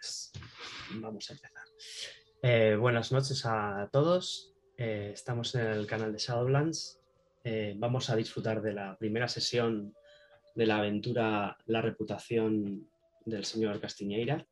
[0.00, 0.32] Pues
[0.94, 1.64] vamos a empezar.
[2.42, 4.54] Eh, buenas noches a todos.
[4.78, 7.02] Eh, estamos en el canal de Shadowlands.
[7.44, 9.94] Eh, vamos a disfrutar de la primera sesión
[10.54, 12.88] de la aventura La reputación
[13.26, 14.46] del señor Castiñeira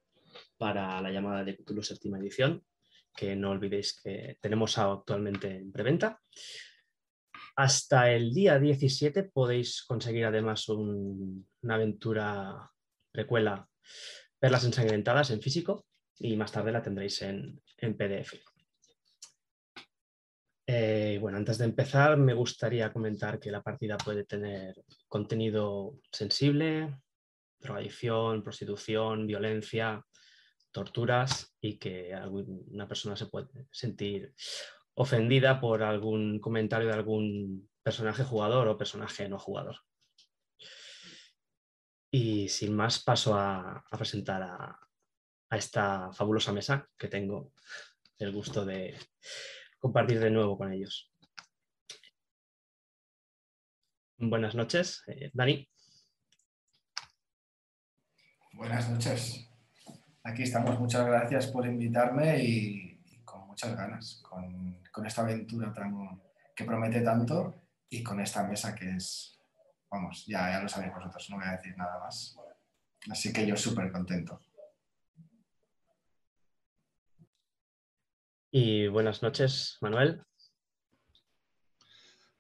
[0.58, 2.62] para la llamada de Cthulhu séptima edición,
[3.16, 6.20] que no olvidéis que tenemos actualmente en preventa.
[7.56, 12.70] Hasta el día 17 podéis conseguir además una aventura
[13.10, 13.66] precuela
[14.38, 15.86] Perlas ensangrentadas en físico
[16.18, 18.34] y más tarde la tendréis en, PDF.
[20.66, 24.74] Eh, bueno, antes de empezar me gustaría comentar que la partida puede tener
[25.06, 27.00] contenido sensible,
[27.58, 30.04] drogadicción, prostitución, violencia,
[30.70, 32.14] torturas y que
[32.70, 34.34] una persona se puede sentir
[34.94, 39.76] ofendida por algún comentario de algún personaje jugador o personaje no jugador.
[42.10, 44.78] Y sin más paso a, presentar a,
[45.50, 47.52] esta fabulosa mesa que tengo
[48.18, 48.98] el gusto de
[49.78, 51.12] compartir de nuevo con ellos.
[54.18, 55.68] Buenas noches, eh, Dani.
[58.52, 59.48] Buenas noches.
[60.24, 60.78] Aquí estamos.
[60.80, 66.20] Muchas gracias por invitarme y, con muchas ganas, con, con, esta aventura tan,
[66.56, 69.37] que promete tanto y con esta mesa que es
[69.90, 72.36] vamos, ya, ya lo sabéis vosotros, no voy a decir nada más.
[73.10, 74.40] Así que yo súper contento.
[78.50, 80.22] Y buenas noches, Manuel.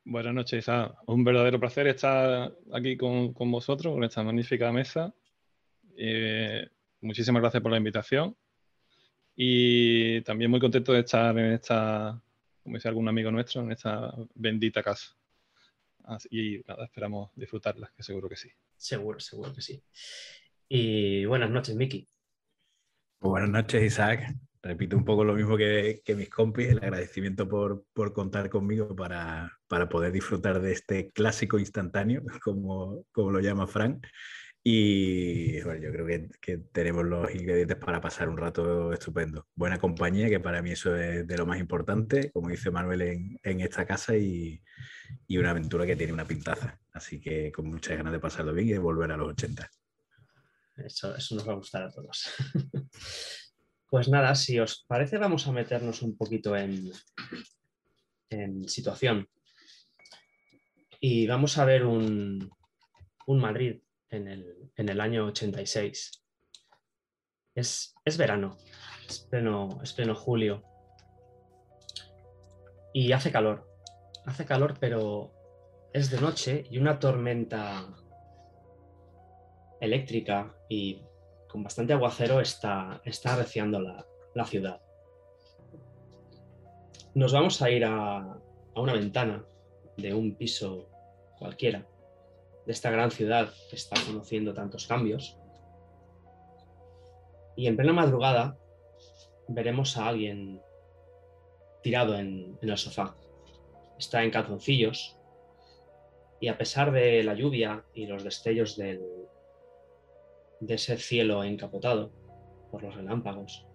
[0.04, 0.94] Buenas noches, Isa.
[1.06, 5.14] Un verdadero placer estar aquí con, vosotros, con esta magnífica mesa.
[5.96, 6.66] Eh,
[7.02, 8.34] muchísimas gracias por la invitación.
[9.36, 12.20] Y también muy contento de estar en esta,
[12.62, 15.17] como dice algún amigo nuestro, en esta bendita casa
[16.30, 18.50] y nada, esperamos disfrutarlas, que seguro que sí.
[18.76, 19.82] Seguro, seguro que sí.
[20.68, 22.08] Y buenas noches, Miki.
[23.20, 24.34] Buenas noches, Isaac.
[24.62, 29.58] Repito un poco lo mismo que, mis compis, el agradecimiento por, contar conmigo para,
[29.90, 34.06] poder disfrutar de este clásico instantáneo, como, como lo llama Frank.
[34.62, 39.46] Y bueno, yo creo que, tenemos los ingredientes para pasar un rato estupendo.
[39.54, 43.60] Buena compañía, que para mí eso es de lo más importante, como dice Manuel en,
[43.60, 44.60] esta casa, y,
[45.30, 46.78] una aventura que tiene una pintaza.
[46.92, 49.70] Así que con muchas ganas de pasarlo bien y de volver a los 80.
[50.76, 52.28] Eso, eso nos va a gustar a todos.
[53.90, 56.92] pues nada, si os parece, vamos a meternos un poquito en,
[58.28, 59.28] en situación.
[61.00, 62.50] Y vamos a ver un,
[63.26, 63.80] un Madrid
[64.10, 66.24] en el, año 86.
[67.54, 68.56] Es, verano,
[69.08, 70.62] es pleno, es pleno julio.
[72.92, 73.68] Y hace calor.
[74.26, 75.32] Hace calor, pero
[75.92, 77.86] es de noche y una tormenta
[79.80, 81.02] eléctrica y
[81.48, 84.80] con bastante aguacero está, está arreciando la, la ciudad.
[87.14, 89.44] Nos vamos a ir a, a una ventana
[89.96, 90.90] de un piso
[91.38, 91.86] cualquiera
[92.68, 95.38] de esta gran ciudad que está conociendo tantos cambios.
[97.56, 98.58] Y en plena madrugada
[99.48, 100.60] veremos a alguien
[101.82, 103.16] tirado en, el sofá.
[103.98, 105.16] Está en calzoncillos
[106.40, 109.00] y a pesar de la lluvia y los destellos del,
[110.60, 112.12] de ese cielo encapotado
[112.70, 113.66] por los relámpagos,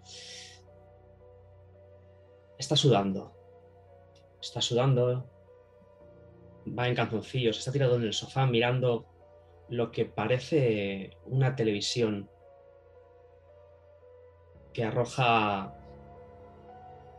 [2.60, 3.34] está sudando.
[4.40, 5.33] Está sudando
[6.68, 9.06] va en calzoncillos, está tirado en el sofá mirando
[9.70, 12.30] lo que parece una televisión
[14.74, 15.74] que arroja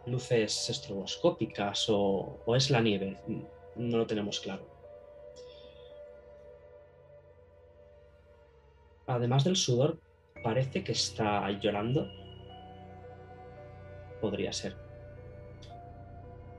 [0.07, 3.19] luces estroboscópicas o, o, es la nieve,
[3.77, 4.69] no lo tenemos claro.
[9.07, 9.99] Además del sudor,
[10.43, 12.09] parece que está llorando.
[14.21, 14.77] Podría ser.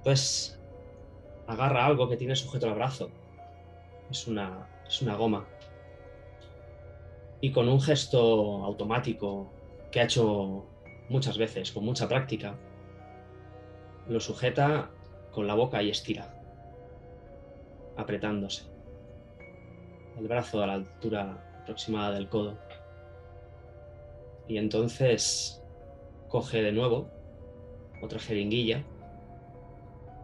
[0.03, 0.59] Pues
[1.47, 3.09] agarra algo que tiene sujeto al brazo.
[4.09, 5.45] Es una, es una goma.
[7.41, 9.51] Y con un gesto automático
[9.91, 10.65] que ha hecho
[11.09, 12.55] muchas veces, con mucha práctica,
[14.07, 14.89] lo sujeta
[15.31, 16.33] con la boca y estira,
[17.97, 18.63] apretándose.
[20.17, 22.57] El brazo a la altura aproximada del codo.
[24.47, 25.61] Y entonces
[26.29, 27.09] coge de nuevo
[28.01, 28.83] otra jeringuilla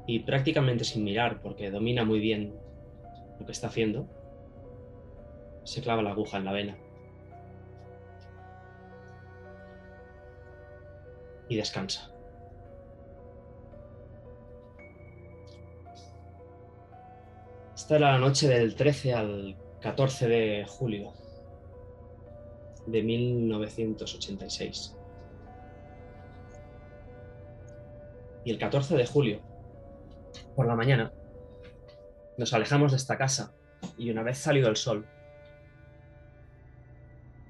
[0.07, 2.53] y prácticamente sin mirar, porque domina muy bien
[3.39, 4.07] lo que está haciendo,
[5.63, 6.77] se clava la aguja en la vena.
[11.49, 12.11] Y descansa.
[17.75, 21.13] Esta es la noche del 13 al 14 de julio
[22.85, 24.95] de 1986.
[28.45, 29.50] Y el 14 de julio
[30.55, 31.11] por la mañana,
[32.37, 33.53] nos alejamos de esta casa
[33.97, 35.05] y una vez salido el sol,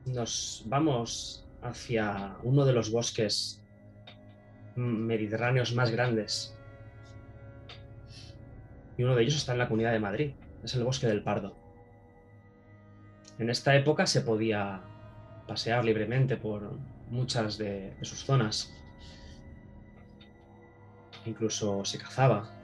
[0.05, 3.61] nos vamos hacia uno de los bosques
[4.75, 6.57] mediterráneos más grandes.
[8.97, 10.33] Y uno de ellos está en la comunidad de Madrid,
[10.63, 11.55] es el bosque del Pardo.
[13.39, 14.81] En esta época se podía
[15.47, 16.77] pasear libremente por
[17.09, 18.71] muchas de, sus zonas.
[21.25, 22.60] Incluso se cazaba.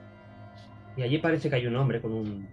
[0.98, 2.48] Y allí parece que hay un hombre con un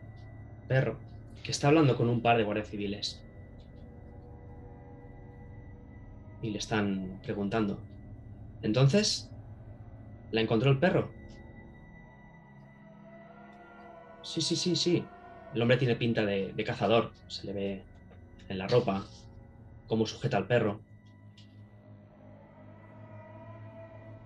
[0.68, 1.00] perro
[1.44, 3.20] que está hablando con un par de guardias civiles.
[6.44, 7.80] Y le están preguntando.
[8.62, 9.32] Entonces,
[10.30, 11.10] ¿la encontró el perro?
[14.22, 15.04] Sí, sí, sí, sí.
[15.56, 17.14] El hombre tiene pinta de, cazador.
[17.28, 17.82] Se le ve
[18.48, 19.08] en la ropa,
[19.88, 20.82] cómo sujeta al perro.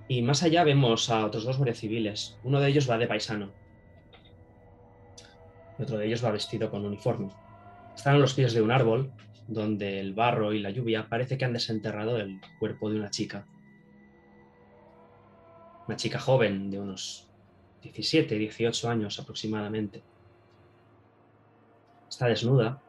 [0.10, 2.38] Y más allá vemos a otros dos guardias civiles.
[2.44, 3.59] Uno de ellos va de paisano.
[5.80, 7.30] Otro de ellos va vestido con uniforme.
[7.96, 9.12] Están a los pies de un árbol
[9.48, 13.46] donde el barro y la lluvia parece que han desenterrado el cuerpo de una chica.
[15.88, 17.28] Una chica joven de unos
[17.82, 20.04] 17, 18 años aproximadamente.
[22.10, 22.82] Está desnuda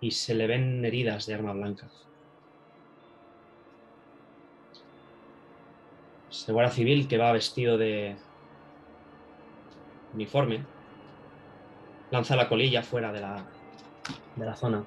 [0.00, 1.88] y se le ven heridas de arma blanca.
[6.28, 8.16] Se guardia civil que va vestido de
[10.12, 10.77] uniforme
[12.10, 13.46] lanza la colilla fuera de la,
[14.36, 14.84] de la zona.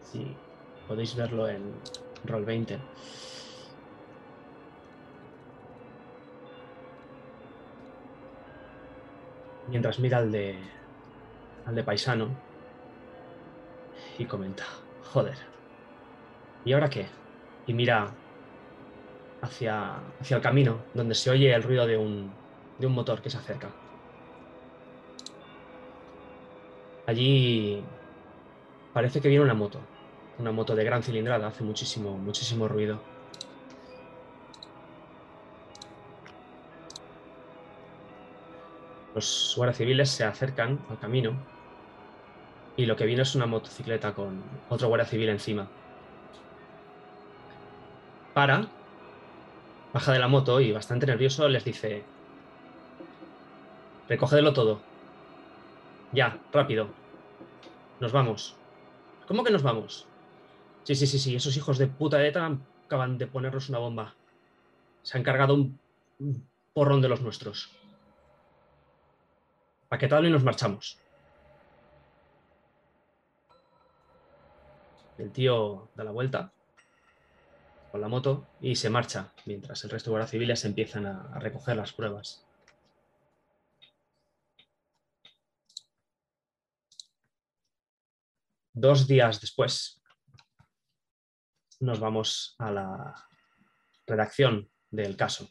[0.00, 0.24] Sí,
[0.86, 1.80] podéis verlo en
[2.24, 2.78] Roll 20.
[9.68, 10.58] Mientras mira al de,
[11.64, 12.28] al de paisano
[14.18, 14.64] y comenta,
[15.12, 15.36] joder,
[16.66, 17.06] ¿Y ahora qué?
[17.64, 18.12] Y mira
[19.40, 22.45] hacia, hacia el camino, donde se oye el ruido de un,
[22.78, 23.68] de un motor que se acerca.
[27.06, 27.82] Allí
[28.92, 29.78] parece que viene una moto,
[30.38, 33.00] una moto de gran cilindrada, hace muchísimo, muchísimo ruido.
[39.14, 41.32] Los guardias civiles se acercan al camino
[42.76, 45.68] y lo que viene es una motocicleta con otro guardia civil encima
[48.36, 48.66] para,
[49.94, 52.04] baja de la moto y bastante nervioso les dice,
[54.08, 54.80] recógedelo todo.
[56.12, 56.88] Ya, rápido.
[58.00, 58.56] Nos vamos.
[59.26, 60.06] ¿Cómo que nos vamos?
[60.84, 64.14] Sí, sí, sí, sí, esos hijos de puta de ETA acaban de ponernos una bomba.
[65.02, 65.78] Se han cargado un,
[66.72, 67.70] porrón de los nuestros.
[69.88, 70.98] Paquetadlo y nos marchamos.
[75.18, 76.52] El tío da la vuelta
[77.98, 81.92] la moto y se marcha, mientras el resto de guardias civiles empiezan a, recoger las
[81.92, 82.45] pruebas.
[88.78, 90.02] Dos días después,
[91.80, 93.14] nos vamos a la
[94.06, 95.48] redacción del caso.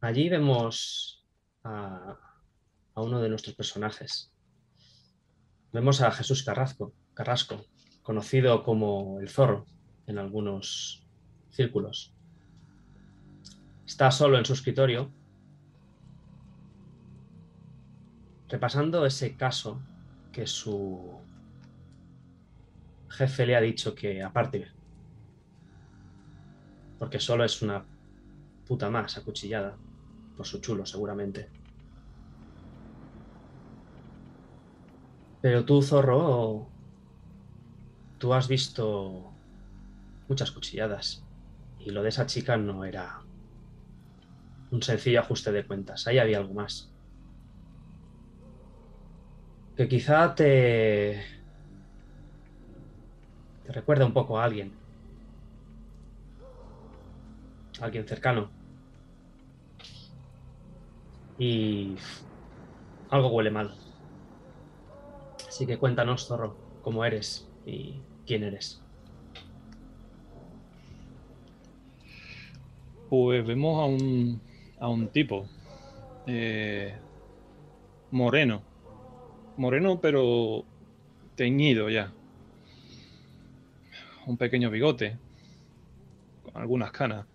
[0.00, 1.24] Allí vemos
[1.62, 2.18] a,
[2.96, 4.34] uno de nuestros personajes.
[5.72, 7.64] Vemos a Jesús Carrasco, Carrasco,
[8.02, 9.64] conocido como el zorro
[10.08, 11.06] en algunos
[11.52, 12.16] círculos.
[13.86, 15.14] Está solo en su escritorio,
[18.52, 19.80] repasando ese caso
[20.30, 21.18] que su
[23.08, 24.70] jefe le ha dicho que aparte,
[26.98, 27.82] porque solo es una
[28.66, 29.74] puta más acuchillada
[30.36, 31.48] por su chulo seguramente.
[35.40, 36.68] Pero tú, zorro,
[38.18, 39.32] tú has visto
[40.28, 41.24] muchas cuchilladas
[41.78, 43.18] y lo de esa chica no era
[44.70, 46.91] un sencillo ajuste de cuentas, ahí había algo más.
[49.82, 51.20] Que quizá te,
[53.64, 54.70] te recuerda un poco a alguien,
[57.80, 58.48] alguien cercano.
[61.36, 61.96] Y
[63.10, 63.74] algo huele mal.
[65.48, 68.80] Así que cuéntanos, zorro, cómo eres y quién eres.
[73.10, 74.40] Pues vemos a un,
[74.78, 75.48] a un tipo
[76.28, 76.94] eh,
[78.12, 78.62] moreno,
[79.56, 80.64] moreno pero
[81.34, 82.12] teñido ya,
[84.26, 85.18] un pequeño bigote,
[86.42, 87.26] con algunas canas.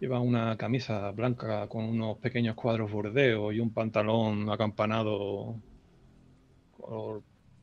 [0.00, 5.56] Lleva una camisa blanca con unos pequeños cuadros bordeos y un pantalón acampanado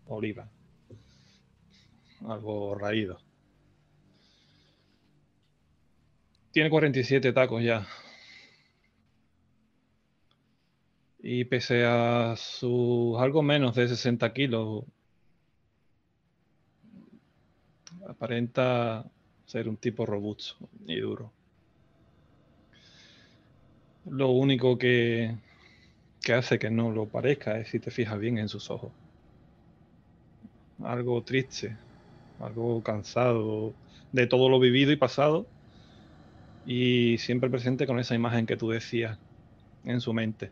[0.08, 0.50] oliva.
[2.28, 3.20] Algo raído.
[6.52, 7.86] Tiene 47 tacos ya.
[11.28, 14.84] Y pese a sus algo menos de 60 kilos,
[18.08, 19.04] aparenta
[19.48, 20.56] ser un tipo robusto
[20.86, 21.32] y duro.
[24.08, 25.36] Lo único que,
[26.22, 28.92] que hace que no lo parezca es si te fijas bien en sus ojos.
[30.84, 31.76] Algo triste,
[32.40, 33.74] algo cansado
[34.12, 35.48] de todo lo vivido y pasado
[36.68, 39.18] y siempre presente con esa imagen que tú decías
[39.86, 40.52] en su mente.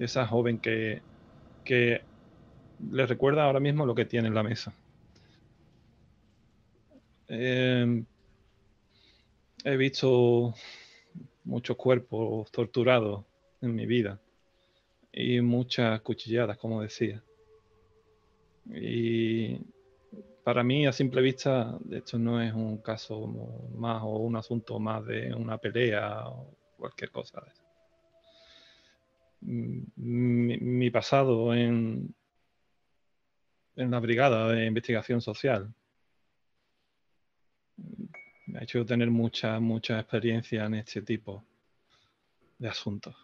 [0.00, 1.00] Esa joven que,
[1.64, 2.00] que
[2.90, 4.74] le recuerda ahora mismo lo que tiene en la mesa.
[7.28, 8.04] Em,
[9.62, 10.54] he visto
[11.44, 13.24] muchos cuerpos torturados
[13.60, 14.18] en mi vida
[15.12, 17.22] y muchas cuchilladas, como decía.
[18.66, 19.58] Y
[20.44, 23.26] para mí, a simple vista, esto no es un caso
[23.76, 27.42] más o un asunto más de una pelea o cualquier cosa.
[27.42, 27.59] Mm,
[29.40, 32.14] mi, pasado en,
[33.76, 35.74] en la brigada de investigación social
[38.46, 41.44] me ha hecho tener mucha, mucha experiencia en este tipo
[42.58, 43.14] de asuntos.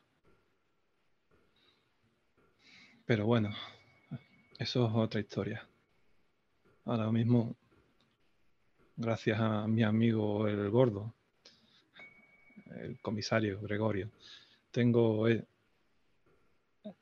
[3.05, 3.51] Pero bueno,
[4.59, 5.67] eso es otra historia.
[6.85, 7.57] Ahora mismo,
[8.97, 11.13] gracias a mi amigo el gordo,
[12.77, 14.11] el comisario Gregorio,
[14.71, 15.45] tengo e,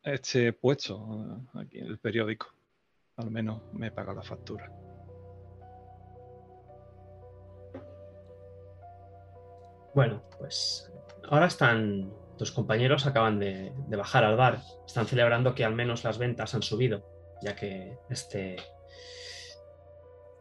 [0.02, 2.46] este puesto aquí en el periódico.
[3.16, 4.70] Al menos me paga la factura.
[9.94, 10.90] Bueno, pues
[11.30, 14.60] ahora están, tus compañeros acaban de, de, bajar al bar.
[14.86, 17.04] Están celebrando que al menos las ventas han subido,
[17.42, 18.56] ya que este,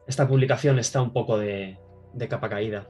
[0.07, 1.77] esta publicación está un poco de,
[2.13, 2.89] de capa caída.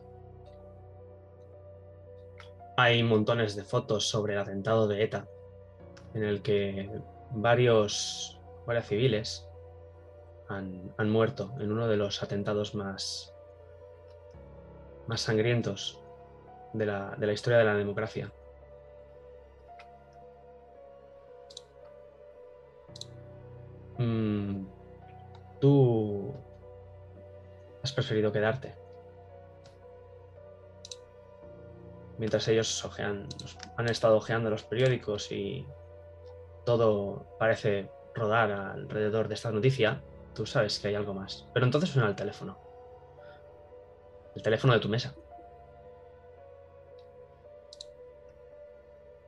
[2.77, 5.27] Hay montones de fotos sobre el atentado de ETA,
[6.13, 6.89] en el que
[7.31, 9.47] varios guardias civiles
[10.49, 13.33] han, han muerto en uno de los atentados más,
[15.07, 15.99] más sangrientos
[16.73, 18.31] de la, de la historia de la democracia.
[23.97, 24.65] Mm,
[25.59, 26.33] tú
[27.83, 28.75] has preferido quedarte.
[32.17, 33.27] Mientras ellos ojean,
[33.75, 35.65] han estado ojeando los periódicos y
[36.65, 40.01] todo parece rodar alrededor de esta noticia,
[40.33, 41.47] tú sabes que hay algo más.
[41.53, 42.57] Pero entonces suena el teléfono.
[44.35, 45.13] El teléfono de tu mesa.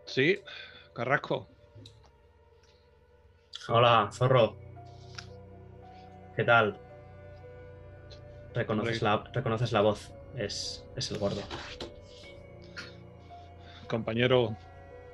[0.05, 0.41] Sí,
[0.93, 1.47] Carrasco.
[3.67, 4.55] Hola, zorro.
[6.35, 6.79] ¿Qué tal?
[8.53, 10.11] Reconoces la, reconoces la voz.
[10.37, 11.41] Es, es el gordo.
[13.87, 14.55] Compañero,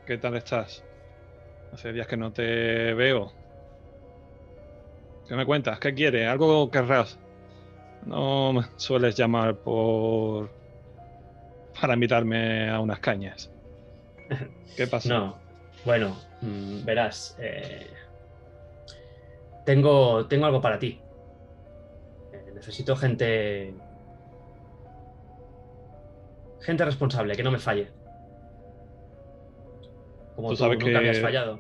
[0.05, 0.83] ¿qué tal estás?
[1.73, 3.31] Hace días que no te veo.
[5.27, 5.79] ¿Qué me cuentas?
[5.79, 6.27] ¿Qué quieres?
[6.27, 7.17] ¿Algo querrás?
[8.05, 10.49] No me sueles llamar por...
[11.79, 13.49] para invitarme a unas cañas.
[14.75, 15.09] ¿Qué pasa?
[15.09, 15.37] No,
[15.85, 17.37] bueno, mmm, verás.
[17.39, 17.87] Eh,
[19.65, 20.99] tengo, tengo algo para ti.
[22.33, 23.73] Eh, necesito gente.
[26.61, 28.00] Gente responsable, que no me falle.
[30.41, 31.60] Como tú, Tú sabes nunca que- me has fallado.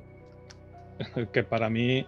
[1.31, 2.07] que para mí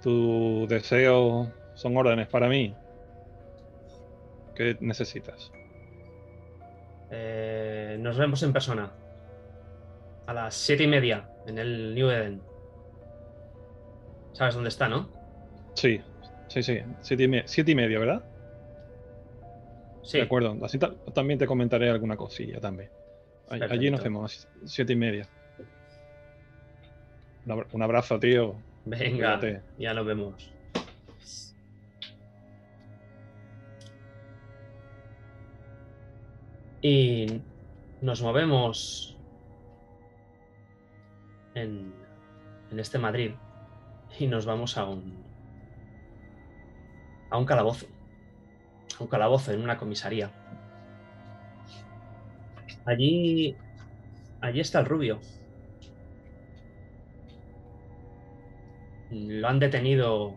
[0.00, 2.72] tus deseos son órdenes para mí.
[4.54, 5.50] ¿Qué necesitas?
[7.10, 8.92] Eh, nos vemos en persona.
[10.26, 12.40] A las siete y media en el New Eden.
[14.34, 15.08] ¿Sabes dónde está, no?
[15.74, 16.00] Sí,
[16.46, 16.78] sí, sí.
[17.00, 18.22] Siete y, me- siete y media, ¿verdad?
[20.04, 20.18] Sí.
[20.18, 20.56] De acuerdo.
[20.64, 22.88] Así ta- también te comentaré alguna cosilla también.
[23.48, 25.28] All- Allí nos vemos, siete y media.
[27.46, 28.54] Un abra- Un abrazo, tío.
[28.84, 29.62] Venga, Cuídate.
[29.78, 30.50] ya nos vemos.
[36.82, 37.40] Y
[38.02, 39.16] nos movemos
[41.54, 41.92] en,
[42.70, 43.32] en este Madrid
[44.18, 45.24] y nos vamos a un
[47.30, 47.86] a un calabozo.
[48.98, 50.30] A un calabozo en una comisaría.
[52.84, 53.56] Allí
[54.40, 55.20] allí está el rubio.
[59.14, 60.34] Lo han detenido.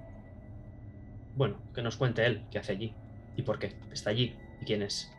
[1.35, 2.93] Bueno, que nos cuente él qué hace allí
[3.35, 5.11] y por qué está allí y quién es.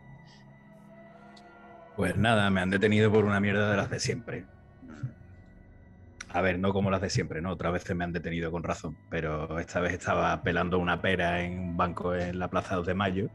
[1.97, 4.45] Pues nada, me han detenido por una mierda de las de siempre.
[6.31, 7.51] A ver, no como las de siempre, ¿no?
[7.51, 11.59] Otras veces me han detenido con razón, pero esta vez estaba pelando una pera en
[11.59, 13.31] un banco en la Plaza 2 de Mayo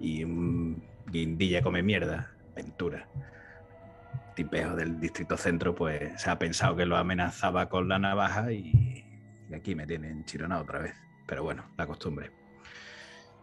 [0.00, 3.06] y un guindilla come mierda, Ventura,
[4.34, 9.04] tipeo del distrito centro, pues se ha pensado que lo amenazaba con la navaja y,
[9.56, 10.94] aquí me tienen chironado otra vez.
[11.26, 12.30] Pero bueno, la costumbre.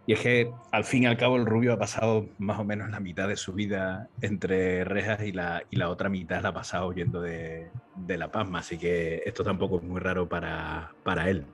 [0.09, 2.89] Y es que al fin y al cabo el rubio ha pasado más o menos
[2.89, 6.53] la mitad de su vida entre rejas y la, y la otra mitad la ha
[6.53, 11.29] pasado huyendo de, de La Pasma, así que esto tampoco es muy raro para, para,
[11.29, 11.45] él.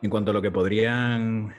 [0.00, 1.54] En cuanto a lo que podrían,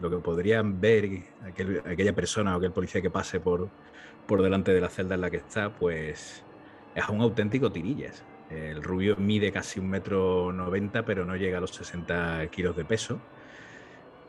[0.00, 3.68] lo que podrían ver aquel, aquella persona o aquel policía que pase por,
[4.26, 6.44] por delante de la celda en la que está, pues
[6.96, 8.24] es un auténtico tirillas.
[8.52, 12.84] El rubio mide casi un metro noventa, pero no llega a los 60 kilos de
[12.84, 13.20] peso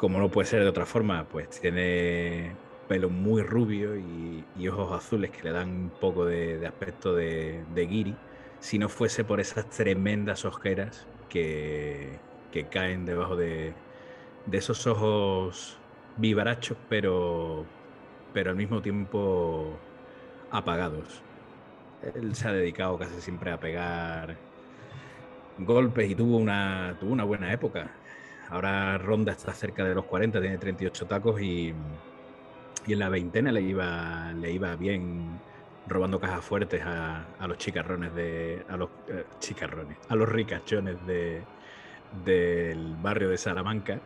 [0.04, 2.58] como no puede ser de otra forma, pues tiene
[2.90, 7.86] pelo muy rubio y, ojos azules que le dan un poco de, aspecto de, de,
[7.88, 8.14] guiri,
[8.60, 12.20] si no fuese por esas tremendas ojeras que,
[12.70, 13.74] caen debajo de,
[14.52, 15.78] esos ojos
[16.18, 17.66] vivarachos, pero,
[18.34, 19.78] pero al mismo tiempo
[20.52, 21.24] apagados.
[22.16, 24.36] Él se ha dedicado casi siempre a pegar
[25.60, 27.92] golpes y tuvo una, tuvo una buena época
[28.54, 31.74] Ahora Ronda está cerca de los 40, tiene 38 tacos y,
[32.86, 35.40] y en la veintena le iba, le iba bien
[35.88, 38.64] robando cajas fuertes a, los chicarrones de.
[38.70, 41.42] a los eh, chicarrones, a los ricachones de,
[42.24, 44.00] del barrio de Salamanca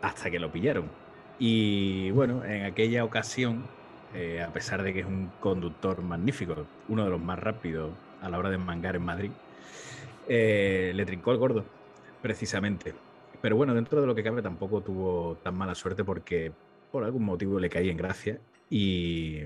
[0.00, 0.90] hasta que lo pillaron.
[1.38, 3.66] Y bueno, en aquella ocasión,
[4.14, 8.28] eh, a pesar de que es un conductor magnífico, uno de los más rápidos a
[8.28, 9.30] la hora de mangar en Madrid,
[10.28, 11.64] eh, le trincó el gordo,
[12.22, 12.94] precisamente.
[13.40, 16.52] Pero bueno, dentro de lo que cabe tampoco tuvo tan mala suerte porque
[16.92, 19.40] por algún motivo le caí en gracia y,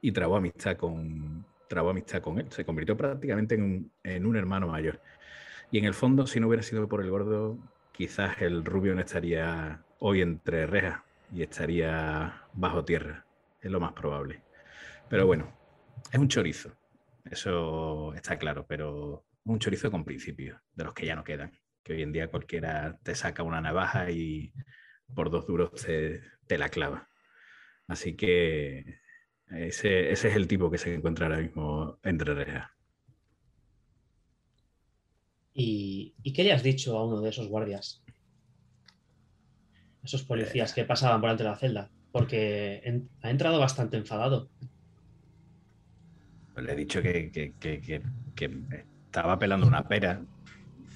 [0.00, 1.44] y trabó amistad con
[1.78, 2.46] amistad con él.
[2.50, 5.00] Se convirtió prácticamente en un, en un hermano mayor.
[5.70, 7.58] Y en el fondo, si no hubiera sido por el gordo,
[7.92, 13.24] quizás el rubio no estaría hoy entre rejas y estaría bajo tierra.
[13.60, 14.42] Es lo más probable.
[15.08, 15.52] Pero bueno,
[16.12, 16.72] es un chorizo.
[17.30, 21.94] Eso está claro, pero un chorizo con principios, de los que ya no quedan que
[21.94, 24.52] hoy en día cualquiera te saca una navaja y
[25.14, 27.08] por dos duros te, la clava.
[27.86, 29.00] Así que
[29.48, 32.70] ese, es el tipo que se encuentra ahora mismo entre rejas.
[35.52, 38.02] ¿Y, qué le has dicho a uno de esos guardias?
[40.02, 41.90] Esos policías que pasaban por ante la celda.
[42.12, 44.48] Porque ha entrado bastante enfadado.
[46.56, 47.52] le he dicho que,
[49.06, 50.20] estaba pelando una pera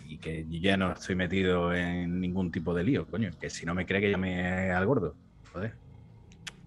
[0.07, 3.31] y que ya no estoy metido en ningún tipo de lío, coño.
[3.41, 5.15] Que si no me cree que llame al gordo.
[5.53, 5.85] Joder.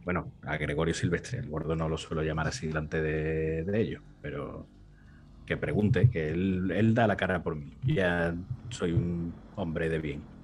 [0.08, 1.40] Bueno, a Gregorio Silvestre.
[1.40, 4.66] El gordo no lo suelo llamar así delante de, ellos, pero
[5.46, 7.74] que pregunte, que él, da la cara por mí.
[7.84, 8.34] Ya
[8.70, 10.37] soy un hombre de bien.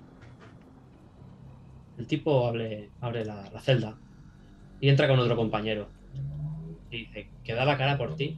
[2.04, 3.96] El tipo abre, abre la, la celda
[4.82, 5.88] y entra con otro compañero.
[6.92, 8.38] Y dice, que da la cara por ti.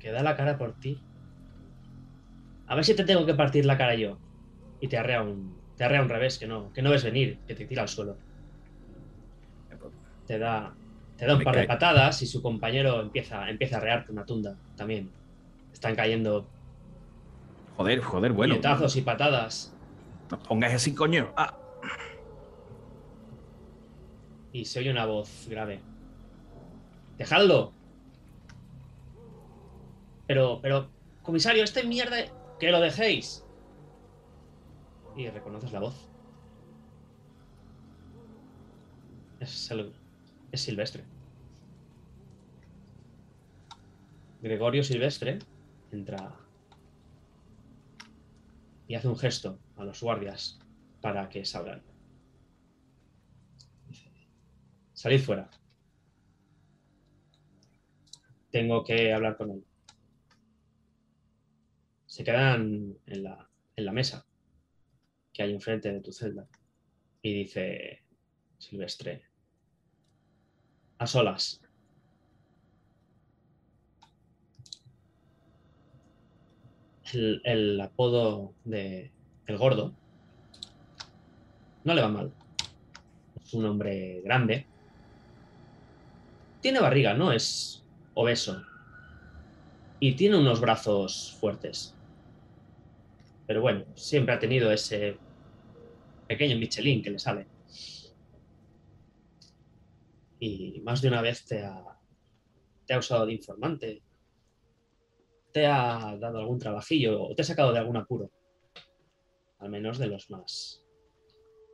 [0.00, 1.00] Que da la cara por ti.
[2.66, 4.18] A ver si te tengo que partir la cara yo.
[4.80, 7.54] Y te arrea un, te arrea un revés que no, que no ves venir, que
[7.54, 8.16] te tira al suelo.
[10.26, 10.74] Te da,
[11.16, 14.56] te da un par de patadas y su compañero empieza, empieza a arrearte una tunda
[14.76, 15.12] también.
[15.72, 16.48] Están cayendo.
[17.76, 18.54] Joder, joder, bueno.
[18.54, 19.72] Puñetazos y patadas.
[20.32, 21.32] No pongáis así, coño.
[21.36, 21.59] Ah.
[24.52, 25.80] Y se oye una voz grave.
[27.18, 27.72] ¡Dejadlo!
[30.26, 30.88] Pero, pero,
[31.22, 32.16] comisario, este mierda.
[32.58, 33.44] ¡Que lo dejéis!
[35.16, 36.08] Y reconoces la voz.
[39.40, 39.72] Es,
[40.52, 41.04] es Silvestre.
[44.42, 45.38] Gregorio Silvestre
[45.92, 46.32] entra
[48.88, 50.58] y hace un gesto a los guardias
[51.00, 51.82] para que salgan.
[55.00, 55.48] Salid fuera.
[58.50, 59.64] Tengo que hablar con él
[62.10, 64.26] se quedan en la, en la mesa
[65.32, 66.48] que hay enfrente de tu celda.
[67.22, 68.02] Y dice
[68.58, 69.22] Silvestre,
[70.98, 71.60] a solas.
[77.12, 79.12] El, apodo de
[79.46, 79.94] El Gordo
[81.84, 82.34] no le va mal.
[83.40, 84.66] Es un hombre grande.
[86.60, 88.62] Tiene barriga, no es obeso.
[89.98, 91.94] Y tiene unos brazos fuertes.
[93.46, 95.18] Pero bueno, siempre ha tenido ese
[96.28, 97.46] pequeño Michelin que le sale.
[100.38, 104.02] Y más de una vez te ha, usado de informante.
[105.52, 108.30] te ha dado algún trabajillo o te ha sacado de algún apuro.
[109.58, 110.86] Al menos de los más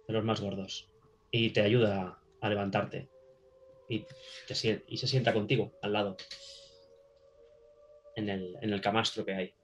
[0.07, 0.91] de los más gordos.
[1.31, 3.09] Y te ayuda a levantarte.
[3.89, 4.05] Y,
[4.57, 6.17] se sienta contigo al lado.
[8.15, 9.55] En el, en el camastro que hay.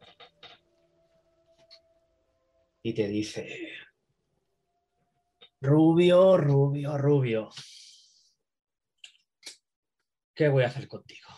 [2.82, 3.72] Y te dice,
[5.62, 7.50] Rubio, Rubio, Rubio.
[10.34, 11.28] ¿Qué voy a hacer contigo?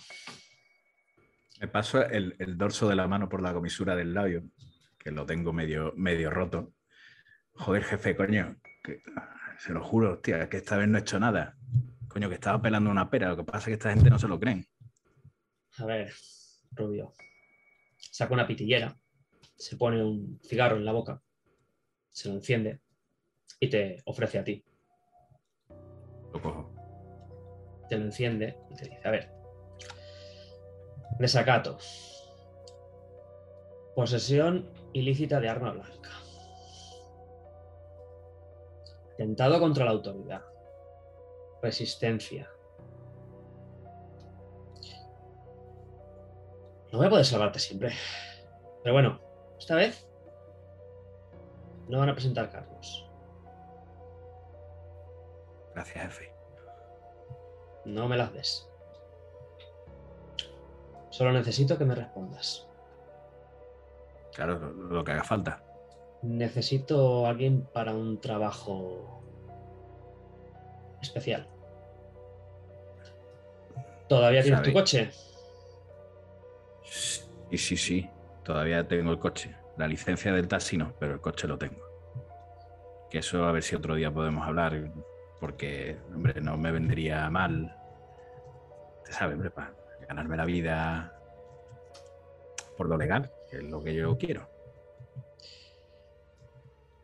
[1.61, 4.45] Me paso el, dorso de la mano por la comisura del labio,
[4.99, 6.73] que lo tengo medio, medio roto.
[7.53, 8.57] Joder, jefe, coño,
[9.59, 11.59] se lo juro, hostia, que esta vez no he hecho nada.
[12.15, 14.29] Coño, que estaba pelando una pera, lo que pasa es que esta gente no se
[14.29, 14.65] lo creen.
[15.79, 16.13] A ver,
[16.71, 17.13] Rubio.
[17.99, 18.97] Saca una pitillera,
[19.57, 21.21] se pone un cigarro en la boca,
[22.13, 22.81] se lo enciende
[23.59, 24.65] y te ofrece a ti.
[26.33, 26.73] Lo cojo.
[27.89, 29.33] Te lo enciende y te dice, a ver,
[31.19, 31.79] desacato.
[33.97, 36.11] Posesión ilícita de arma blanca.
[39.15, 40.54] Atentado contra la autoridad.
[41.65, 42.47] Resistencia.
[46.93, 47.95] No voy a poder salvarte siempre.
[48.83, 49.19] Pero bueno,
[49.59, 50.07] esta vez
[51.89, 53.09] no van a presentar cargos.
[55.73, 56.35] Gracias, jefe.
[57.87, 58.69] No me las des.
[61.09, 62.69] Solo necesito que me respondas.
[64.35, 65.65] Claro, lo que haga falta.
[66.21, 69.23] Necesito a alguien para un trabajo
[71.01, 71.54] especial.
[74.09, 75.11] ¿Todavía tienes tu coche?
[76.85, 78.11] Sí, sí, sí.
[78.43, 79.55] Todavía tengo el coche.
[79.77, 81.83] La licencia del taxi no, pero el coche lo tengo.
[83.11, 84.93] Que eso a ver si otro día podemos hablar
[85.41, 87.77] porque, hombre, no me vendría mal,
[89.05, 89.75] te sabes, hombre, para
[90.09, 91.19] ganarme la vida
[92.77, 94.49] por lo legal, que es lo que yo quiero.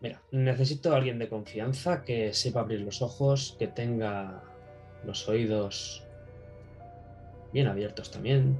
[0.00, 4.42] Mira, necesito a alguien de confianza que sepa abrir los ojos, que tenga
[5.04, 6.06] los oídos
[7.52, 8.58] bien abiertos también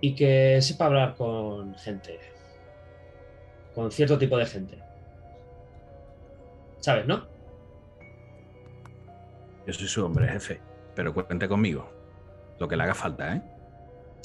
[0.00, 2.20] y que sepa hablar con gente,
[3.74, 4.78] con cierto tipo de gente.
[6.80, 7.26] ¿Sabes, no?
[9.66, 10.60] Yo soy su hombre, jefe,
[10.94, 11.90] pero cuente conmigo.
[12.58, 13.42] Lo que le haga falta, ¿eh?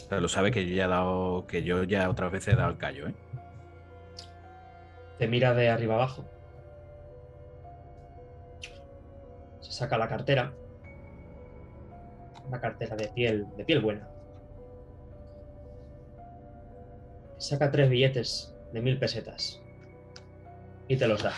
[0.07, 2.69] Pero lo sabe que yo ya he dado, que yo ya otras veces he dado
[2.69, 3.13] el callo, ¿eh?
[5.17, 6.25] Te mira de arriba abajo.
[9.61, 10.53] Se saca la cartera.
[12.47, 14.07] Una cartera de piel, de piel buena.
[17.37, 19.61] Saca tres billetes de mil pesetas.
[20.87, 21.33] Y te los da.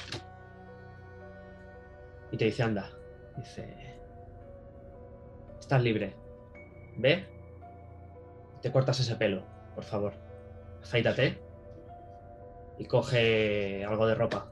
[2.31, 2.89] Y te dice, anda.
[3.37, 3.93] Dice,
[5.63, 6.13] Estás libre.
[6.97, 7.25] Ve.
[8.61, 9.43] Te cortas ese pelo,
[9.75, 10.13] por favor.
[10.81, 11.37] Afeítate.
[12.77, 14.51] Y coge algo de ropa.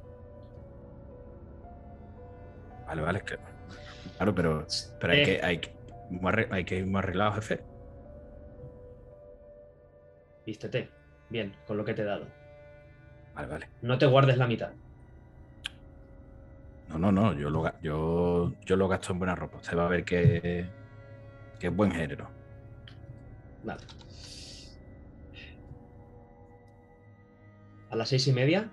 [2.88, 3.22] Vale, vale.
[3.22, 4.66] Claro, pero,
[5.00, 5.62] pero hay, que, hay,
[6.52, 7.62] hay que ir más arreglado, jefe.
[10.46, 10.90] Vístete.
[11.30, 12.28] Bien, con lo que te he dado.
[13.34, 13.70] Vale, vale.
[13.82, 14.72] No te guardes la mitad.
[16.90, 17.34] No, no, no.
[17.34, 19.64] Yo lo, yo, yo lo gasto en buena ropa.
[19.64, 20.66] Se va a ver que,
[21.60, 22.30] que es buen género.
[23.64, 23.82] Vale.
[27.90, 28.70] A las seis y media,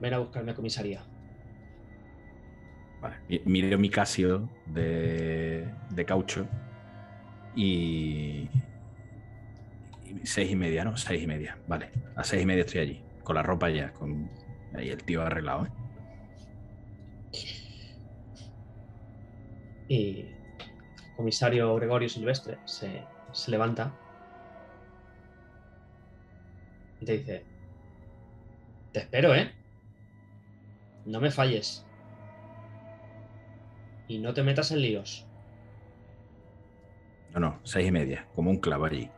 [0.00, 1.02] ven a buscarme a comisaría.
[3.00, 3.16] Vale.
[3.44, 6.46] Miro mi Casio de, de caucho
[7.56, 8.48] y,
[10.04, 10.96] y, seis y media, ¿no?
[10.96, 11.90] Seis y media, vale.
[12.16, 14.28] A seis y media estoy allí, con la ropa ya, con
[14.74, 15.70] ahí el tío arreglado, ¿eh?
[19.88, 20.24] Y
[21.16, 23.04] comisario Gregorio Silvestre se,
[23.48, 23.92] levanta
[27.00, 27.44] y te dice,
[28.92, 29.52] te espero, ¿eh?
[31.06, 31.89] No me falles.
[34.10, 35.24] Y no te metas en líos.
[37.32, 39.08] No, no, seis y media, como un clavo allí.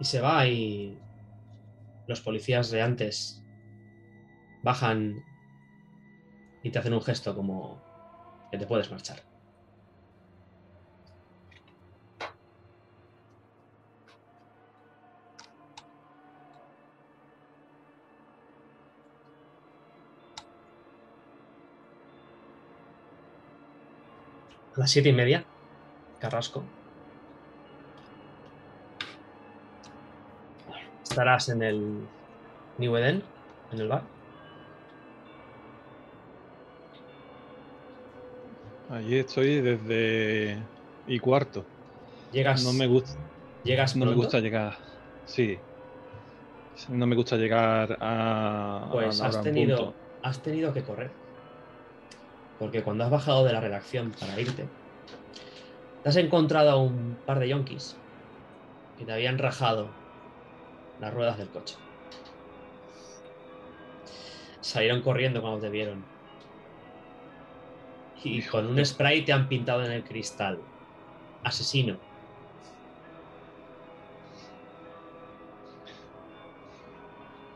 [0.00, 0.98] Y se va y
[2.08, 3.40] los policías de antes
[4.64, 5.22] bajan
[6.64, 7.80] y te hacen un gesto como
[8.50, 9.22] que te puedes marchar.
[24.74, 25.44] A las siete y media,
[26.18, 26.64] Carrasco.
[31.02, 32.06] Estarás en el
[32.78, 33.22] New Eden,
[33.72, 34.02] en el bar.
[38.90, 40.58] Allí estoy desde
[41.06, 41.64] y cuarto.
[42.32, 42.64] Llegas.
[42.64, 43.18] No me gusta.
[43.62, 44.76] Llegas No me gusta llegar.
[45.24, 45.58] Sí.
[46.88, 48.88] No me gusta llegar a.
[48.92, 49.94] Pues a has tenido, punto.
[50.22, 51.23] has tenido que correr.
[52.58, 54.68] Porque cuando has bajado de la redacción para irte,
[56.02, 57.96] te has encontrado a un par de yonkis
[58.96, 59.88] que te habían rajado
[60.98, 61.76] las ruedas del coche.
[64.60, 66.04] Salieron corriendo cuando te vieron.
[68.22, 70.58] Y con un spray te han pintado en el cristal.
[71.42, 71.98] Asesino.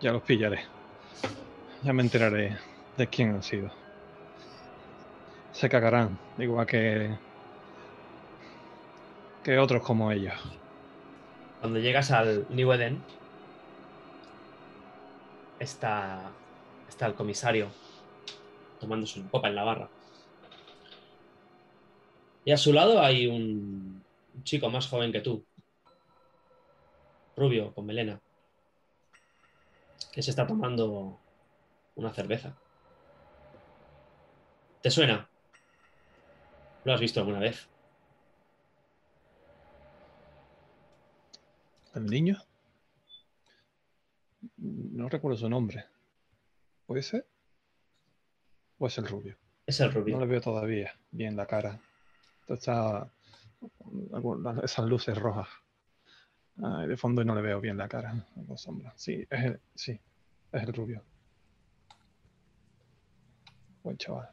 [0.00, 0.61] Ya los pillaré.
[1.82, 2.56] Ya me enteraré
[2.96, 3.88] de quién han sido.
[5.58, 7.18] Se cagarán, igual que.
[9.42, 10.34] que otros como ellos.
[11.58, 13.02] Cuando llegas al New Eden,
[15.58, 16.30] está,
[16.88, 17.72] está el comisario
[18.78, 19.88] tomándose una copa en la barra.
[22.44, 24.04] Y a su lado hay un
[24.44, 25.44] chico más joven que tú,
[27.36, 28.20] rubio, con melena,
[30.12, 31.18] que se está tomando
[31.96, 32.56] una cerveza.
[34.80, 35.28] ¿Te suena?
[36.84, 37.68] ¿Lo has visto alguna vez?
[41.94, 42.36] ¿El niño?
[44.56, 45.84] No recuerdo su nombre.
[46.86, 47.26] ¿Puede ser?
[48.78, 49.36] ¿O es el rubio?
[49.66, 50.20] Es el No rubio.
[50.20, 51.80] le veo todavía bien la cara.
[52.46, 53.10] Está
[54.62, 55.48] esas luces rojas.
[56.62, 58.14] Ah, de fondo no le veo bien la cara.
[58.56, 58.92] Sombra.
[58.96, 59.92] Sí, es el, sí,
[60.52, 61.04] es el rubio.
[63.82, 64.28] Buen chaval.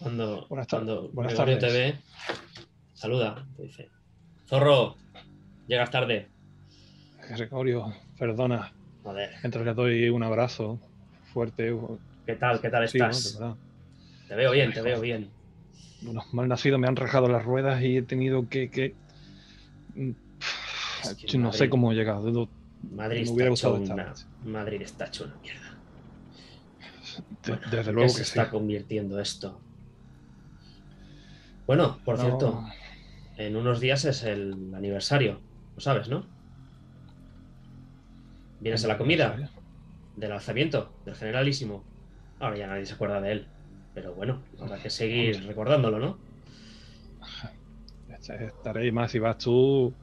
[0.00, 1.94] Cuando, Buenas tar- cuando buenas Gregorio te tardes.
[1.94, 2.00] ve,
[2.94, 3.88] saluda, te dice,
[4.48, 4.96] Zorro,
[5.66, 6.28] llegas tarde.
[7.30, 8.72] Gregorio, perdona.
[9.02, 10.80] Joder, Mientras le doy un abrazo
[11.32, 11.74] fuerte.
[12.26, 12.60] ¿qué tal?
[12.60, 13.38] ¿Qué tal estás?
[14.28, 15.30] te veo bien, te veo bien.
[16.06, 18.70] Unos mal nacidos me han rajado las ruedas y he tenido que.
[18.70, 18.94] que...
[19.96, 22.48] Es que no Madrid- sé cómo he llegado.
[22.92, 24.14] Madrid me está, hubiera hecho gustado una.
[24.44, 25.78] Madrid está hecho una mierda.
[27.42, 28.38] de- Bueno, desde ¿en luego que se sí.
[28.38, 29.60] está convirtiendo esto?
[31.68, 32.64] Bueno, por No, cierto,
[33.36, 35.44] en unos días es el aniversario,
[35.76, 36.30] lo sabes, ¿no?
[38.58, 39.44] ¿Vienes a la comida?
[40.14, 41.88] del alzamiento del generalísimo.
[42.40, 43.52] Ahora ya nadie se acuerda de él.
[43.94, 46.22] Pero bueno, habrá que seguir recordándolo, ¿no?
[48.08, 49.96] Este- Estaré y más si vas tú.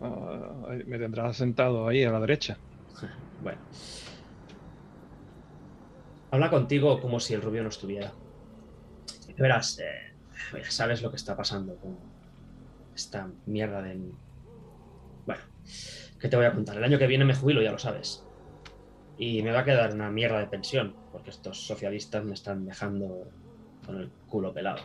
[0.00, 2.60] ah, me tendrás sentado ahí a la derecha.
[3.38, 3.60] Bueno.
[6.30, 8.16] Habla contigo como si el rubio no estuviera.
[9.36, 10.07] Verás, eh,
[10.56, 11.98] ya sabes lo que está pasando con
[12.94, 14.00] esta mierda de...
[15.26, 15.42] Bueno,
[16.20, 16.76] ¿qué te voy a contar?
[16.76, 18.24] El año que viene me jubilo, ya lo sabes.
[19.18, 23.28] Y me va a quedar una mierda de pensión, porque estos socialistas me están dejando
[23.84, 24.82] con el culo pelado.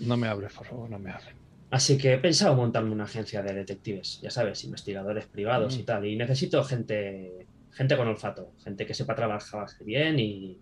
[0.00, 1.34] No me hables, por favor, no me hables.
[1.70, 5.84] Así que he pensado montarme una agencia de detectives, ya sabes, investigadores privados y Mm.
[5.84, 6.06] tal.
[6.06, 10.58] Y necesito gente, gente con olfato, gente que sepa trabajar bien y,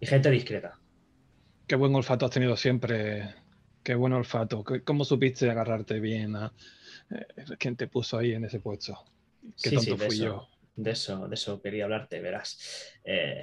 [0.00, 0.78] y gente discreta.
[1.66, 3.34] Qué buen olfato has tenido siempre.
[3.82, 4.62] Qué buen olfato.
[4.64, 6.52] ¿Qué- ¿Cómo supiste agarrarte bien a.
[7.10, 7.26] eh,
[7.58, 8.98] ¿Quién te puso ahí en ese puesto?
[9.62, 10.48] Qué Sí, tonto sí, de fui eso, yo.
[10.76, 12.58] de eso, de eso quería hablarte, verás.
[13.04, 13.42] Eh,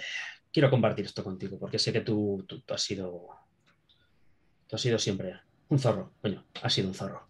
[0.51, 3.27] quiero compartir esto contigo, porque sé que tú, tú, tú has sido.
[4.67, 7.27] Tú has sido siempre un zorro, coño, has sido un zorro.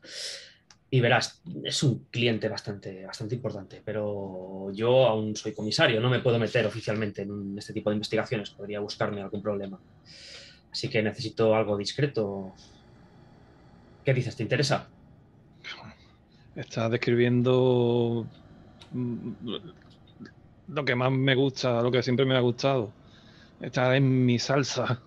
[0.89, 6.19] Y verás, es un cliente bastante, bastante importante, pero yo aún soy comisario, no me
[6.19, 9.79] puedo meter oficialmente en este tipo de investigaciones, podría buscarme algún problema.
[10.71, 12.53] Así que necesito algo discreto.
[14.07, 14.37] ¿Qué dices?
[14.37, 14.87] ¿Te interesa?
[16.55, 18.25] Estás describiendo
[18.93, 19.31] mm,
[20.69, 22.93] lo que más me gusta, lo que siempre me ha gustado.
[23.59, 25.01] Está en mi salsa.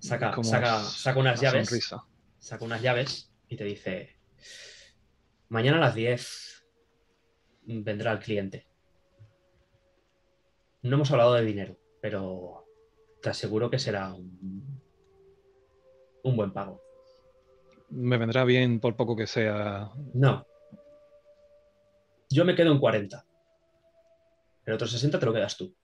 [0.00, 1.68] Saca, Como saca, saca unas una llaves.
[1.68, 2.04] sonrisa.
[2.40, 4.16] saca unas llaves y te dice,
[5.48, 6.66] mañana a las 10
[7.62, 8.66] vendrá el cliente.
[10.82, 12.66] No hemos hablado de dinero, pero
[13.22, 14.80] te aseguro que será un,
[16.24, 16.85] un buen pago.
[17.90, 19.90] Me vendrá bien por poco que sea.
[20.14, 20.46] No.
[22.28, 23.24] Yo me quedo en 40.
[24.66, 25.74] El otro 60 te lo quedas tú.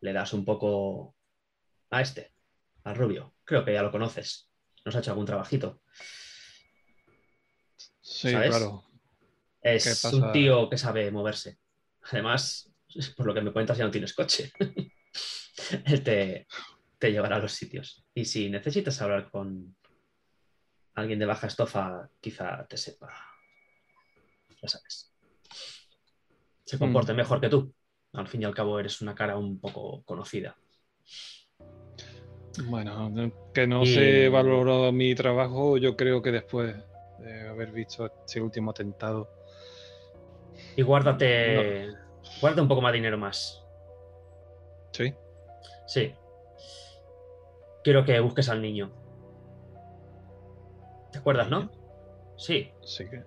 [0.00, 1.14] Le das un poco
[1.90, 2.32] a este,
[2.82, 3.34] al rubio.
[3.44, 4.48] Creo que ya lo conoces.
[4.84, 5.80] Nos ha hecho algún trabajito.
[8.00, 8.50] Sí, ¿Sabes?
[8.50, 8.84] claro.
[9.60, 11.58] Es un tío que sabe moverse.
[12.10, 12.68] Además,
[13.16, 14.50] por lo que me cuentas, ya no tienes coche.
[15.86, 16.48] Él te,
[16.98, 18.04] te llevará a los sitios.
[18.12, 19.76] Y si necesitas hablar con
[20.94, 23.12] alguien de baja estofa, quizá te sepa.
[24.60, 25.12] Ya sabes.
[26.64, 27.16] Se comporte Mm.
[27.16, 27.72] mejor que tú.
[28.12, 30.56] Al fin y al cabo, eres una cara un poco conocida.
[32.66, 33.10] Bueno,
[33.54, 36.76] que no se valoró mi trabajo, yo creo que después
[37.18, 39.30] de haber visto este último atentado.
[40.76, 41.88] Y guárdate,
[42.40, 43.64] guarda un poco más dinero más.
[44.92, 45.14] ¿Sí?
[45.86, 46.14] Sí.
[47.82, 48.92] Quiero que busques al niño.
[51.12, 51.70] ¿Te acuerdas, no?
[52.36, 52.72] Sí.
[52.82, 53.22] Sí que.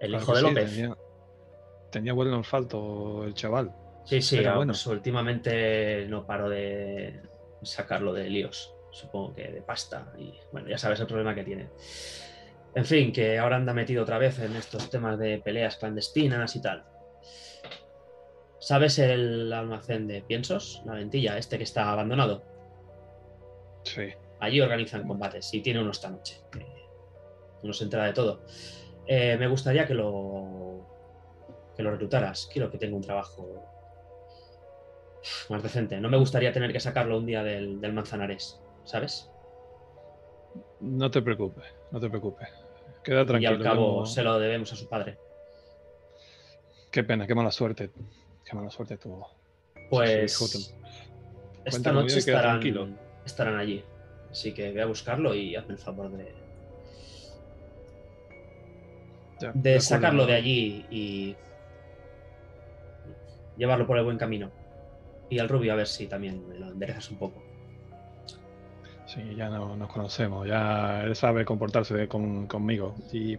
[0.00, 0.80] El hijo de López.
[1.90, 3.72] tenía, buen olfato el chaval.
[4.04, 4.72] Sí, sí, bueno.
[4.72, 7.20] Pues últimamente no paro de
[7.62, 8.74] sacarlo de líos.
[8.90, 10.12] Supongo que de pasta.
[10.16, 11.68] Y bueno, ya sabes el problema que tiene.
[12.74, 16.62] En fin, que ahora anda metido otra vez en estos temas de peleas clandestinas y
[16.62, 16.84] tal.
[18.60, 20.82] ¿Sabes el almacén de piensos?
[20.86, 22.42] La ventilla, este que está abandonado.
[23.84, 24.12] Sí.
[24.40, 26.40] Allí organizan combates y tiene uno esta noche.
[27.62, 28.42] uno se entera de todo.
[29.06, 30.86] Eh, me gustaría que lo
[31.76, 32.48] que lo reclutaras.
[32.52, 33.64] Quiero que tenga un trabajo
[35.48, 36.00] más decente.
[36.00, 39.30] No me gustaría tener que sacarlo un día del, del Manzanares, ¿sabes?
[40.80, 42.48] No te preocupes, no te preocupes.
[43.02, 43.52] Queda tranquilo.
[43.52, 45.18] Y al cabo se lo debemos a su padre.
[46.90, 47.90] Qué pena, qué mala suerte.
[48.44, 49.30] Qué mala suerte tuvo.
[49.90, 50.40] Pues
[51.64, 52.60] esta noche estarán,
[53.24, 53.84] estarán allí.
[54.30, 56.32] Así que voy a buscarlo y hazme el favor de,
[59.54, 61.36] de sacarlo de allí y
[63.56, 64.50] llevarlo por el buen camino.
[65.30, 67.42] Y al rubio a ver si también me lo enderezas un poco.
[69.06, 72.94] Sí, ya no, nos conocemos, ya él sabe comportarse conmigo.
[73.10, 73.38] Y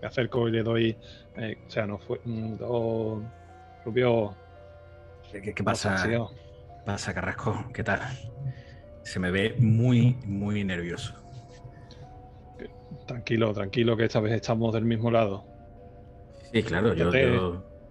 [0.00, 0.96] me acerco y le doy,
[1.36, 2.56] eh, o sea, no fue, mm,
[3.84, 4.34] Rubio.
[5.30, 6.06] ¿Qué, pasa?
[6.86, 7.66] pasa, Carrasco?
[7.74, 8.00] ¿Qué tal?
[9.04, 11.14] Se me ve muy, muy nervioso.
[13.06, 15.44] Tranquilo, tranquilo, que esta vez estamos del mismo lado.
[16.52, 17.10] Sí, claro, yo,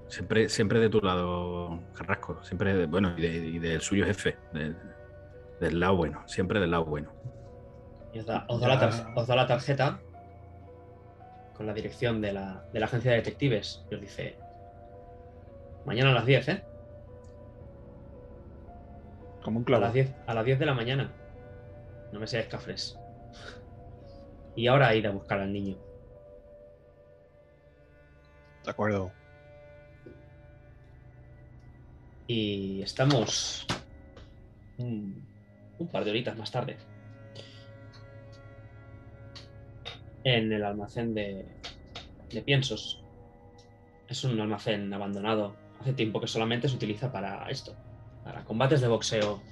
[0.08, 6.24] siempre, siempre de tu lado, Carrasco, siempre, bueno, y, del suyo jefe, del lado bueno,
[6.28, 7.12] siempre del lado bueno.
[8.16, 10.00] os, da, la tarjeta
[11.56, 14.38] con la dirección de la, agencia de detectives y os dice,
[15.86, 16.64] mañana a las 10, ¿eh?
[19.44, 19.84] Como un clavo.
[19.84, 21.12] A las 10, a las 10 de la mañana.
[22.12, 22.98] No me seáis cafres.
[24.56, 25.78] Y ahora ir a buscar al niño.
[28.64, 29.12] De acuerdo.
[32.28, 33.68] Y estamos
[35.84, 36.78] un par de horitas más tarde,
[40.24, 41.46] en el almacén de,
[42.32, 43.04] de piensos.
[44.08, 45.56] Es un almacén abandonado.
[45.80, 47.76] Hace tiempo que solamente se utiliza para esto,
[48.24, 49.44] para combates de boxeo.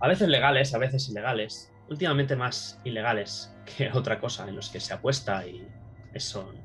[0.00, 1.72] A veces legales, a veces ilegales.
[1.88, 5.66] Últimamente más ilegales que otra cosa en los que se apuesta y
[6.16, 6.64] son,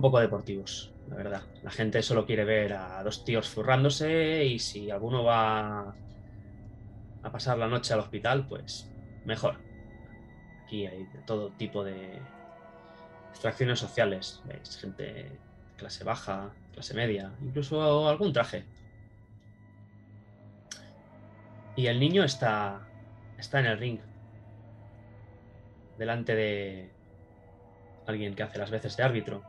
[0.00, 1.42] poco deportivos, la verdad.
[1.62, 5.96] La gente solo quiere ver a dos tíos zurrándose y si alguno va
[7.22, 8.90] a pasar la noche al hospital, pues
[9.24, 9.60] mejor.
[10.64, 12.22] Aquí hay todo tipo de
[13.30, 14.78] extracciones sociales, ¿veis?
[14.78, 15.40] Gente
[15.76, 18.73] clase baja, clase media, incluso algún traje.
[21.76, 22.80] Y el niño está,
[23.38, 23.98] está en el ring,
[25.98, 26.90] delante de
[28.06, 29.42] alguien que hace las veces de árbitro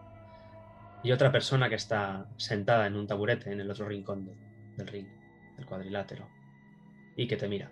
[1.03, 4.31] y otra persona que está sentada en un taburete en el otro rincón
[4.75, 5.07] del ring,
[5.55, 6.27] del cuadrilátero
[7.15, 7.69] y que te mira.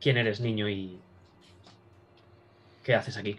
[0.00, 0.98] ¿Quién eres, niño, y
[2.82, 3.38] qué haces aquí?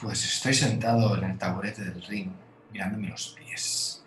[0.00, 2.32] Pues estoy sentado en el taburete del ring,
[2.70, 4.01] mirándome los pies.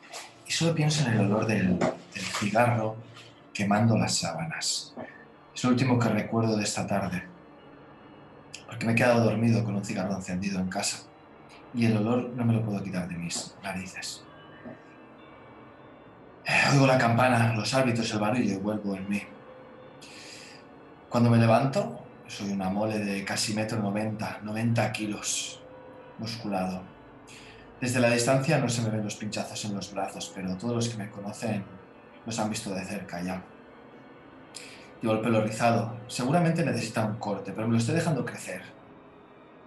[0.55, 1.77] Solo pienso en el olor del,
[2.39, 2.95] cigarro
[3.53, 4.95] quemando las sábanas.
[5.53, 7.25] Es lo último que recuerdo de esta tarde.
[8.65, 11.07] Porque me he quedado dormido con un cigarro encendido en casa.
[11.73, 14.23] Y el olor no me lo puedo quitar de mis narices.
[16.71, 19.23] Oigo la campana, los hábitos, el barullo y vuelvo en mí.
[21.09, 25.59] Cuando me levanto, soy una mole de casi metro 90, 90 kilos,
[26.17, 26.94] musculado.
[27.85, 30.89] Desde la distancia no se me ven los pinchazos en los brazos, pero todos los
[30.89, 31.63] que me conocen
[32.25, 33.43] los han visto de cerca ya.
[34.99, 35.95] Llevo el pelo rizado.
[36.07, 38.63] Seguramente necesita un corte, pero me lo estoy dejando crecer.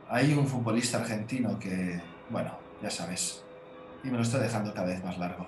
[0.09, 3.45] Hay un futbolista argentino que, bueno, ya sabes,
[4.03, 5.47] y me lo estoy dejando cada vez más largo.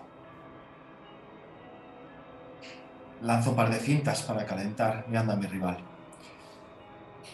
[3.23, 5.79] Lanzo un par de cintas para calentar mirando a mi rival.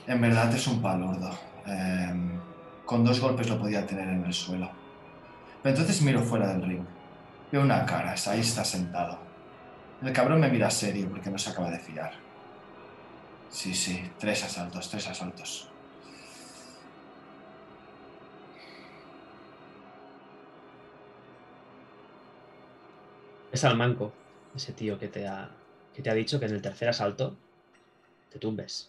[0.07, 1.31] En verdad es un palurdo.
[1.67, 2.41] Em,
[2.87, 4.86] con dos golpes lo podía tener en el suelo.
[5.67, 6.85] Pero entonces miro fuera del ring.
[7.51, 9.19] Veo una cara, ahí está sentado.
[10.01, 12.13] El cabrón me mira serio porque no se acaba de fiar.
[13.51, 15.69] Sí, sí, tres asaltos, tres asaltos.
[23.51, 24.13] Es al manco
[24.55, 25.51] ese tío que te ha,
[25.93, 27.37] que te ha dicho que en el tercer asalto
[28.31, 28.89] te tumbes.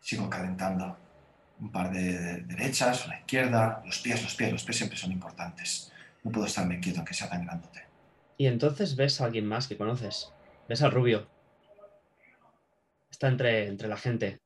[0.00, 1.01] Sigo calentando.
[1.60, 5.92] Un par de derechas, una izquierda, los pies, los pies, los pies siempre son importantes.
[6.24, 7.84] No puedo estarme quieto aunque sea tan grandote.
[8.36, 10.32] Y entonces ves a alguien más que conoces.
[10.68, 11.28] Ves al rubio.
[13.10, 14.40] Está entre, entre la gente.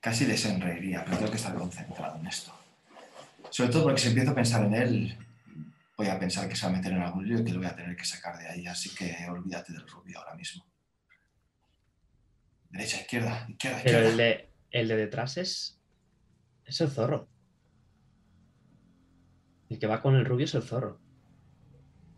[0.00, 2.52] Casi le sonreiría, pero tengo que estar concentrado en esto.
[3.50, 5.18] Sobre todo porque si empiezo a pensar en él,
[5.96, 7.68] voy a pensar que se va a meter en algún lío y que lo voy
[7.68, 8.66] a tener que sacar de ahí.
[8.66, 10.64] Así que olvídate del rubio ahora mismo.
[12.70, 14.08] Derecha, izquierda, izquierda, Pero izquierda.
[14.10, 15.78] el de, el de detrás es,
[16.64, 17.28] es el zorro.
[19.68, 20.98] El que va con el rubio es el zorro.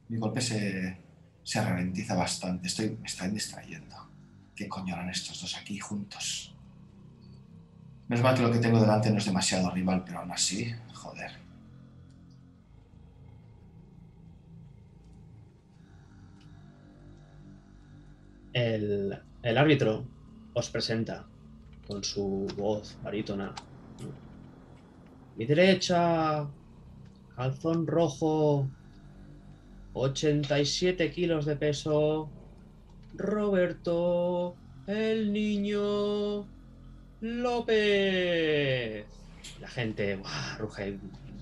[0.08, 0.98] Mi golpe se,
[1.42, 2.68] se ralentiza bastante.
[2.68, 3.96] Estoy, me están distrayendo.
[4.54, 6.54] ¿Qué coño harán estos dos aquí juntos?
[8.06, 11.32] Menos mal que lo que tengo delante no es demasiado rival, pero aún así, joder.
[18.52, 20.06] El, el árbitro
[20.52, 21.26] os presenta
[21.86, 23.54] con su voz barítona.
[25.36, 26.46] Mi derecha,
[27.34, 28.68] calzón rojo,
[29.94, 32.30] 87 kilos de peso,
[33.14, 34.56] Roberto,
[34.86, 36.46] el niño
[37.20, 39.06] López.
[39.60, 40.58] La gente, ¡buah!
[40.58, 40.98] ruge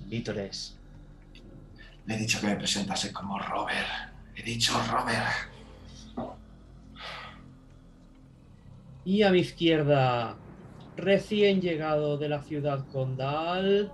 [0.07, 0.77] vítores.
[2.07, 4.13] Le he dicho que me presentase como Robert.
[4.35, 5.52] He dicho Robert.
[9.05, 10.37] Y a mi izquierda,
[10.97, 13.93] recién llegado de la ciudad condal,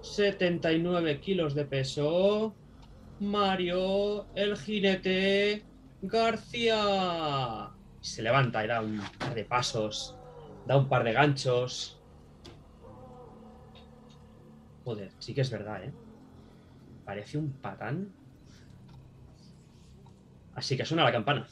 [0.00, 2.54] 79 kilos de peso,
[3.20, 5.64] Mario, el jinete
[6.02, 7.70] García.
[8.00, 10.16] Se levanta y da un par de pasos,
[10.66, 12.00] da un par de ganchos.
[14.84, 15.92] Joder, sí que es verdad, ¿eh?
[17.04, 18.12] Parece un patán.
[20.54, 21.48] Así que suena la campana.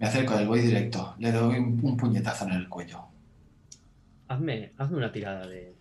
[0.00, 1.14] Me acerco del voy directo.
[1.18, 3.04] Le doy un, puñetazo en el cuello.
[4.28, 5.76] Hazme, hazme una tirada de.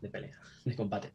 [0.00, 1.12] de pelea, de combate.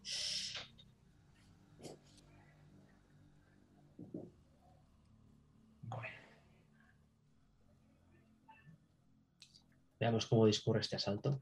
[9.99, 11.41] Veamos cómo discurre este asalto.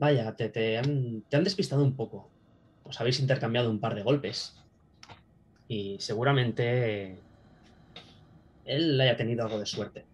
[0.00, 2.30] Vaya, te, te han, te han despistado un poco.
[2.84, 4.56] Os habéis intercambiado un par de golpes.
[5.68, 7.18] Y seguramente
[8.64, 10.06] él haya tenido algo de suerte.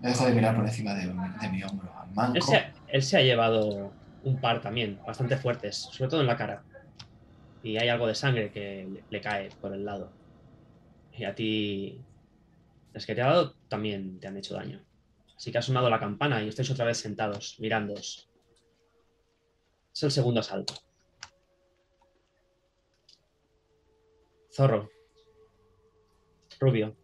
[0.00, 1.90] Me dejo de mirar por encima de, de mi hombro.
[1.98, 2.36] Al manco.
[2.36, 3.90] Él se, él se ha llevado
[4.24, 6.62] un par también, bastante fuertes, sobre todo en la cara.
[7.62, 10.12] Y hay algo de sangre que le, le cae por el lado.
[11.16, 11.98] Y a ti,
[12.92, 14.82] las que te ha dado también te han hecho daño.
[15.42, 18.30] Así que ha sonado la campana y estáis otra vez sentados, mirándoos.
[19.92, 20.74] Es el segundo asalto.
[24.54, 24.88] Zorro.
[26.60, 26.96] Rubio.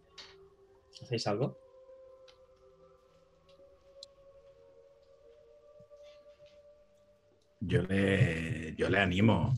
[1.02, 1.58] ¿Hacéis algo?
[7.58, 9.52] Yo le, yo le animo.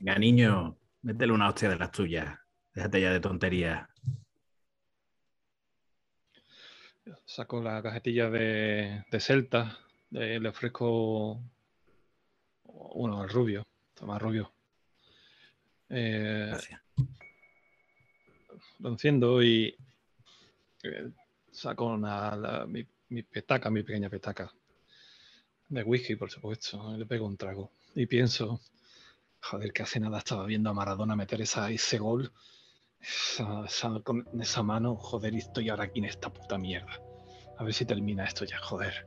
[0.00, 2.38] Venga, niño, métele una hostia de las tuyas.
[2.72, 3.86] Déjate ya de tonterías.
[7.24, 9.78] Saco la cajetilla de, de Celta,
[10.10, 11.40] le, le ofrezco
[12.64, 14.52] uno al rubio, toma rubio.
[15.90, 16.80] Eh, Gracias.
[18.80, 19.74] lo enciendo y
[20.82, 21.10] eh,
[21.50, 24.52] saco una- la- mi, mi petaca, mi pequeña petaca
[25.68, 26.94] de whisky, por supuesto.
[26.94, 28.60] y Le pego un trago y pienso,
[29.40, 32.32] joder, que hace nada estaba viendo a Maradona meter esa, ese gol.
[33.00, 37.00] Esa, esa- con esa mano, joder, y estoy ahora aquí en esta puta mierda.
[37.56, 39.06] A ver si termina esto ya, joder.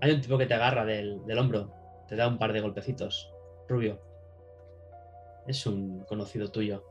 [0.00, 1.72] Hay un tipo que te agarra del, del hombro,
[2.08, 3.32] te da un par de golpecitos.
[3.68, 4.00] Rubio.
[5.46, 6.84] Es un conocido tuyo.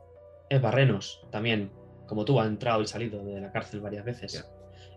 [0.48, 1.70] Es Barrenos, también.
[2.06, 4.48] Como tú, ha entrado y salido de la cárcel varias veces.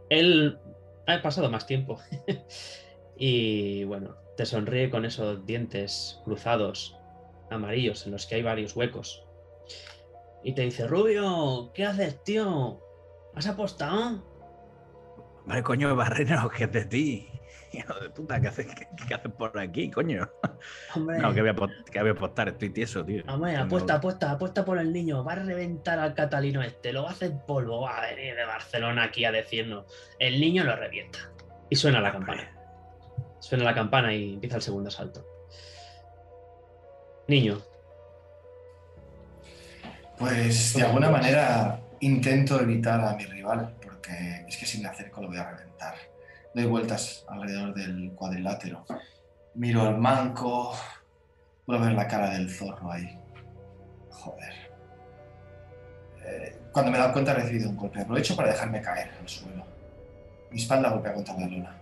[0.10, 0.60] Él
[1.08, 2.00] ha pasado más tiempo.
[3.18, 6.99] y bueno, te sonríe con esos dientes cruzados,
[7.50, 9.26] amarillos, en los que hay varios huecos.
[10.44, 12.80] Y te dice, Rubio, ¿qué haces, tío?
[13.36, 14.24] ¿Has apostado?
[15.46, 17.30] Vale, coño, Barreno, que es de ti.
[17.74, 20.30] Hijo de puta, ¿qué haces, qué, qué haces por aquí, coño?
[20.96, 21.20] Hombre.
[21.20, 23.24] No, que voy, a, apostar, estoy tieso, tío.
[23.28, 25.24] Hombre, apuesta, apuesta, apuesta por el niño.
[25.24, 27.82] Va a reventar al catalino este, lo va a hacer polvo.
[27.82, 29.86] Va a venir de Barcelona aquí a decirnos.
[30.20, 31.20] El niño lo revienta.
[31.70, 32.58] Y suena la Hombre, campana.
[33.40, 35.39] Suena la campana y empieza el segundo asalto.
[37.30, 37.62] Niño.
[40.18, 45.22] Pues de alguna manera intento evitar a mi rival, porque es que si me acerco
[45.22, 45.94] lo voy a reventar.
[46.56, 48.84] Doy vueltas alrededor del cuadrilátero.
[49.54, 50.74] Miro al manco.
[51.68, 53.16] Puedo ver la cara del zorro ahí.
[54.10, 54.54] Joder.
[56.26, 58.02] Eh, cuando me he dado cuenta he recibido un golpe.
[58.02, 59.64] Aprovecho para dejarme caer al suelo.
[60.50, 61.78] Mi espalda golpea contra la luna.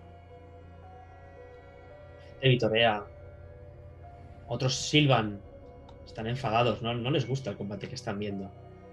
[2.42, 3.02] Te vitorea.
[4.48, 5.42] Otros silban.
[6.06, 6.82] Están enfadados.
[6.82, 8.50] No, no les gusta el combate que están viendo.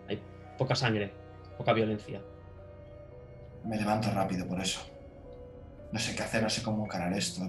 [0.08, 0.20] Hay
[0.58, 1.12] poca sangre,
[1.56, 2.20] poca violencia.
[3.64, 4.80] Me levanto rápido por eso.
[5.92, 7.48] No sé qué hacer, no sé cómo encarar esto.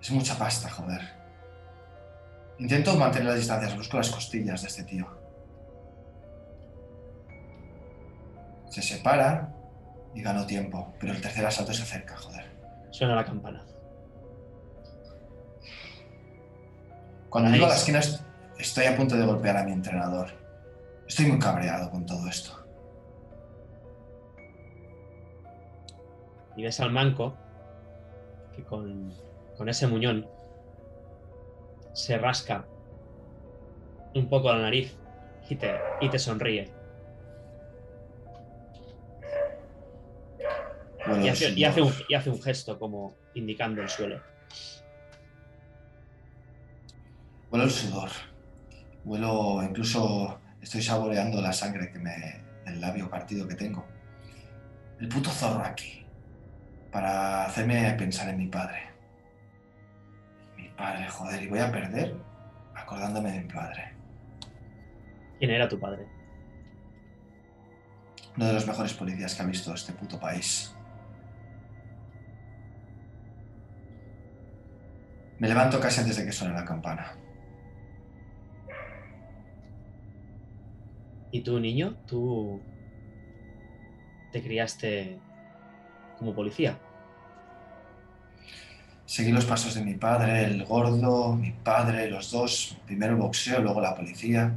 [0.00, 1.00] Es mucha pasta, joder.
[2.58, 5.06] Intento mantener las distancias, busco las costillas de este tío.
[8.70, 9.54] Se separa
[10.14, 12.44] y gano tiempo, pero el tercer asalto se acerca, joder.
[12.90, 13.64] Suena la campana.
[17.34, 18.22] Cuando llego a la esquina est-
[18.58, 20.28] estoy a punto de golpear a mi entrenador.
[21.08, 22.52] Estoy muy cabreado con todo esto.
[26.56, 27.36] Y ves al manco
[28.54, 29.12] que con,
[29.56, 30.28] con ese muñón
[31.92, 32.68] se rasca
[34.14, 34.96] un poco la nariz
[35.48, 36.70] y te, y te sonríe.
[41.04, 42.06] Huelo Y hace, y hace un, sudor.
[42.08, 44.20] y hace un gesto como indicando el suelo.
[47.54, 48.10] Huelo el sudor.
[49.04, 53.86] Huelo, incluso estoy saboreando la sangre que me, del labio partido que tengo.
[54.98, 56.04] El puto zorro aquí.
[56.90, 58.80] Para hacerme pensar en mi padre.
[60.56, 62.16] Mi padre, joder, y voy a perder
[62.74, 63.94] acordándome de mi padre.
[65.38, 66.08] ¿Quién era tu padre?
[68.36, 70.74] Uno de los mejores policías que ha visto este puto país.
[75.38, 77.16] Me levanto casi antes de que suene la campana.
[81.34, 81.96] ¿Y tú, niño?
[82.06, 82.60] ¿Tú
[84.30, 85.18] te criaste
[86.16, 86.78] como policía?
[89.04, 92.76] Seguí los pasos de mi padre, el gordo, mi padre, los dos.
[92.86, 94.52] Primero el boxeo, luego la policía.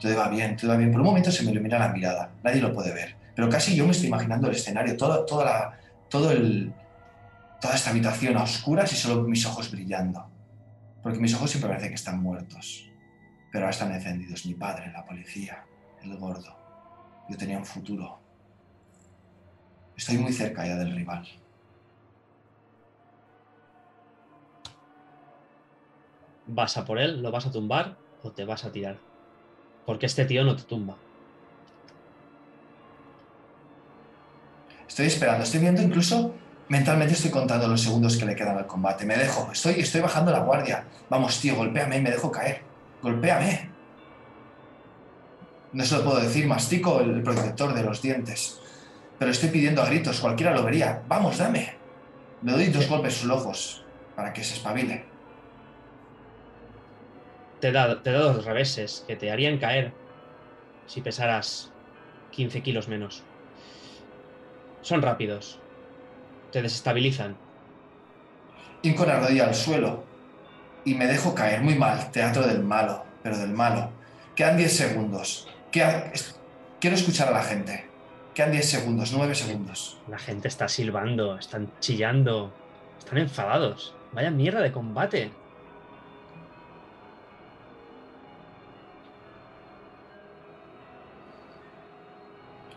[0.00, 0.90] Todo iba bien, todo iba bien.
[0.90, 2.32] Por un momento se me ilumina la mirada.
[2.42, 3.14] Nadie lo puede ver.
[3.36, 5.78] Pero casi yo me estoy imaginando el escenario, toda, toda, la,
[6.08, 6.72] todo el,
[7.60, 10.28] toda esta habitación a oscuras y solo mis ojos brillando.
[11.04, 12.90] Porque mis ojos siempre parece que están muertos.
[13.52, 14.44] Pero ahora están encendidos.
[14.44, 15.64] Mi padre, la policía,
[16.04, 16.56] el gordo.
[17.28, 18.18] Yo tenía un futuro.
[19.96, 21.26] Estoy muy cerca ya del rival.
[26.46, 27.22] ¿Vas a por él?
[27.22, 27.96] ¿Lo vas a tumbar?
[28.22, 28.98] ¿O te vas a tirar?
[29.86, 30.96] Porque este tío no te tumba.
[34.86, 36.34] Estoy esperando, estoy viendo incluso
[36.68, 39.04] mentalmente estoy contando los segundos que le quedan al combate.
[39.04, 40.84] Me dejo, estoy, estoy bajando la guardia.
[41.10, 42.62] Vamos, tío, golpéame y me dejo caer.
[43.02, 43.73] Golpéame.
[45.74, 48.60] No se lo puedo decir, mastico el protector de los dientes.
[49.18, 51.02] Pero estoy pidiendo a gritos, cualquiera lo vería.
[51.08, 51.74] Vamos, dame.
[52.42, 55.04] Le doy dos golpes sus ojos para que se espabile.
[57.60, 59.92] Te da, te da dos reveses que te harían caer
[60.86, 61.72] si pesaras
[62.30, 63.24] 15 kilos menos.
[64.82, 65.58] Son rápidos.
[66.52, 67.36] Te desestabilizan.
[68.82, 70.04] Hinco la rodilla al suelo
[70.84, 72.12] y me dejo caer muy mal.
[72.12, 73.90] Teatro del malo, pero del malo.
[74.36, 75.48] Quedan 10 segundos.
[75.74, 77.84] Quiero escuchar a la gente.
[78.32, 79.98] Quedan 10 segundos, 9 segundos.
[80.06, 82.52] La gente está silbando, están chillando,
[82.98, 83.92] están enfadados.
[84.12, 85.32] Vaya mierda de combate.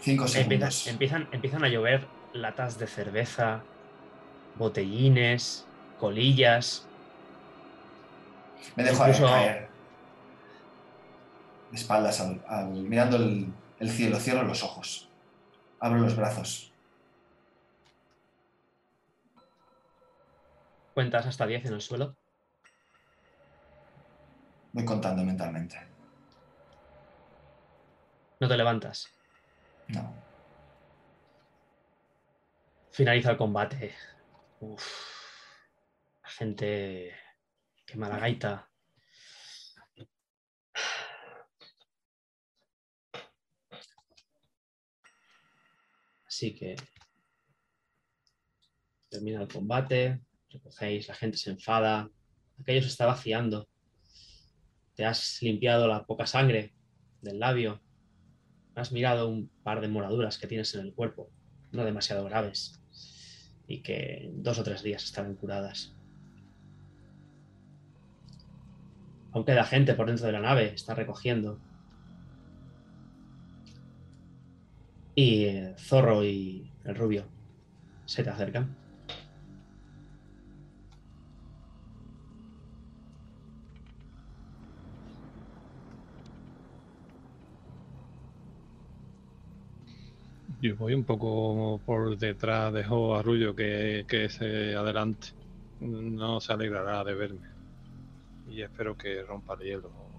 [0.01, 0.87] 5 Empiezan, segundos.
[0.87, 3.61] empiezan, empiezan a llover latas de cerveza,
[4.55, 5.65] botellines,
[5.99, 6.87] colillas.
[8.75, 9.66] Me dejo incluso- caer.
[11.71, 14.17] De espaldas, al- al- mirando el, el cielo.
[14.19, 15.09] Cierro los ojos.
[15.79, 16.71] Abro los brazos.
[20.93, 22.15] Cuentas hasta 10 en el suelo.
[24.73, 25.79] Voy contando mentalmente.
[28.39, 29.11] No te levantas.
[29.87, 30.13] No.
[32.91, 33.93] Finaliza el combate.
[34.59, 34.83] Uf.
[36.23, 37.13] La gente
[37.85, 38.67] quema la gaita.
[46.37, 46.75] Así que
[49.09, 50.21] termina el combate,
[50.51, 52.11] recogéis, la gente se enfada,
[52.59, 53.67] aquello se está vaciando.
[54.93, 56.75] Te has limpiado la poca sangre
[57.23, 57.81] del labio,
[58.75, 61.31] has mirado un par de moraduras que tienes en el cuerpo,
[61.71, 62.79] no demasiado graves,
[63.65, 65.95] y que en dos o tres días estarán curadas.
[69.31, 71.59] Aún queda gente por dentro de la nave, está recogiendo.
[75.19, 75.47] Y
[75.79, 77.25] Zorro y el rubio
[78.05, 78.77] se te acercan.
[90.61, 95.29] Yo voy un poco por detrás, dejo a Rullo que, que se adelante.
[95.79, 97.47] No se alegrará de verme.
[98.47, 100.16] Y espero que rompa el hielo.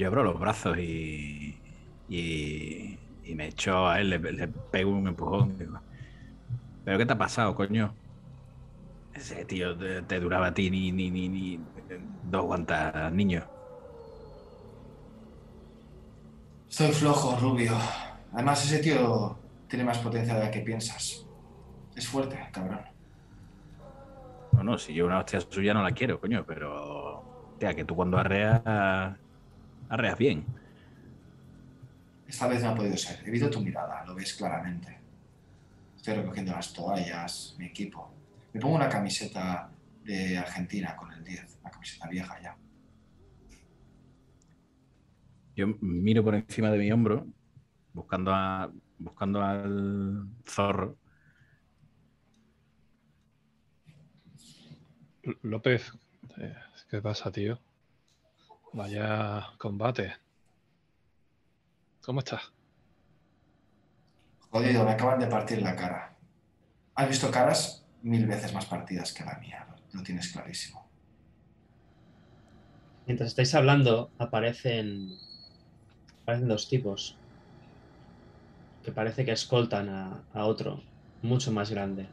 [0.00, 1.60] Yo abro los brazos y,
[2.08, 5.58] y, y me echo a él, le, le pego un empujón.
[5.58, 5.78] Digo,
[6.86, 7.92] ¿Pero qué te ha pasado, coño?
[9.12, 11.60] Ese tío te, te duraba a ti ni, ni, ni, ni
[12.30, 13.44] dos guantas, niño.
[16.70, 17.76] Estoy flojo, Rubio.
[18.32, 19.38] Además, ese tío
[19.68, 21.26] tiene más potencia de la que piensas.
[21.94, 22.80] Es fuerte, cabrón.
[24.52, 27.54] No, no, si yo una hostia suya no la quiero, coño, pero.
[27.58, 28.62] Tía, que tú cuando arreas.
[29.90, 30.46] Arreas bien.
[32.26, 33.22] Esta vez no ha podido ser.
[33.26, 34.96] He visto tu mirada, lo ves claramente.
[35.96, 38.10] Estoy recogiendo las toallas, mi equipo.
[38.52, 39.68] Me pongo una camiseta
[40.04, 42.56] de Argentina con el 10, una camiseta vieja ya.
[45.56, 47.26] Yo miro por encima de mi hombro,
[47.92, 50.96] buscando, a, buscando al zorro.
[55.42, 55.92] López,
[56.38, 56.54] eh,
[56.88, 57.58] ¿qué pasa, tío?
[58.72, 60.12] Vaya combate.
[62.02, 62.52] ¿Cómo estás?
[64.50, 66.16] Jodido, me acaban de partir la cara.
[66.94, 70.88] Has visto caras mil veces más partidas que la mía, lo tienes clarísimo.
[73.06, 75.10] Mientras estáis hablando, aparecen,
[76.22, 77.16] aparecen dos tipos
[78.84, 80.80] que parece que escoltan a, a otro,
[81.22, 82.06] mucho más grande.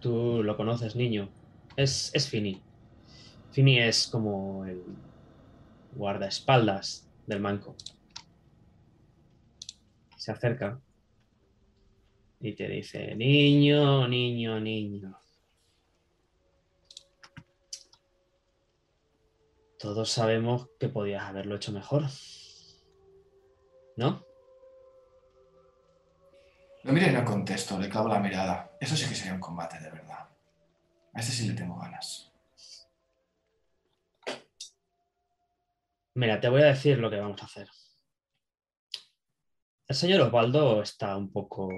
[0.00, 1.28] Tú lo conoces, niño.
[1.76, 2.60] Es, es Fini.
[3.52, 4.82] Fini es como el
[5.92, 7.76] guardaespaldas del manco.
[10.16, 10.80] Se acerca
[12.40, 15.18] y te dice, niño, niño, niño.
[19.78, 22.04] Todos sabemos que podías haberlo hecho mejor.
[23.96, 24.24] ¿No?
[26.84, 28.72] Lo miro y no contesto, le clavo la mirada.
[28.80, 30.28] Eso sí que sería un combate de verdad.
[31.14, 32.31] A este sí le tengo ganas.
[36.14, 37.68] Mira, te voy a decir lo que vamos a hacer.
[39.88, 41.70] El señor Osvaldo está un poco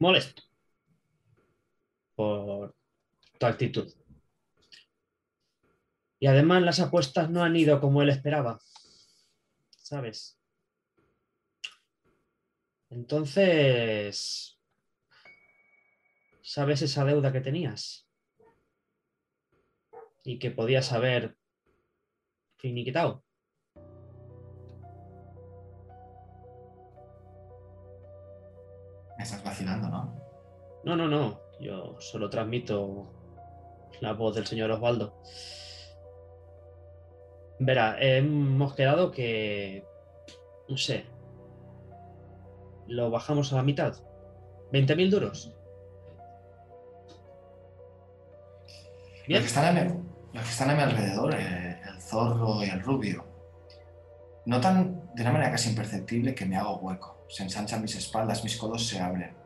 [0.00, 0.42] molesto
[2.16, 2.76] por
[3.38, 3.92] tu actitud.
[6.18, 8.58] Y además las apuestas no han ido como él esperaba.
[9.70, 10.40] ¿Sabes?
[12.90, 14.58] Entonces,
[16.42, 18.08] ¿sabes esa deuda que tenías?
[20.24, 21.37] Y que podías haber
[22.58, 23.24] finiquitado.
[29.16, 30.14] Me estás vacilando, ¿no?
[30.84, 31.40] No, no, no.
[31.60, 33.12] Yo solo transmito
[34.00, 35.20] la voz del señor Osvaldo.
[37.58, 39.84] Verá, hemos quedado que.
[40.68, 41.04] No sé.
[42.86, 43.94] Lo bajamos a la mitad.
[44.72, 45.52] ¿20.000 duros?
[49.18, 49.40] Los Bien.
[49.42, 49.90] que están a mi,
[50.32, 51.67] los que están a mi alrededor, eh,
[52.08, 53.24] zorro y el rubio,
[54.46, 57.24] notan de una manera casi imperceptible que me hago hueco.
[57.28, 59.36] Se ensanchan mis espaldas, mis codos se abren.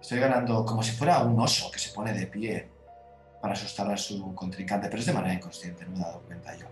[0.00, 2.70] Estoy ganando como si fuera un oso que se pone de pie
[3.42, 6.56] para asustar a su contrincante, pero es de manera inconsciente, no me he dado cuenta
[6.56, 6.66] yo.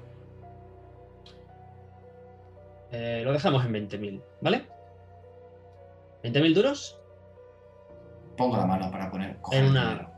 [2.92, 4.66] Eh, lo dejamos en 20.000, ¿vale?
[6.22, 7.00] ¿20.000 duros?
[8.36, 10.10] Pongo la mano para poner En una-.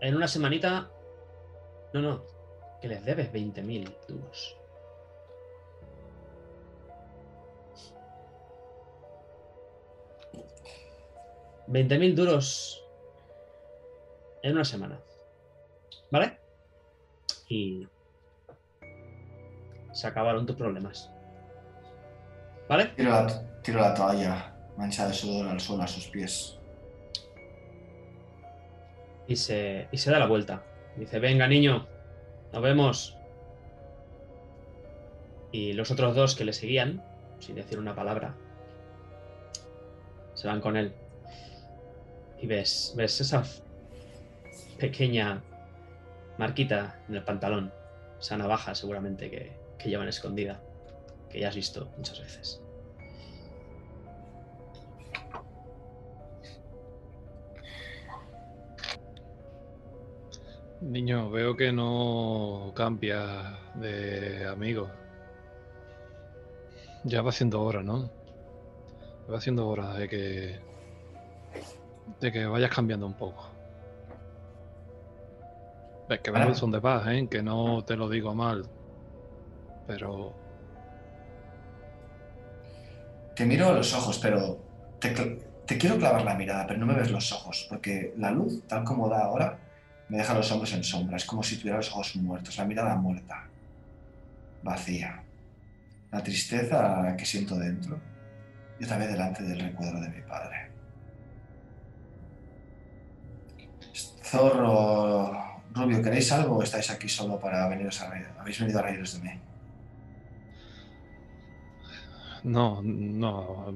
[0.00, 0.90] En una semanita.
[1.92, 2.33] No, no.
[2.84, 4.56] Que les debes 20.000 duros.
[11.66, 12.84] ¿20.000 duros
[14.42, 15.00] en una semana.
[16.10, 16.36] ¿Vale?
[17.48, 17.88] Y
[19.94, 21.10] se acabaron tus problemas.
[22.68, 22.88] ¿Vale?
[22.96, 26.58] Tiro la, tiro la toalla manchada de sudor al suelo a sus pies.
[29.26, 30.62] Y se, y se da la vuelta.
[30.98, 31.88] Dice, venga niño,
[32.54, 33.16] nos vemos.
[35.50, 37.02] Y los otros dos que le seguían,
[37.40, 38.36] sin decir una palabra,
[40.34, 40.94] se van con él.
[42.40, 43.42] Y ves, ves esa
[44.78, 45.42] pequeña
[46.38, 47.72] marquita en el pantalón,
[48.20, 50.60] esa navaja seguramente que, que llevan escondida,
[51.30, 52.63] que ya has visto muchas veces.
[60.84, 64.90] Niño, veo que no cambia de amigo.
[67.04, 68.10] Ya va siendo hora, ¿no?
[69.32, 70.60] Va siendo hora de que.
[72.20, 73.48] de que vayas cambiando un poco.
[76.06, 77.26] Ves que vengo son de paz, ¿eh?
[77.30, 78.66] Que no te lo digo mal.
[79.86, 80.34] Pero.
[83.34, 84.58] Te miro a los ojos, pero
[84.98, 85.10] te,
[85.64, 88.84] te quiero clavar la mirada, pero no me ves los ojos, porque la luz, tal
[88.84, 89.63] como da ahora,
[90.08, 91.16] me deja los hombros en sombra.
[91.16, 93.48] Es como si tuviera los ojos muertos, la mirada muerta,
[94.62, 95.22] vacía.
[96.10, 97.98] La tristeza que siento dentro
[98.78, 100.70] y otra vez delante del recuerdo de mi padre.
[104.22, 108.26] Zorro, Rubio, ¿queréis algo o estáis aquí solo para veniros a reír?
[108.38, 109.40] ¿Habéis venido a reíros de mí?
[112.44, 113.74] No, no.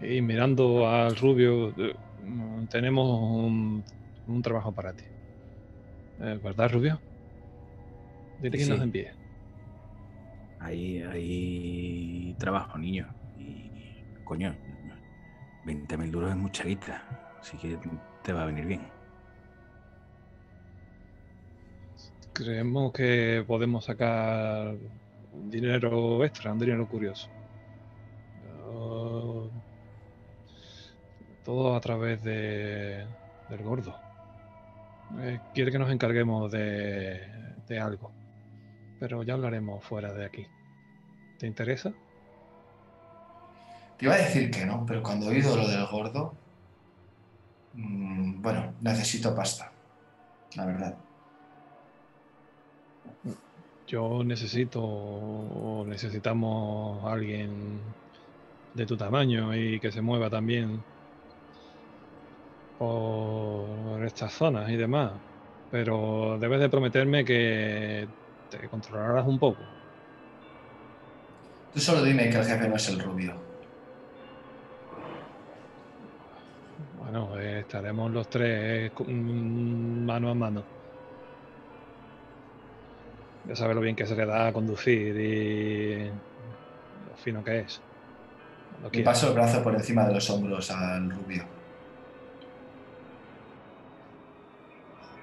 [0.00, 1.94] Y mirando al rubio, eh,
[2.70, 3.06] tenemos
[4.26, 5.04] un trabajo para ti.
[6.20, 7.00] Eh, ¿Verdad, rubio?
[8.40, 8.70] Dile que Sí.
[8.70, 9.08] nos envíe.
[10.60, 13.06] Ahí, ahí trabajo, niño.
[13.38, 13.70] Y,
[14.24, 14.54] coño,
[15.64, 17.02] 20.000 duros es mucha guita.
[17.40, 17.78] Así que
[18.22, 18.82] te va a venir bien.
[22.32, 24.76] Creemos que podemos sacar
[25.50, 27.28] dinero extra, un dinero curioso.
[28.70, 29.48] Uh,
[31.44, 33.04] todo a través de,
[33.48, 33.96] del gordo.
[35.16, 37.20] Eh, quiere que nos encarguemos de,
[37.66, 38.12] de algo,
[39.00, 40.46] pero ya hablaremos fuera de aquí.
[41.38, 41.92] ¿Te interesa?
[43.96, 46.34] Te iba a decir que no, pero cuando he oído lo del gordo,
[47.74, 49.72] mm, bueno, necesito pasta,
[50.54, 50.96] la verdad.
[53.86, 57.80] Yo necesito o necesitamos a alguien
[58.74, 60.82] de tu tamaño y que se mueva también
[62.78, 65.20] por estas zonas y demás.
[65.70, 68.08] Pero debes de prometerme que
[68.48, 69.64] te controlarás un poco.
[71.72, 73.34] Tú solo dime que el jefe no es el rubio.
[76.96, 80.64] Bueno, eh, estaremos los tres co- mm, mano a mano.
[83.44, 87.80] Ya sabes lo bien que se le da a conducir y lo fino que es.
[88.82, 89.10] Le quiera.
[89.10, 91.57] paso el brazo por encima de los hombros al rubio.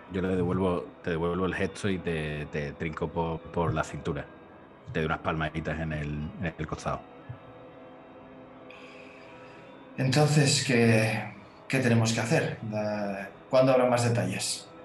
[0.08, 4.32] Yo le devuelvo, te devuelvo el gesto y te, te trinco por, por la cintura.
[4.91, 7.10] Te doy unas palmaditas en el, en el costado.
[9.95, 12.60] Entonces, ¿qué, qué tenemos que hacer?
[13.47, 14.76] ¿Cuándo habrá más detalles?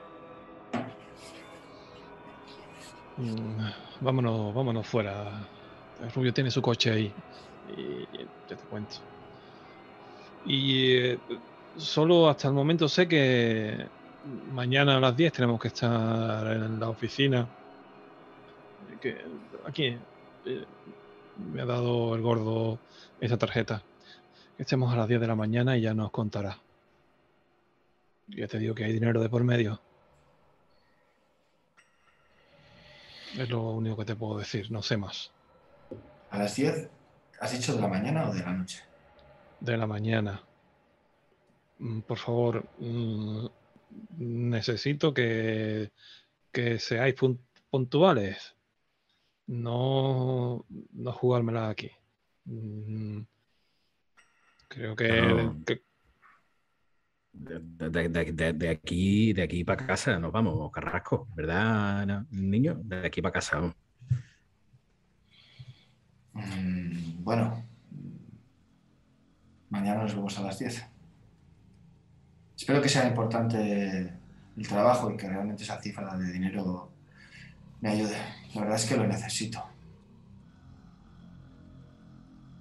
[3.17, 3.69] Mm,
[4.01, 5.53] Vámonos, vámonos fuera.
[5.99, 7.23] El Rubio tiene su coche ahí.
[7.65, 8.07] Y
[8.49, 8.97] ya te cuento.
[10.43, 11.21] Y eh,
[11.77, 13.91] solo hasta el momento sé que
[14.25, 17.49] mañana a las 10 tenemos que estar en la oficina.
[19.01, 19.17] Que
[19.67, 19.97] aquí
[20.45, 20.65] eh,
[21.53, 22.79] me ha dado el gordo
[23.21, 23.83] esa tarjeta.
[24.57, 26.59] Que estemos a las 10 de la mañana y ya nos contará.
[28.29, 29.81] Ya te digo que hay dinero de por medio.
[33.39, 35.31] Es lo único que te puedo decir, no sé más.
[36.31, 36.91] ¿A las 10?
[37.41, 38.83] ¿Has dicho de la mañana o de la noche?
[39.61, 40.43] De la mañana.
[41.79, 43.47] Mm, Por favor, mm,
[44.19, 45.93] necesito que,
[46.53, 48.55] que seáis pun- puntuales.
[49.47, 51.91] No, no jugármela aquí.
[52.45, 53.23] Mm,
[54.69, 55.11] Creo que,
[57.33, 57.59] De,
[57.91, 62.75] de- de- de- aquí, de aquí para casa nos vamos, Carrasco, ¿verdad, niño?
[62.85, 63.57] De aquí para casa.
[63.61, 63.75] vamos.
[66.35, 67.65] Mm, bueno,
[69.71, 70.85] mañana nos vemos a las 10.
[72.61, 74.13] Espero que sea importante
[74.55, 76.91] el trabajo y que realmente esa cifra de dinero
[77.81, 78.19] me ayude.
[78.55, 79.65] La verdad es que lo necesito.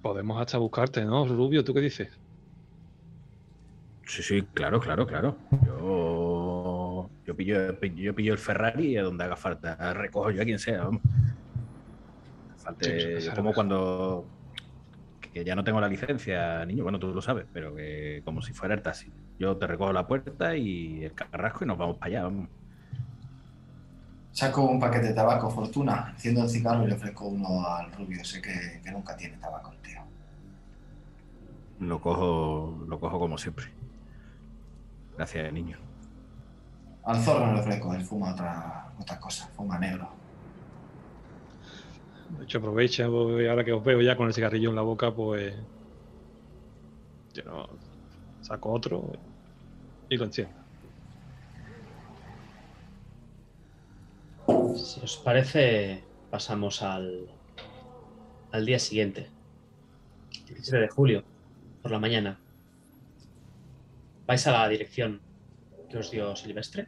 [0.01, 1.65] podemos hasta buscarte, ¿no, Rubio?
[1.65, 2.17] ¿Tú qué dices?
[4.05, 5.35] Sí, sí, claro, claro, claro.
[5.65, 10.45] Yo, yo, pillo, yo pillo el Ferrari y a donde haga falta recojo yo a
[10.45, 10.85] quien sea.
[10.85, 11.01] Vamos.
[12.63, 14.25] Falte- Sí, será como cuando
[15.33, 18.53] que ya no tengo la licencia, niño, bueno, tú lo sabes, pero que como si
[18.53, 19.11] fuera el taxi.
[19.39, 22.49] Yo te recojo la puerta y el carrasco y nos vamos para allá, vamos.
[24.33, 28.23] Saco un paquete de tabaco, Fortuna, enciendo un cigarro y le ofrezco uno al rubio.
[28.23, 30.01] Sé que, que nunca tiene tabaco, el tío.
[31.79, 33.65] Lo cojo, lo cojo como siempre.
[35.15, 35.77] Gracias, niño.
[37.05, 40.09] Al zorro no le ofrezco, él fuma otra, otra cosa, fuma negro.
[42.37, 45.11] De hecho, aprovecha, pues, ahora que os veo ya con el cigarrillo en la boca,
[45.11, 45.55] pues.
[47.33, 47.69] Yo no,
[48.41, 49.11] saco otro
[50.09, 50.53] y lo enciendo.
[54.75, 57.27] Si os parece, pasamos al,
[58.51, 59.29] al día siguiente,
[60.47, 61.23] 17 de julio,
[61.81, 62.39] por la mañana.
[64.25, 65.21] ¿Vais a la dirección
[65.89, 66.87] que os dio Silvestre?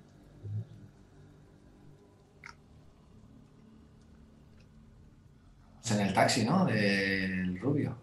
[5.84, 6.66] Es en el taxi, ¿no?
[6.66, 7.98] Del rubio.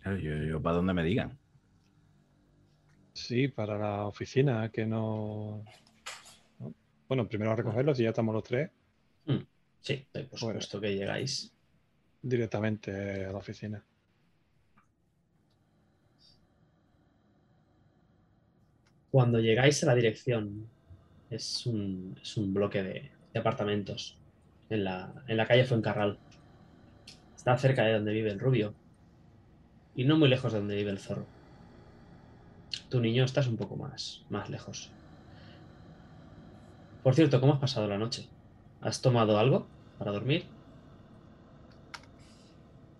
[0.00, 1.38] Claro, yo, yo para donde me digan.
[3.14, 5.64] Sí, para la oficina, que no...
[6.58, 6.74] ¿no?
[7.08, 8.70] Bueno, primero a recogerlos y ya estamos los tres
[9.26, 9.38] Mm,
[9.80, 11.52] Sí, eh, por supuesto que llegáis.
[12.22, 13.84] directamente a la oficina.
[19.10, 20.66] Cuando llegáis a la dirección,
[21.30, 24.18] es un, es un bloque de, de apartamentos
[24.70, 26.18] en la, en la calle Fuencarral.
[27.36, 28.74] Está cerca de donde vive el rubio
[29.94, 31.26] y no muy lejos de donde vive el zorro.
[32.88, 34.90] Tu niño estás un poco más, más lejos.
[37.02, 38.28] Por cierto, ¿cómo has pasado la noche?
[38.80, 39.66] ¿Has tomado algo
[39.98, 40.46] para dormir?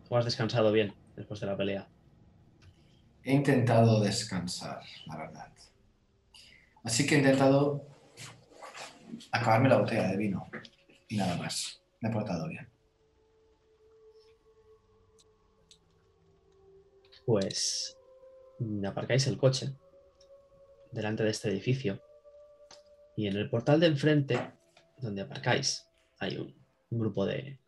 [0.09, 1.89] ¿O has descansado bien después de la pelea?
[3.23, 5.53] He intentado descansar, la verdad.
[6.83, 7.87] Así que he intentado
[9.31, 10.49] acabarme la botella de vino
[11.09, 11.81] y nada más.
[12.01, 12.69] Me he portado bien.
[17.25, 17.97] Pues
[18.87, 19.77] aparcáis el coche
[20.91, 22.01] delante de este edificio
[23.17, 24.53] y en el portal de enfrente,
[24.99, 25.87] donde aparcáis,
[26.19, 26.55] hay un,
[26.91, 27.59] un grupo de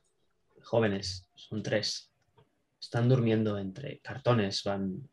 [0.62, 2.10] jóvenes, son tres.
[2.80, 5.08] Están durmiendo entre cartones, van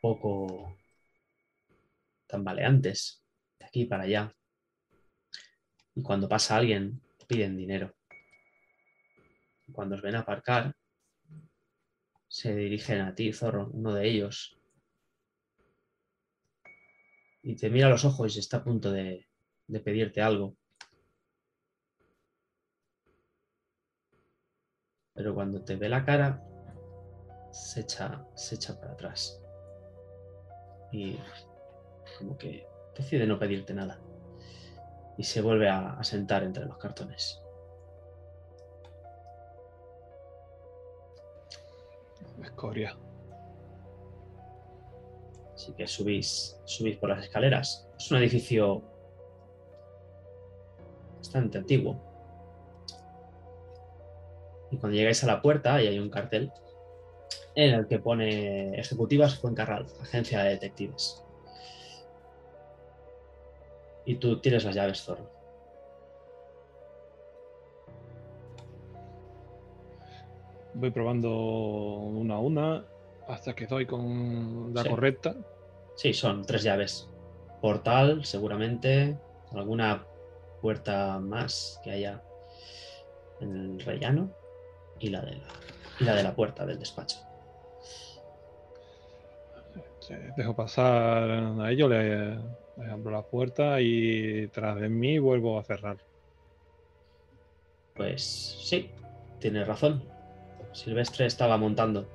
[0.00, 0.76] poco
[2.26, 3.24] tambaleantes
[3.58, 4.32] de aquí para allá.
[5.94, 7.94] Y cuando pasa alguien, piden dinero.
[9.72, 10.74] Cuando os ven aparcar,
[12.38, 14.56] se dirigen a ti, zorro, uno de ellos.
[17.42, 19.26] Y te mira a los ojos y está a punto de,
[19.66, 20.56] de pedirte algo.
[25.14, 26.40] Pero cuando te ve la cara,
[27.50, 29.42] se echa, se echa para atrás.
[30.92, 31.18] Y
[32.18, 34.00] como que decide no pedirte nada.
[35.16, 37.42] Y se vuelve a, a sentar entre los cartones.
[42.42, 42.96] Escoria.
[45.54, 47.88] Así que subís, subís por las escaleras.
[47.98, 48.82] Es un edificio
[51.16, 52.00] bastante antiguo.
[54.70, 56.52] Y cuando llegáis a la puerta, ahí hay un cartel
[57.54, 61.24] en el que pone Ejecutivas Fuencarral, agencia de detectives.
[64.04, 65.37] Y tú tienes las llaves, Zorro.
[70.78, 72.84] Voy probando una a una
[73.26, 74.88] hasta que doy con la Sí.
[74.88, 75.34] correcta.
[75.96, 77.08] Sí, son tres llaves.
[77.60, 79.18] Portal, seguramente.
[79.52, 80.04] Alguna
[80.62, 82.22] puerta más que haya
[83.40, 84.30] en el rellano.
[85.00, 85.48] Y la de la,
[86.00, 87.18] y la, de la puerta del despacho.
[90.36, 91.28] Dejo pasar
[91.60, 95.98] a ellos, le, le abro la puerta y tras de mí vuelvo a cerrar.
[97.94, 98.22] Pues
[98.62, 98.90] sí,
[99.40, 100.02] tienes razón.
[100.72, 102.08] Silvestre estaba montando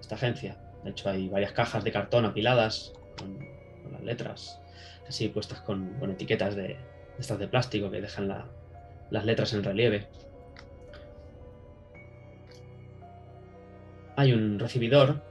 [0.00, 0.56] esta agencia.
[0.84, 3.38] De hecho, hay varias cajas de cartón apiladas con,
[3.92, 4.60] las letras,
[5.08, 6.76] así puestas con, con etiquetas de,
[7.18, 8.46] estas de plástico que dejan la-
[9.10, 10.06] las letras en relieve.
[14.16, 15.22] Hay un recibidor,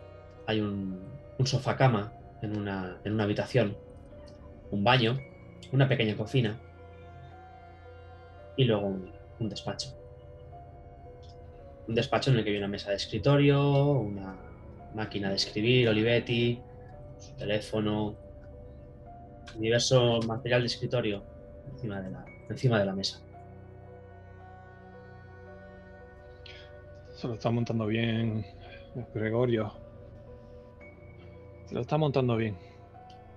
[0.47, 1.01] hay un,
[1.37, 3.77] un sofá cama en una, en una habitación,
[4.71, 5.19] un baño,
[5.71, 6.57] una pequeña cocina
[8.55, 8.87] y luego
[9.39, 9.96] un despacho.
[11.87, 14.35] Un despacho en el que hay una mesa de escritorio, una
[14.93, 16.59] máquina de escribir, Olivetti,
[17.19, 18.15] su teléfono,
[19.57, 21.23] diverso material de escritorio
[21.71, 23.21] encima de la, encima de la mesa.
[27.15, 28.45] Se lo está montando bien
[29.13, 29.73] Gregorio.
[31.65, 32.57] Se lo está montando bien.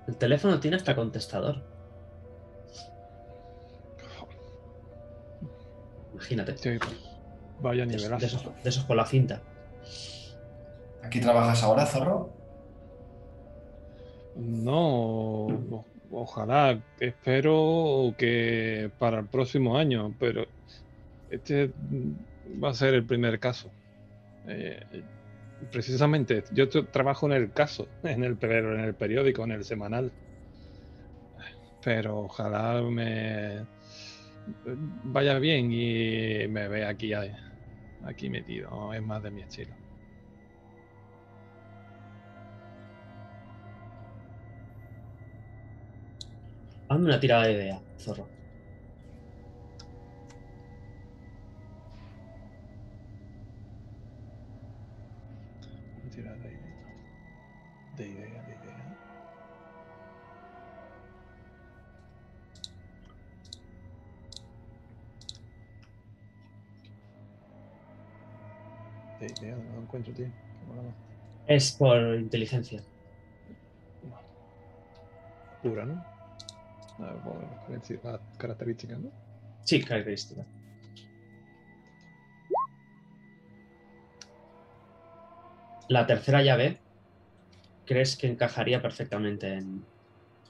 [0.07, 1.63] El teléfono tiene hasta contestador.
[6.13, 6.57] Imagínate.
[6.57, 6.79] Sí,
[7.61, 8.19] vaya nivelazo.
[8.19, 9.41] de esos, de esos con la cinta.
[11.03, 12.31] ¿Aquí trabajas ahora, zorro?
[14.37, 20.47] No, o- ojalá, espero que para el próximo año, pero
[21.31, 21.71] este
[22.63, 23.71] va a ser el primer caso.
[24.47, 24.81] Eh,
[25.71, 29.65] precisamente, yo tra- trabajo en el caso, en el, pero en el periódico, en el
[29.65, 30.13] semanal.
[31.83, 33.65] Pero ojalá me
[35.05, 37.13] vaya bien y me vea aquí,
[38.05, 38.93] aquí metido.
[38.93, 39.75] Es más de mi estilo.
[46.89, 48.29] Hazme una tirada de idea, zorro.
[56.03, 56.85] Una tirada de idea.
[57.97, 58.80] De idea, de idea.
[69.43, 70.27] No lo encuentro, tío.
[71.47, 72.83] Es por inteligencia.
[75.63, 76.03] Pura, ¿no?
[76.99, 79.11] A ver, bueno, las caracteri- las características, ¿no?
[79.65, 80.45] Sí, característica.
[85.89, 86.81] La tercera llave
[87.85, 89.85] crees que encajaría perfectamente en,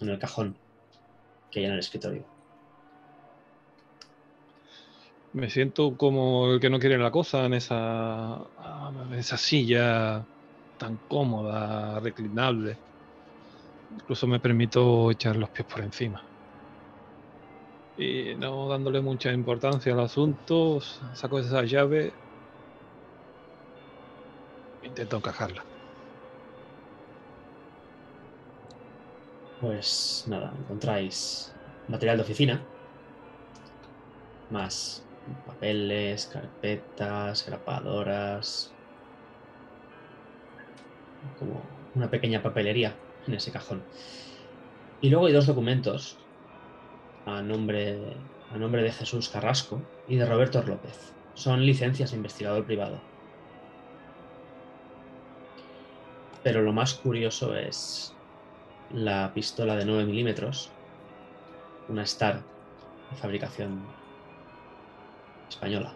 [0.01, 0.59] en el cajón
[1.51, 2.25] que hay en el escritorio.
[5.33, 8.51] Me siento como el que no quiere la cosa en esa,
[9.07, 10.27] en esa silla
[10.77, 12.81] tan cómoda, reclinable.
[13.91, 16.21] Incluso me permito echar los pies por encima.
[17.97, 20.81] Y no dándole mucha importancia al asunto,
[21.15, 22.13] saco esa llave.
[24.83, 25.65] Intento encajarla.
[29.61, 31.53] Pues nada, encontráis
[31.87, 32.67] material de oficina,
[34.51, 35.10] más
[35.47, 38.73] papeles, carpetas, grapadoras,
[41.39, 41.63] como
[41.95, 42.95] una pequeña papelería
[43.27, 43.83] en ese cajón.
[45.01, 46.19] Y luego hay dos documentos
[47.27, 47.99] a nombre,
[48.53, 51.13] a nombre de Jesús Carrasco y de Roberto López.
[51.35, 53.01] Son licencias de investigador privado.
[56.43, 58.15] Pero lo más curioso es
[58.93, 60.71] la pistola de 9 milímetros,
[61.89, 62.43] una Star
[63.11, 63.83] de fabricación
[65.51, 65.93] española.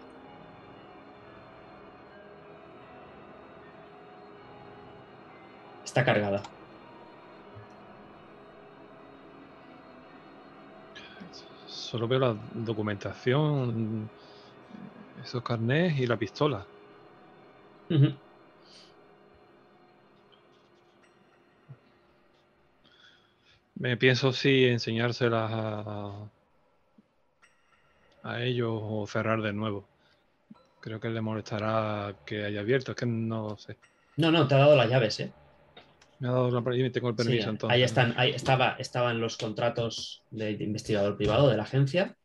[5.83, 6.43] Está cargada.
[11.67, 14.09] Solo veo la documentación,
[15.23, 16.65] esos carnés y la pistola.
[23.75, 26.29] Me pienso si enseñárselas a,
[28.25, 29.87] a ellos o cerrar de nuevo.
[30.81, 33.77] Creo que le molestará que haya abierto, es que no sé.
[34.17, 35.31] No, no, te ha dado las llaves, ¿eh?
[36.19, 37.69] Me ha dado la y tengo el permiso Sí, entonces.
[37.69, 42.15] ahí están, ahí estaba, estaban los contratos de, de investigador privado de la agencia,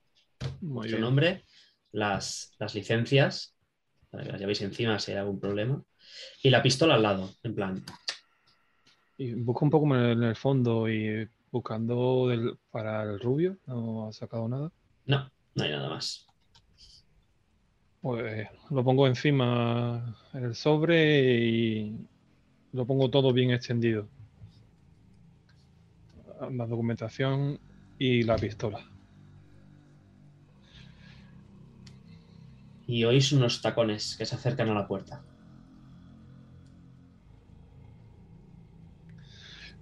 [0.61, 1.03] Muy su bien.
[1.03, 1.45] nombre,
[1.93, 3.55] las, las licencias,
[4.11, 5.83] para que las llevéis encima si hay algún problema,
[6.43, 7.85] y la pistola al lado, en plan,
[9.19, 14.13] Y busco un poco en el, fondo y buscando del- para el rubio, no ha
[14.13, 14.71] sacado nada.
[15.07, 16.27] no, no hay nada más.
[18.01, 22.09] Pues lo pongo encima en el sobre y
[22.73, 24.09] lo pongo todo bien extendido.
[26.51, 27.61] La documentación
[27.99, 28.83] y la pistola.
[32.87, 35.23] Y oís unos tacones que se acercan a la puerta.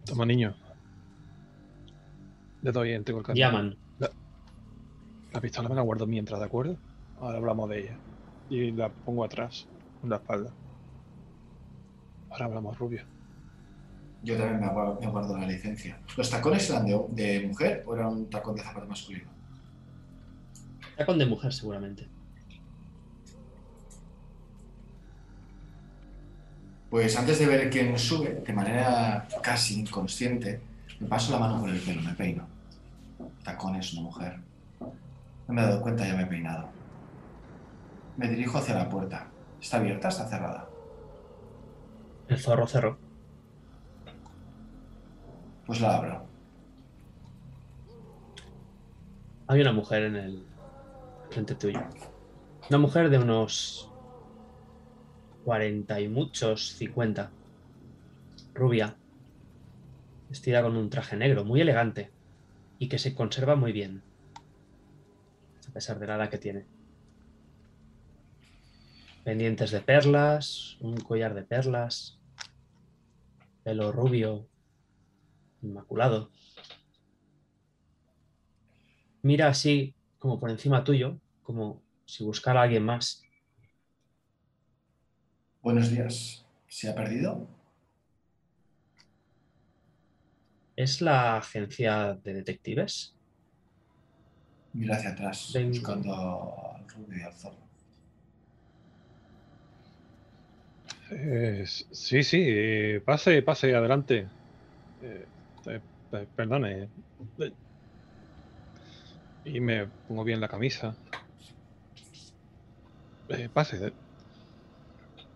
[0.05, 0.57] Toma, niño.
[2.63, 3.39] Le doy el tengo el.
[3.39, 3.88] Llaman.
[5.33, 6.77] La pistola me la guardo mientras, ¿de acuerdo?
[7.21, 7.99] Ahora hablamos de ella.
[8.49, 9.67] Y la pongo atrás,
[10.03, 10.51] en la espalda.
[12.31, 13.05] Ahora hablamos, Rubio.
[14.23, 16.01] Yo también me guardo, me la licencia.
[16.17, 19.31] ¿Los tacones eran de, de mujer o era un tacón de zapato masculino?
[20.97, 22.09] Tacón de mujer, seguramente.
[26.91, 30.61] Pues antes de ver quién sube, de manera casi inconsciente,
[30.99, 32.47] me paso la mano por el pelo, me peino.
[33.45, 34.48] Tacones, una mujer.
[35.49, 36.69] No me he dado cuenta, ya me he peinado.
[38.19, 39.29] Me dirijo hacia la puerta.
[39.61, 40.09] ¿Está abierta?
[40.09, 40.69] ¿Está cerrada?
[42.29, 42.99] El zorro cerró.
[45.67, 46.27] Pues la abro.
[49.47, 50.47] Hay una mujer en el
[51.31, 51.81] frente tuyo.
[52.69, 53.91] Una mujer de unos
[55.47, 57.31] 40 y muchos, 50.
[58.53, 58.97] Rubia.
[60.29, 62.11] Vestida con un traje negro, muy elegante.
[62.79, 64.03] Y que se conserva muy bien.
[65.79, 66.67] Pesar de la edad que tiene.
[69.23, 72.19] Pendientes de perlas, un collar de perlas.
[73.63, 74.49] Pelo rubio,
[75.63, 76.33] inmaculado.
[79.23, 83.23] Mira así, como por encima tuyo, como si buscara a alguien más.
[85.63, 86.45] Buenos días.
[86.67, 87.49] ¿Se ha perdido?
[90.75, 93.15] ¿Es la agencia de detectives?
[94.79, 95.71] Mira hacia atrás, Vengo.
[95.71, 96.15] buscando
[96.77, 97.57] al rubio y al zorro.
[101.11, 104.27] Eh, sí, sí, eh, pase, pase, adelante.
[105.03, 105.25] Eh,
[105.67, 106.89] eh, pe- perdone.
[107.39, 107.53] eh,
[109.45, 110.95] Y me pongo bien la camisa.
[113.31, 113.93] Eh, pase.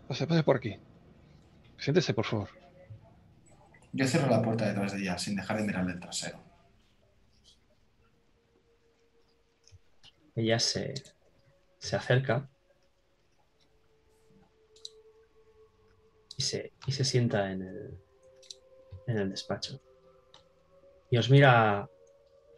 [0.06, 0.76] Pase, pase por aquí.
[1.78, 2.48] Siéntese, por favor.
[3.92, 6.38] Yo cierro la puerta detrás de ella sin dejar de mirarle el trasero.
[10.34, 10.94] Ella se,
[11.78, 12.48] se acerca
[16.36, 17.98] y se, y se sienta en el,
[19.06, 19.80] en el despacho.
[21.10, 21.88] Y os mira,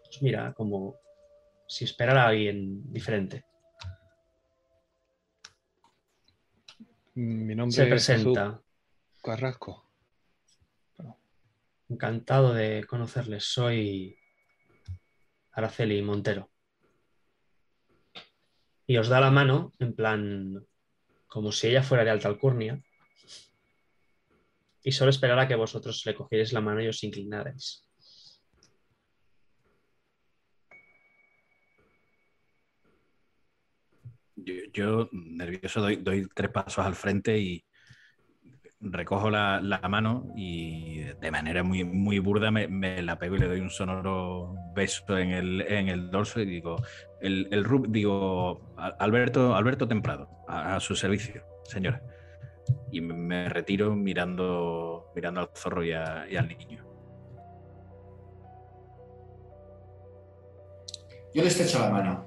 [0.08, 0.96] os mira como
[1.66, 3.44] si esperara a alguien diferente.
[7.14, 8.60] Mi nombre Se es presenta.
[9.22, 9.88] Carrasco.
[11.88, 13.44] Encantado de conocerles.
[13.44, 14.18] Soy
[15.52, 16.50] Araceli Montero.
[18.87, 20.66] Y os da la mano, en plan,
[21.26, 22.82] como si ella fuera de alta alcurnia.
[24.82, 27.89] Y solo esperará que vosotros le cogierais la mano y os inclinarais.
[34.37, 37.64] Yo, nervioso, doy tres pasos al frente y
[38.85, 43.39] recojo la, la mano y de manera muy, muy burda me, me la pego y
[43.39, 46.76] le doy un sonoro beso en el, en el dorso y digo,
[47.20, 52.03] el, el Rub- digo, "Al- Alberto, Alberto Temprado, a, a su servicio, señora.
[52.91, 56.85] Y me- me retiro mirando, mirando al zorro y, a- y al niño.
[61.35, 62.24] Yo le estrecho la mano.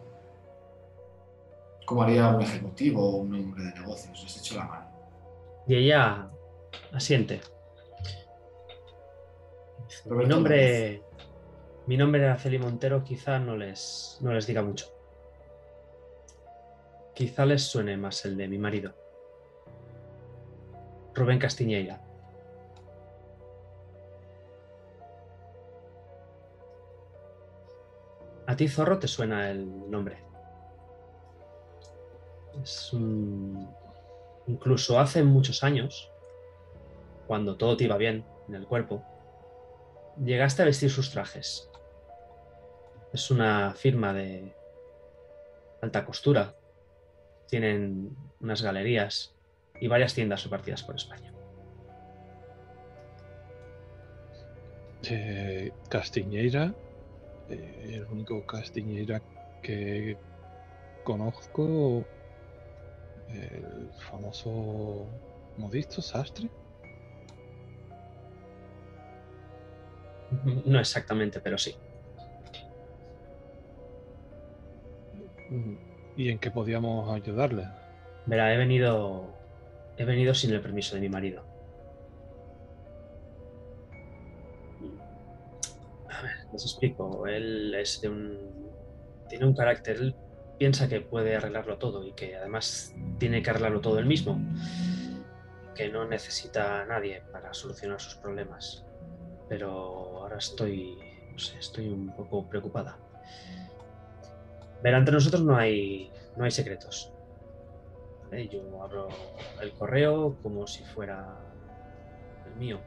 [1.85, 4.87] Como haría un ejecutivo o un hombre de negocios, le estrecho la mano.
[5.67, 6.29] Y ella
[6.93, 7.41] asiente.
[10.05, 11.01] Mi nombre,
[11.85, 14.87] mi nombre Araceli Montero quizá no les, no les diga mucho.
[17.13, 18.93] Quizá les suene más el de mi marido.
[21.13, 22.01] Rubén Castiñeira.
[28.45, 30.23] ¿A ti, Zorro, te suena el nombre?
[32.63, 33.69] Es un...
[34.47, 36.09] Incluso hace muchos años,
[37.27, 39.03] cuando todo te iba bien en el cuerpo,
[40.23, 41.69] llegaste a vestir sus trajes.
[43.13, 44.55] Es una firma de
[45.81, 46.55] alta costura.
[47.47, 49.35] Tienen unas galerías
[49.79, 51.33] y varias tiendas repartidas por España.
[55.09, 56.73] Eh, Castiñeira.
[57.49, 59.21] eh, el único Castiñeira
[59.61, 60.17] que
[61.03, 62.03] conozco.
[63.29, 65.05] El famoso
[65.57, 66.49] modisto sastre.
[70.65, 71.75] No exactamente, pero sí.
[76.15, 77.67] ¿Y en qué podíamos ayudarle?
[78.25, 79.33] Verá, he venido.
[79.97, 81.43] He venido sin el permiso de mi marido.
[86.09, 87.27] A ver, les explico.
[87.27, 88.37] Él es de un.
[89.29, 89.97] Tiene un carácter.
[89.97, 90.15] Él
[90.57, 94.39] piensa que puede arreglarlo todo y que además tiene que arreglarlo todo él mismo.
[95.75, 98.86] Que no necesita a nadie para solucionar sus problemas.
[99.49, 99.69] Pero
[100.21, 100.97] ahora estoy.
[101.31, 102.97] No sé, estoy un poco preocupada.
[104.83, 106.11] Verá, entre nosotros no hay.
[106.35, 107.11] No hay secretos.
[108.51, 109.07] Yo abro
[109.61, 111.39] el correo como si fuera
[112.45, 112.79] el mío,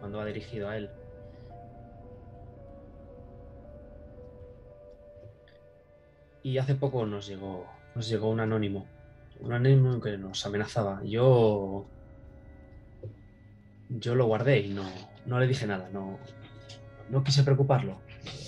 [0.00, 0.90] cuando va dirigido a él.
[6.42, 8.86] Y hace poco nos llegó, nos llegó un anónimo,
[9.40, 11.02] un anónimo que nos amenazaba.
[11.04, 11.84] Yo,
[13.90, 14.84] yo lo guardé y no,
[15.28, 16.18] no le dije nada, no,
[17.10, 18.00] no quise preocuparlo.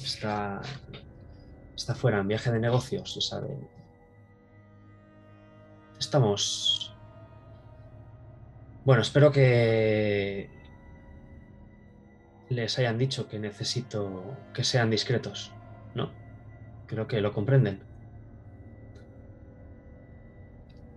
[0.02, 0.62] Está,
[1.76, 3.54] está fuera en viaje de negocios, se sabe.
[5.98, 6.96] Estamos.
[8.86, 10.48] Bueno, espero que
[12.48, 15.52] les hayan dicho que necesito que sean discretos.
[15.94, 16.10] No,
[16.86, 17.89] creo que lo comprenden.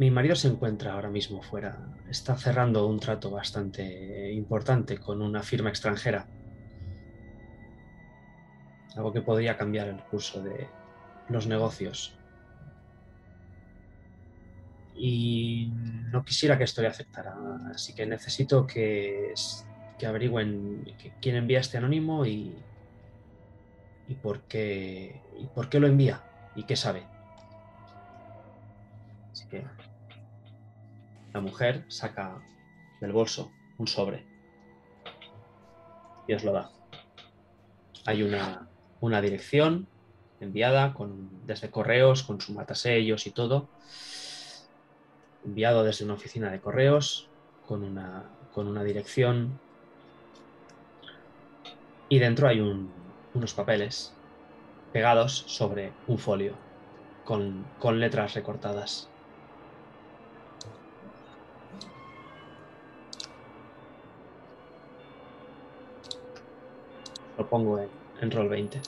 [0.03, 1.77] Mi marido se encuentra ahora mismo fuera.
[2.09, 6.27] Está cerrando un trato bastante importante con una firma extranjera.
[8.97, 10.67] Algo que podría cambiar el curso de
[11.29, 12.17] los negocios.
[14.93, 15.71] Y
[16.11, 17.37] no quisiera que esto le afectara.
[17.73, 19.33] Así que necesito que,
[19.97, 20.83] que averigüen
[21.21, 22.53] quién envía este anónimo y,
[24.09, 26.21] y, por qué, y por qué lo envía
[26.57, 27.03] y qué sabe.
[29.31, 29.63] Así que
[31.33, 32.41] la mujer saca
[33.01, 34.25] del bolso un sobre
[36.27, 36.69] y os lo da.
[38.05, 38.69] Hay una,
[38.99, 39.89] una dirección
[40.39, 43.69] enviada con, desde correos con su matasellos y todo
[45.43, 47.29] enviado desde una oficina de correos
[47.61, 49.59] con una, con una dirección
[52.09, 52.93] y dentro hay un-
[53.33, 54.11] unos papeles
[54.91, 56.55] pegados sobre un folio
[57.23, 59.12] con, con letras recortadas.
[67.37, 68.81] Lo pongo en, roll 20.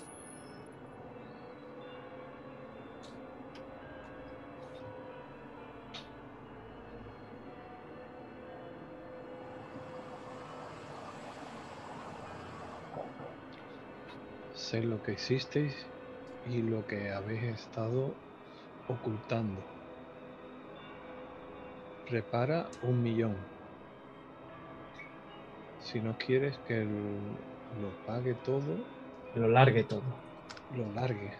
[14.55, 15.76] Sé lo que hicisteis
[16.45, 18.15] y lo que habéis estado
[18.88, 19.61] ocultando.
[22.07, 23.35] Prepara un millón.
[25.80, 28.77] Si no quieres que el- lo pague todo,
[29.35, 30.03] lo largue todo.
[30.76, 31.31] lo largue.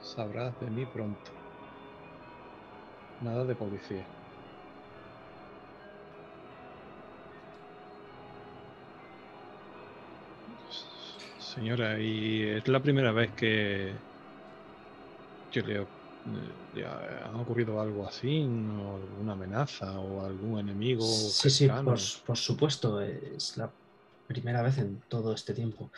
[0.00, 1.30] Sabrás de mí pronto.
[3.20, 4.04] Nada de policía.
[11.38, 15.86] Señora, ¿y es la primera vez que, eh, le
[16.84, 18.42] ha ha ocurrido algo así?
[18.44, 23.00] ¿O alguna amenaza o algún enemigo Sí, sí, por, por supuesto.
[23.00, 23.72] Es la
[24.26, 25.90] primera vez en todo este tiempo.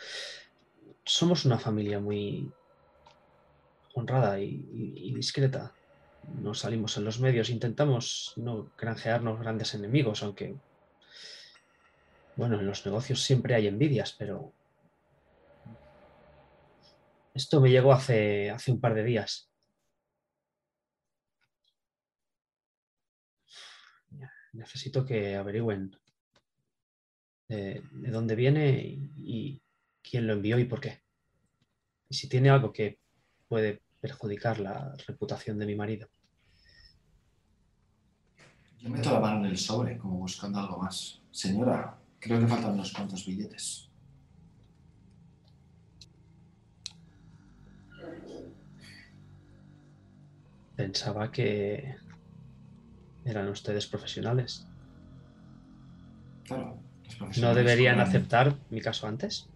[1.05, 2.53] Somos una familia muy
[3.93, 5.73] honrada y, y- y discreta.
[6.23, 10.57] No salimos en los medios, intentamos no granjearnos grandes enemigos, aunque,
[12.35, 14.53] bueno, en los negocios siempre hay envidias, pero
[17.33, 19.46] esto me llegó hace, hace un par de días.
[24.53, 25.95] Necesito que averigüen
[27.47, 29.61] de, de dónde viene y, y
[30.01, 31.01] quién lo envió y por qué.
[32.09, 32.99] Y si tiene algo que
[33.47, 36.07] puede perjudicar la reputación de mi marido.
[38.79, 41.21] Yo meto la mano en el sobre, como buscando algo más.
[41.31, 43.89] Señora, creo que faltan unos cuantos billetes.
[50.75, 51.95] Pensaba que
[53.27, 54.65] eran ustedes profesionales.
[56.45, 56.77] Claro.
[57.19, 59.47] los ¿No deberían aceptar mi caso antes?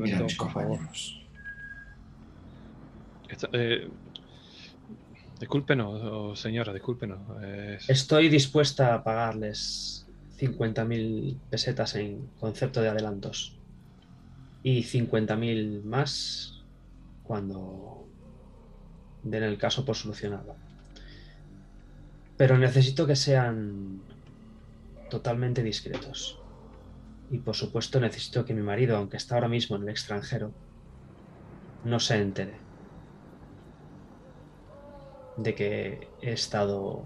[0.00, 1.22] Mira, mis compañeros.
[3.28, 3.88] Esta- eh,
[5.38, 7.20] discúlpenos, señora, discúlpenos.
[7.42, 10.06] es- Estoy dispuesta a pagarles
[10.36, 13.56] 50.000 pesetas en concepto de adelantos
[14.62, 16.64] y 50.000 más
[17.22, 18.05] cuando
[19.26, 20.54] den el caso por solucionado.
[22.36, 24.00] Pero necesito que sean
[25.10, 26.38] totalmente discretos.
[27.30, 30.52] Y por supuesto necesito que mi marido, aunque está ahora mismo en el extranjero,
[31.84, 32.54] no se entere
[35.36, 37.04] de que he estado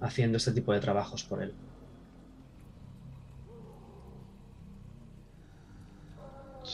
[0.00, 1.54] haciendo este tipo de trabajos por él.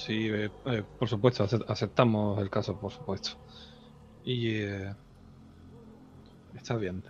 [0.04, 3.30] Sí, eh, eh, por supuesto, acep- aceptamos el caso, por supuesto.
[4.22, 4.94] Y eh,
[6.52, 7.02] está bien.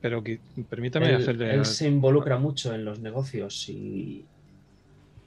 [0.00, 1.46] Pero que, permítame Él, hacerle...
[1.46, 4.28] él se involucra mucho en los negocios y,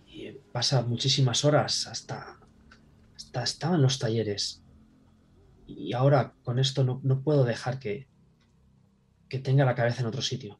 [0.06, 2.40] y pasa muchísimas horas hasta,
[3.16, 4.64] hasta estaba en los talleres.
[5.68, 8.10] Y ahora con esto no, no puedo dejar que,
[9.30, 10.60] que tenga la cabeza en otro sitio.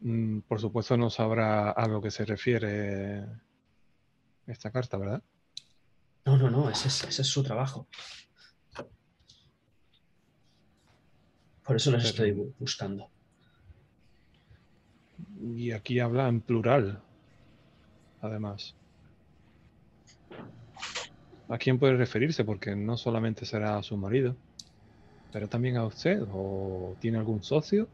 [0.00, 3.24] Mm, Por supuesto no sabrá a lo que se refiere
[4.46, 5.22] esta carta, ¿verdad?
[6.24, 7.86] No, no, no, ese es, ese es su trabajo.
[11.64, 13.10] Por eso les Pero- estoy bu- buscando.
[15.40, 17.02] Y aquí habla en plural,
[18.20, 18.74] además.
[21.48, 22.44] ¿A quién puede referirse?
[22.44, 24.36] Porque no solamente será a su marido,
[25.32, 27.88] pero también a usted, o tiene algún socio.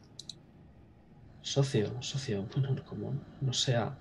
[1.43, 3.99] Socio, socio, bueno, como no sea.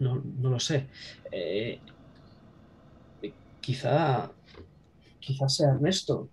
[0.00, 0.88] No, no lo sé.
[1.30, 1.78] Eh,
[3.60, 4.32] quizá.
[5.20, 6.30] Quizá sea Ernesto.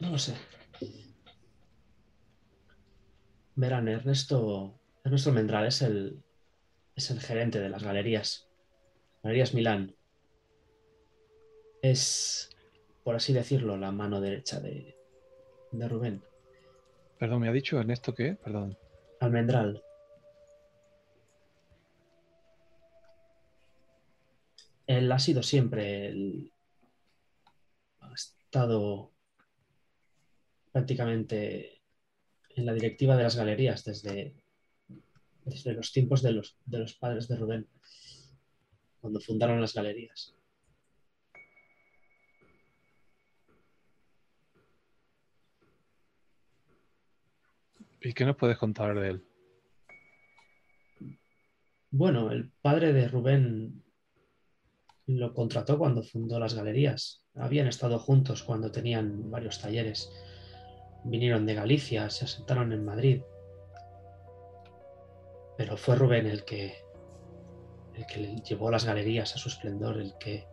[0.00, 0.34] No lo sé.
[3.56, 4.78] Verán, Ernesto.
[5.04, 6.22] Ernesto Mendral es el.
[6.94, 8.48] Es el gerente de las galerías.
[9.22, 9.94] Galerías Milán.
[11.82, 12.50] Es,
[13.02, 14.96] por así decirlo, la mano derecha de,
[15.72, 16.22] de Rubén.
[17.18, 18.34] Perdón, ¿me ha dicho Ernesto qué?
[18.34, 18.76] Perdón.
[19.22, 19.80] Almendral.
[24.88, 26.12] Él ha sido siempre.
[28.00, 29.12] Ha estado
[30.72, 31.82] prácticamente
[32.56, 34.34] en la directiva de las galerías desde,
[35.44, 37.68] desde los tiempos de los, de los padres de Rubén,
[39.00, 40.34] cuando fundaron las galerías.
[48.04, 49.24] ¿Y qué nos puedes contar de él?
[51.90, 53.84] Bueno, el padre de Rubén
[55.06, 57.24] lo contrató cuando fundó las galerías.
[57.34, 60.10] Habían estado juntos cuando tenían varios talleres.
[61.04, 63.22] Vinieron de Galicia, se asentaron en Madrid.
[65.56, 66.74] Pero fue Rubén el que
[67.94, 70.46] el que le llevó las galerías a su esplendor, el que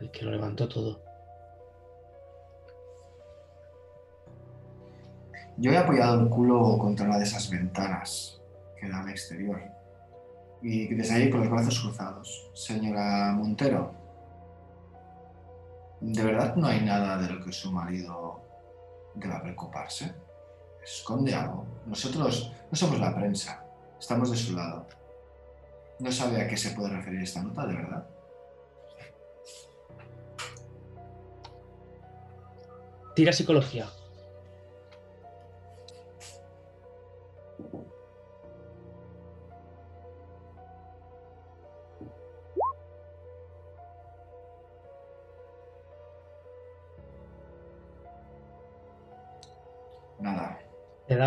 [0.00, 1.09] el que lo levantó todo.
[5.60, 8.40] Yo he apoyado el culo contra una de esas ventanas
[8.80, 9.60] que da al exterior.
[10.62, 12.50] Y desde ahí con los brazos cruzados.
[12.54, 13.92] Señora Montero,
[16.00, 18.40] ¿de verdad no hay nada de lo que su marido
[19.14, 20.14] deba preocuparse?
[20.82, 21.66] ¿Esconde algo?
[21.84, 23.62] Nosotros no somos la prensa,
[23.98, 24.86] estamos de su lado.
[25.98, 28.06] ¿No sabe a qué se puede referir esta nota, de verdad?
[33.14, 33.86] Tira psicología.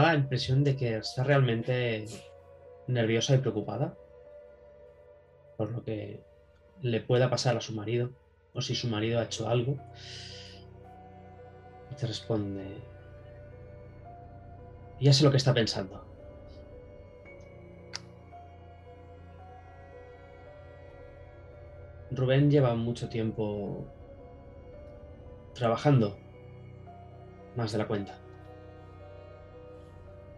[0.01, 2.05] Da la impresión de que está realmente
[2.87, 3.95] nerviosa y preocupada?
[5.57, 6.21] Por lo que
[6.81, 8.11] le pueda pasar a su marido,
[8.53, 9.77] o si su marido ha hecho algo.
[11.91, 12.77] Y te responde,
[14.99, 16.03] ya sé lo que está pensando.
[22.11, 23.85] Rubén lleva mucho tiempo
[25.53, 26.17] trabajando,
[27.55, 28.22] más de la cuenta.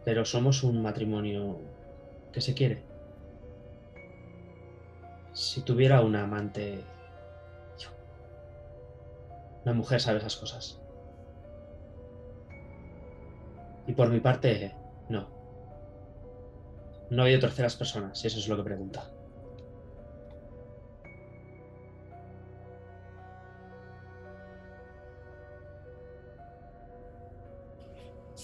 [0.06, 1.60] Pero somos un matrimonio
[2.32, 2.84] que se quiere.
[5.34, 6.84] Si tuviera una amante.
[9.66, 10.80] Una mujer sabe esas cosas.
[13.88, 14.76] Y por mi parte,
[15.10, 15.28] no.
[17.10, 19.12] No ha habido terceras personas, si eso es lo que pregunta.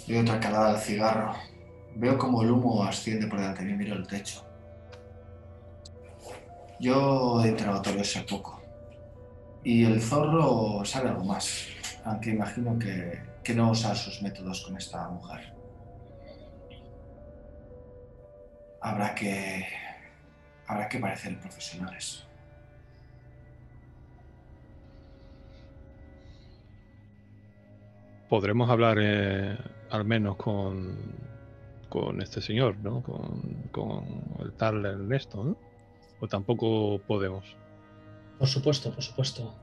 [0.08, 1.36] Doy otra calada al cigarro.
[1.96, 4.46] Veo como el humo asciende por delante de mí, miro el techo.
[6.80, 8.62] Yo he entrado todo hace poco.
[9.64, 11.68] Y el zorro sabe algo más,
[12.04, 15.54] aunque imagino que, que no usa sus métodos con esta mujer.
[18.82, 19.68] Habrá que.
[20.66, 22.26] Habrá que parecer profesionales.
[28.30, 29.58] Podremos hablar eh,
[29.92, 30.98] al menos con,
[31.90, 33.04] con este señor, ¿no?
[33.04, 34.06] Con, con
[34.40, 35.58] el tal Ernesto, ¿no?
[36.20, 37.58] O tampoco podemos.
[38.40, 39.54] Por supuesto, por supuesto.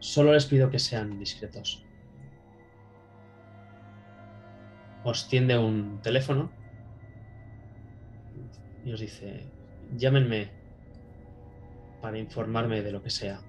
[0.00, 1.84] Solo les pido que sean discretos.
[5.04, 6.50] Os tiende un teléfono
[8.84, 9.46] y os dice,
[9.96, 10.50] llámenme
[12.00, 13.40] para informarme de lo que sea.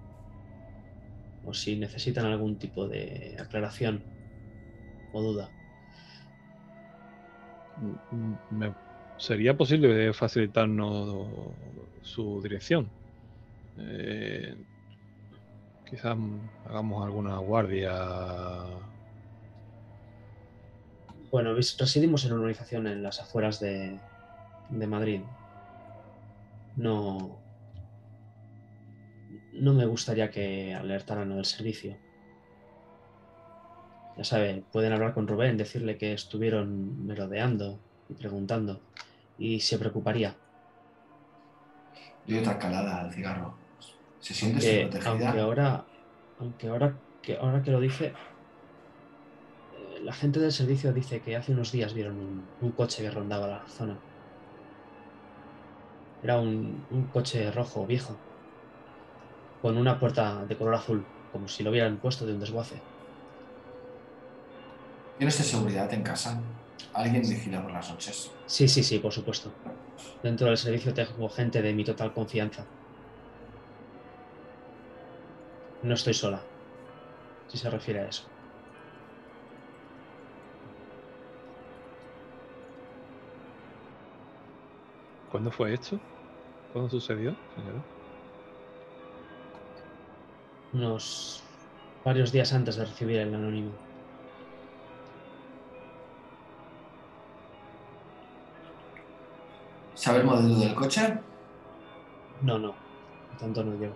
[1.44, 4.13] O si necesitan algún tipo de aclaración
[5.14, 5.46] o duda.
[7.76, 8.76] Mm, me-
[9.16, 11.56] ¿Sería posible facilitarnos
[12.02, 12.92] su dirección?
[13.78, 14.56] Eh,
[15.86, 16.18] quizás
[16.66, 17.94] hagamos alguna guardia.
[21.32, 24.00] Bueno, residimos en una organización en las afueras de,
[24.70, 25.22] de Madrid.
[26.76, 27.40] No.
[29.54, 31.98] No me gustaría que alertaran del servicio.
[34.18, 37.80] Ya sabe, pueden hablar con Rubén, decirle que estuvieron merodeando
[38.10, 38.80] y preguntando.
[39.38, 40.36] Y se preocuparía.
[42.26, 43.58] Doy otra calada al cigarro.
[44.20, 45.12] ¿Se siente Aunque, protegida?
[45.30, 45.86] aunque ahora.
[46.40, 48.14] Aunque ahora que, ahora que lo dice.
[49.72, 53.12] eh, La gente del servicio dice que hace unos días vieron un, un coche que
[53.12, 54.06] rondaba la zona.
[56.22, 58.24] Era un, un coche rojo, viejo.
[59.62, 62.93] Con una puerta de color azul, como si lo hubieran puesto de un desguace.
[65.18, 66.46] ¿Tienes de seguridad en casa?
[66.94, 68.38] ¿Alguien vigila por las noches?
[68.46, 69.58] Sí, sí, sí, por supuesto.
[70.22, 72.70] Dentro del servicio tengo gente de mi total confianza.
[75.82, 76.50] No estoy sola,
[77.46, 78.26] si se refiere a eso.
[85.28, 86.02] ¿Cuándo fue esto?
[86.70, 87.86] ¿Cuándo sucedió, señora?
[90.74, 91.50] unos
[92.04, 93.83] varios días antes de recibir el anónimo.
[100.04, 101.18] ¿Sabe el modelo del coche?
[102.42, 102.76] No, no,
[103.40, 103.96] tanto no llego.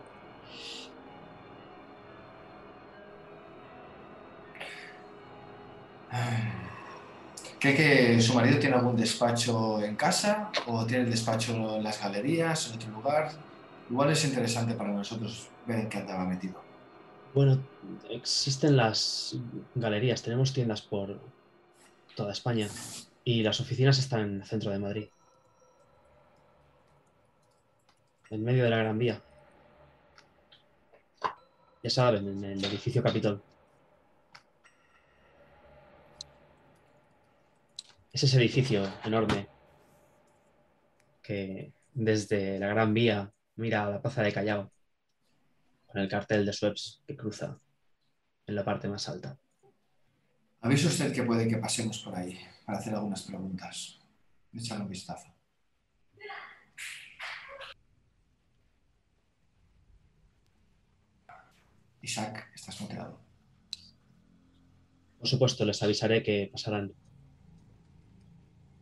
[7.60, 12.02] ¿Cree que su marido tiene algún despacho en casa o tiene el despacho en las
[12.02, 13.32] galerías, en otro lugar?
[13.90, 16.64] Igual es interesante para nosotros ver en qué andaba metido.
[17.34, 17.60] Bueno,
[18.10, 19.36] existen las
[19.76, 21.20] galerías, tenemos tiendas por
[22.16, 22.70] toda España
[23.26, 25.10] y las oficinas están en el centro de Madrid.
[28.30, 29.22] En medio de la Gran Vía.
[31.82, 33.42] Ya saben, en el edificio Capitol.
[38.12, 39.48] Es ese edificio enorme
[41.22, 44.72] que desde la Gran Vía mira a la plaza de Callao
[45.86, 47.58] con el cartel de Suez que cruza
[48.46, 49.38] en la parte más alta.
[50.62, 54.00] ¿Avisa usted que puede que pasemos por ahí para hacer algunas preguntas?
[54.52, 55.37] Echar un vistazo.
[62.02, 63.20] Isaac, estás muteado.
[65.20, 66.94] Por supuesto, les avisaré que pasarán.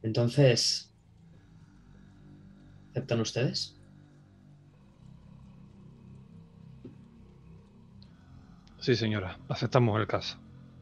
[0.01, 0.93] Entonces,
[2.91, 3.79] ¿aceptan ustedes?
[8.79, 10.37] Sí, señora, aceptamos el caso.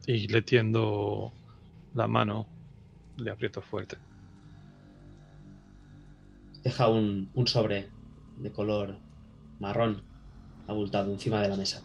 [0.06, 1.32] Y le tiendo
[1.94, 2.46] la mano,
[3.16, 3.96] le aprieto fuerte.
[6.62, 7.88] Deja un, un sobre
[8.36, 8.98] de color
[9.60, 10.02] marrón
[10.66, 11.82] abultado encima de la mesa.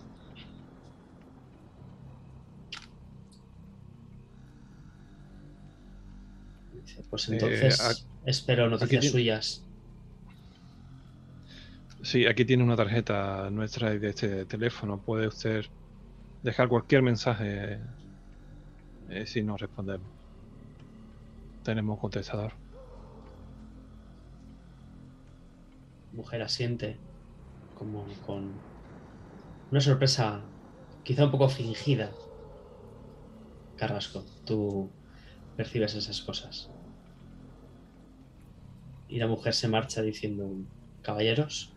[7.00, 9.64] Dice, Pues Eh, entonces espero noticias suyas.
[12.02, 15.00] Sí, aquí tiene una tarjeta nuestra y de este teléfono.
[15.00, 15.66] Puede usted
[16.44, 17.80] dejar cualquier mensaje
[19.10, 20.08] eh, si no respondemos.
[21.64, 22.54] Tenemos contestador.
[26.14, 26.98] Mujer asiente
[27.78, 28.52] como con
[29.72, 30.42] una sorpresa
[31.04, 32.12] quizá un poco fingida.
[33.78, 34.90] Carrasco, tú
[35.56, 36.69] percibes esas cosas.
[39.10, 40.50] Y la mujer se marcha diciendo,
[41.02, 41.74] caballeros.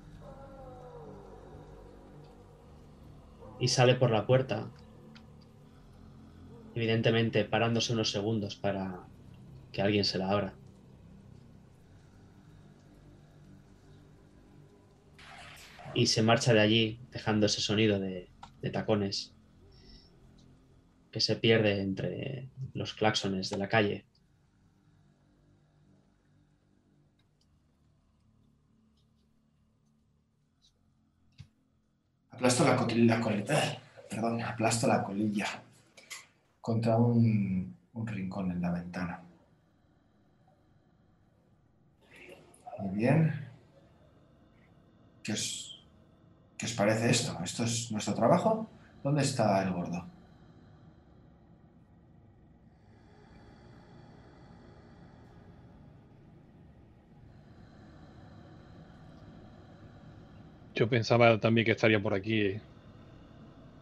[3.59, 4.71] Y sale por la puerta,
[6.75, 9.07] evidentemente parándose unos segundos para
[9.73, 10.55] que alguien se la abra.
[15.95, 18.29] y se marcha de allí dejando ese sonido de,
[18.73, 19.35] tacones
[21.11, 24.07] que se pierde entre los claxones de la calle.
[32.43, 33.79] Aplasto la, colilla, la colilla,
[34.11, 35.47] perdón, aplasto la colilla
[36.61, 39.23] contra un, un rincón en la ventana.
[42.81, 43.49] Muy bien.
[45.23, 45.87] ¿Qué os,
[46.59, 47.39] ¿Qué os parece esto?
[47.45, 48.69] ¿Esto es nuestro trabajo?
[49.05, 50.05] ¿Dónde está el gordo?
[60.75, 62.55] Yo pensaba también que estaría por aquí.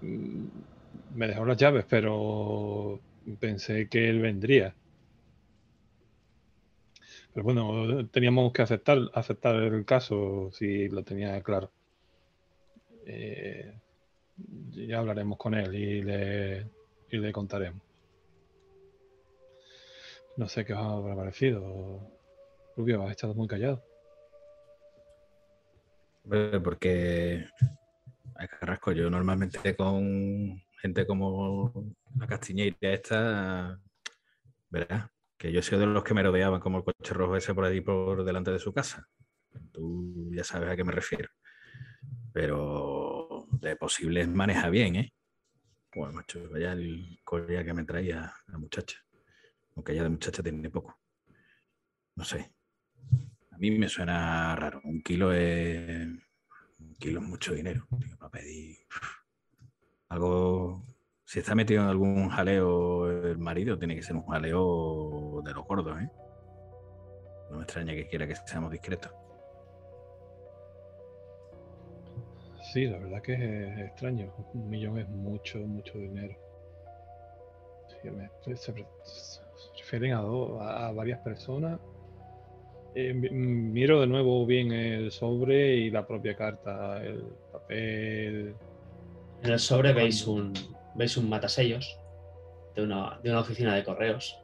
[0.02, 0.46] Mm,
[1.14, 3.00] Me dejó las llaves, pero
[3.40, 4.74] pensé que él vendría.
[7.32, 11.70] Pero bueno, teníamos que aceptar, aceptar el caso si lo tenía claro.
[13.06, 13.72] Eh,
[14.72, 16.66] ya hablaremos con él y le,
[17.10, 17.82] y le contaremos.
[20.36, 22.00] No sé qué os habrá parecido.
[22.76, 23.82] Rubio, has estado muy callado.
[26.30, 27.44] Porque
[28.36, 31.72] a Carrasco, yo normalmente con gente como
[32.16, 33.80] la Castiñeira esta,
[34.68, 37.64] verás, que yo soy de los que me rodeaban como el coche rojo ese por
[37.64, 39.08] ahí por delante de su casa.
[39.72, 41.28] Tú ya sabes a qué me refiero.
[42.32, 45.12] Pero de posibles maneja bien, ¿eh?
[45.90, 48.98] Pues macho, vaya el collar que me traía la muchacha.
[49.74, 50.96] Aunque ya de muchacha tiene poco.
[52.14, 52.52] No sé.
[53.60, 54.80] A mí me suena raro.
[54.84, 56.08] Un kilo es.
[56.78, 57.86] Un kilo es mucho dinero.
[58.00, 58.78] tío, para pedir.
[60.08, 60.82] Algo.
[61.26, 65.66] Si está metido en algún jaleo el marido, tiene que ser un jaleo de los
[65.66, 66.10] gordos, ¿eh?
[67.50, 69.12] No me extraña que quiera que seamos discretos.
[72.72, 74.32] Sí, la verdad que es extraño.
[74.54, 76.34] Un millón es mucho, mucho dinero.
[78.56, 78.72] Se,
[79.76, 81.78] refieren a, a a varias personas.
[82.94, 87.22] Eh, mi- miro de nuevo bien el sobre y la propia carta, el
[87.52, 88.54] papel.
[89.42, 90.52] En el sobre veis un,
[90.94, 91.98] veis un matasellos
[92.74, 94.38] de una, de una oficina de correos.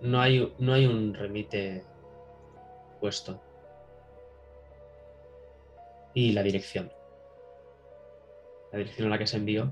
[0.00, 1.84] No hay, no hay un remite
[3.00, 3.40] puesto.
[6.14, 6.90] Y la dirección.
[8.72, 9.70] La dirección a la que se envió.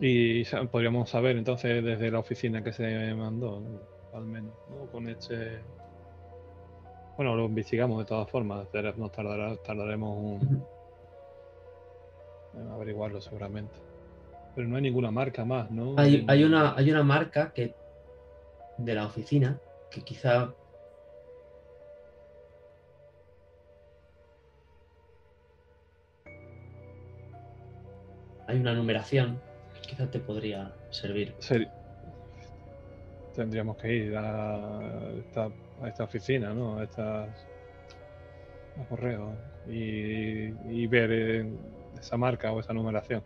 [0.00, 3.62] Y podríamos saber entonces desde la oficina que se mandó,
[4.14, 4.54] al menos,
[4.92, 5.60] con este.
[7.16, 10.42] Bueno, lo investigamos de todas formas, nos tardaremos
[12.54, 13.74] en averiguarlo seguramente.
[14.54, 15.94] Pero no hay ninguna marca más, ¿no?
[15.96, 17.74] Hay, hay, una, hay una marca que
[18.76, 19.58] de la oficina
[19.90, 20.54] que quizá
[28.46, 29.40] hay una numeración
[29.88, 31.34] que quizá te podría servir.
[33.34, 36.78] Tendríamos que ir a esta, oficina, ¿no?
[36.78, 37.28] A estas
[38.80, 39.34] a correo
[39.66, 41.46] y, ver eh,
[41.98, 43.22] esa marca o esa numeración.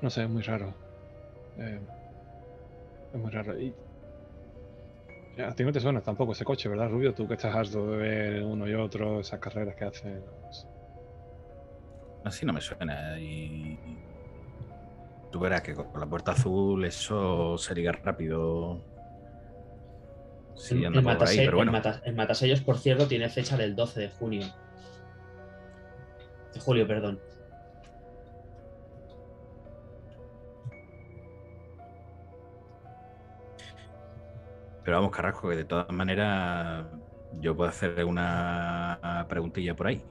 [0.00, 0.74] No sé, es muy raro.
[1.58, 1.80] Eh,
[3.12, 3.58] es muy raro.
[3.58, 3.72] Y,
[5.38, 7.14] a ti no te suena tampoco ese coche, ¿verdad, Rubio?
[7.14, 10.22] Tú que estás harto de ver uno y otro, esas carreras que hacen.
[12.28, 13.18] Así no me suena.
[13.18, 13.78] Y
[15.32, 18.80] tú verás que con la puerta azul eso sería rápido.
[20.54, 24.46] Sí, el, Matasellos, por cierto, tiene fecha del 12 de junio.
[26.52, 27.20] De julio, perdón.
[34.84, 36.86] Pero vamos, Carrasco, que de todas maneras
[37.40, 40.02] yo puedo hacer una preguntilla por ahí.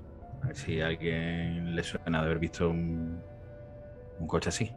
[0.42, 3.22] A ver si a alguien le suena de haber visto un,
[4.28, 4.72] coche así.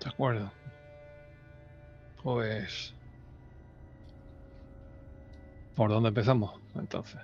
[0.00, 0.50] De acuerdo.
[2.22, 2.94] Pues...
[5.74, 7.20] ¿Por dónde empezamos entonces?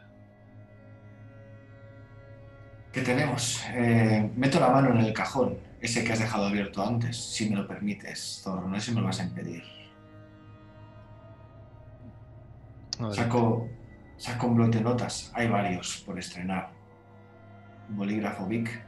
[2.93, 3.63] ¿Qué tenemos?
[3.75, 7.57] Eh, meto la mano en el cajón, ese que has dejado abierto antes, si me
[7.57, 8.67] lo permites, Thor.
[8.67, 9.78] No sé si me lo vas a impedir.
[13.13, 13.69] Saco,
[14.17, 16.71] saco un blog de notas, hay varios por estrenar.
[17.89, 18.85] Un bolígrafo Vic.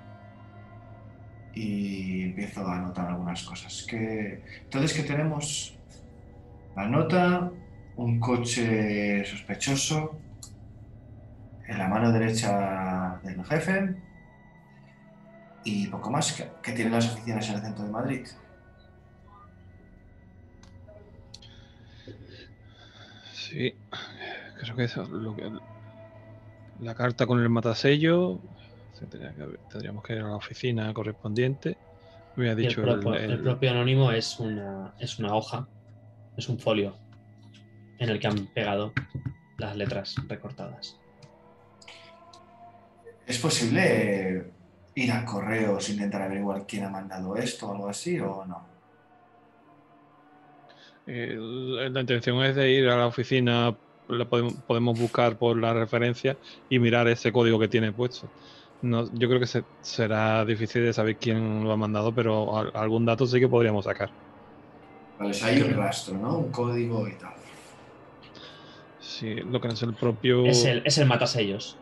[1.54, 3.86] Y empiezo a anotar algunas cosas.
[3.88, 5.76] Que, entonces, ¿qué tenemos?
[6.76, 7.50] La nota,
[7.96, 10.18] un coche sospechoso,
[11.66, 13.94] en la mano derecha del jefe
[15.64, 18.26] y poco más que, que tienen las oficinas en el centro de Madrid.
[23.50, 23.74] Sí,
[24.60, 25.50] creo que eso lo que.
[26.80, 28.38] La carta con el matasello.
[29.70, 31.76] Tendríamos que ir a la oficina correspondiente.
[32.36, 35.66] Me dicho el, propio, anónimo es una, es una hoja,
[36.36, 36.96] es un folio
[37.98, 38.92] en el que han pegado
[39.58, 40.96] las letras recortadas.
[43.26, 44.52] ¿Es posible
[44.94, 48.69] ir a correos e intentar averiguar quién ha mandado esto o algo así o no?
[51.10, 53.74] La intención es de ir a la oficina,
[54.66, 56.36] podemos, buscar por la referencia
[56.68, 58.28] y mirar ese código que tiene puesto.
[58.82, 63.26] No, yo creo que será difícil de saber quién lo ha mandado, pero algún dato
[63.26, 64.10] sí que podríamos sacar.
[65.18, 66.38] Vale, hay un rastro, ¿no?
[66.38, 67.34] Un código y tal.
[69.00, 70.46] Sí, lo que es el propio.
[70.46, 71.76] Es el, es el matasellos,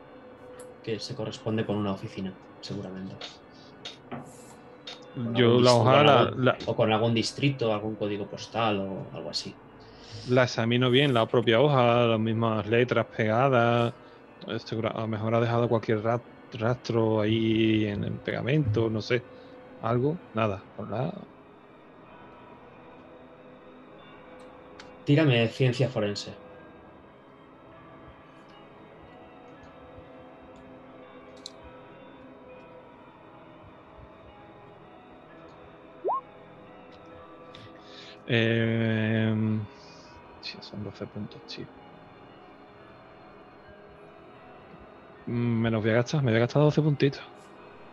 [0.83, 3.15] que se corresponde con una oficina, seguramente.
[5.35, 9.55] Yo la hoja O con algún distrito, algún código postal o algo así.
[10.31, 13.93] La examino bien, la propia hoja, las mismas letras pegadas.
[14.47, 16.03] A lo mejor ha dejado cualquier
[16.53, 19.23] rastro ahí en el pegamento, no sé.
[19.83, 20.63] Algo, nada.
[20.91, 21.13] la...
[25.05, 26.48] Tírame ciencia forense.
[38.31, 39.35] Eh,
[40.41, 41.67] sí, son 12 puntos, sí.
[45.27, 47.23] Me los voy a gastar, me voy a gastar 12 puntitos.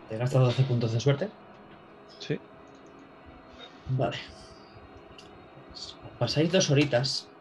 [0.08, 1.32] ¿Te gastas 12 puntos de suerte?
[2.20, 2.40] Sí.
[3.88, 4.18] Vale.
[6.18, 7.32] Pasáis dos horitas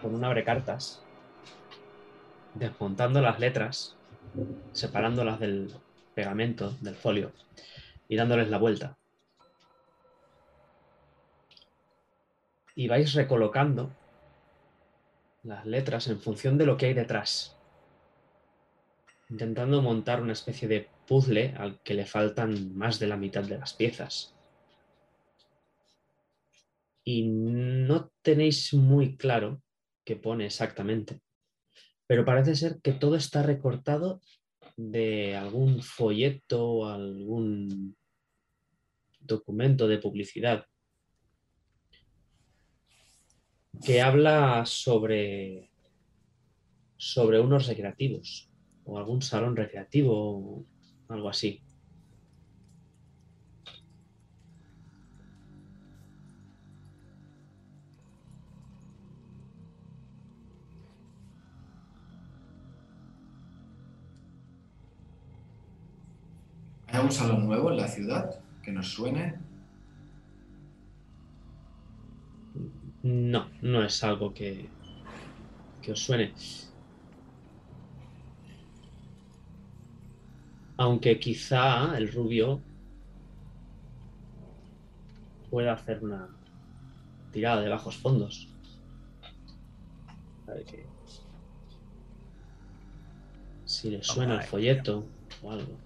[0.00, 1.06] con un abre cartas,
[2.54, 3.98] desmontando las letras,
[4.72, 5.74] separándolas del
[6.14, 7.32] pegamento, del folio,
[8.08, 8.99] y dándoles la vuelta.
[12.80, 13.94] Y vais recolocando
[15.42, 17.54] las letras en función de lo que hay detrás,
[19.28, 23.58] intentando montar una especie de puzzle al que le faltan más de la mitad de
[23.58, 24.34] las piezas.
[27.04, 29.60] Y no tenéis muy claro
[30.02, 31.20] qué pone exactamente,
[32.06, 34.22] pero parece ser que todo está recortado
[34.78, 37.94] de algún folleto o algún
[39.20, 40.64] documento de publicidad
[43.84, 45.70] que habla sobre,
[46.96, 48.50] sobre unos recreativos
[48.84, 50.66] o algún salón recreativo o
[51.08, 51.62] algo así.
[66.88, 69.49] ¿Hay algún salón nuevo en la ciudad que nos suene?
[73.02, 74.70] No, no es algo que,
[75.82, 76.34] que os suene.
[80.78, 82.60] Aunque quizá el rubio
[85.50, 86.28] pueda hacer una
[87.32, 88.48] tirada de bajos fondos.
[90.46, 90.86] A ver qué-
[93.64, 95.04] Si le suena el folleto
[95.42, 95.78] o algo.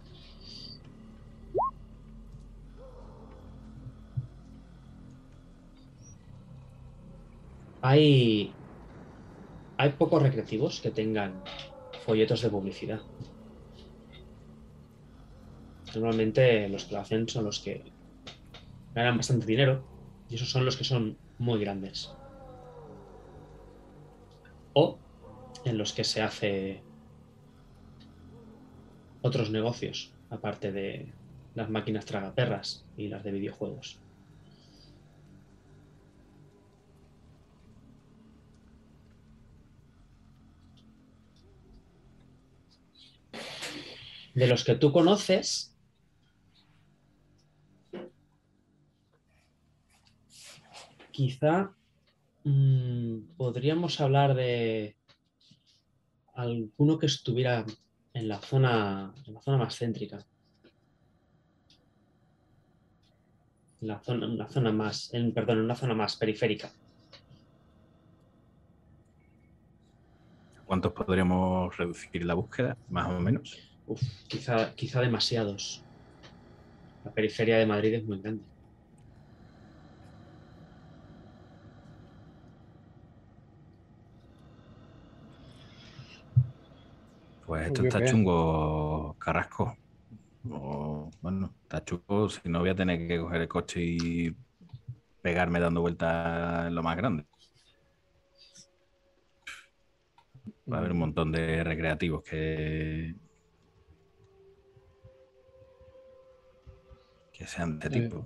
[7.87, 8.51] Hay,
[9.77, 11.45] hay pocos recreativos que tengan
[12.07, 13.03] folletos de publicidad.
[15.95, 17.85] Normalmente los que lo hacen son los que
[18.95, 19.85] ganan bastante dinero
[20.31, 22.11] y esos son los que son muy grandes.
[24.73, 24.99] O
[25.67, 26.83] en los que se hace
[29.21, 31.13] otros negocios, aparte de
[31.55, 34.04] las máquinas tragaperras y las de videojuegos.
[44.35, 45.75] De los que tú conoces,
[51.13, 51.73] quizá
[52.43, 54.97] mm, podríamos hablar de
[56.35, 57.65] alguno que estuviera
[58.13, 60.27] en la zona, en la zona más céntrica.
[63.81, 66.73] En la zona, en zona más, en, perdón, en una zona más periférica.
[70.65, 73.74] ¿Cuántos podríamos reducir la búsqueda, más o menos?
[73.87, 75.85] Uf, quizá, quizá demasiados.
[77.05, 78.45] La periferia de Madrid es muy grande.
[87.47, 88.07] Pues esto está qué.
[88.07, 89.77] chungo, Carrasco.
[90.51, 94.35] O, bueno, está chungo si no voy a tener que coger el coche y
[95.21, 97.27] pegarme dando vueltas en lo más grande.
[100.71, 103.15] Va a haber un montón de recreativos que.
[107.45, 108.25] Que sean de Eh, tipo.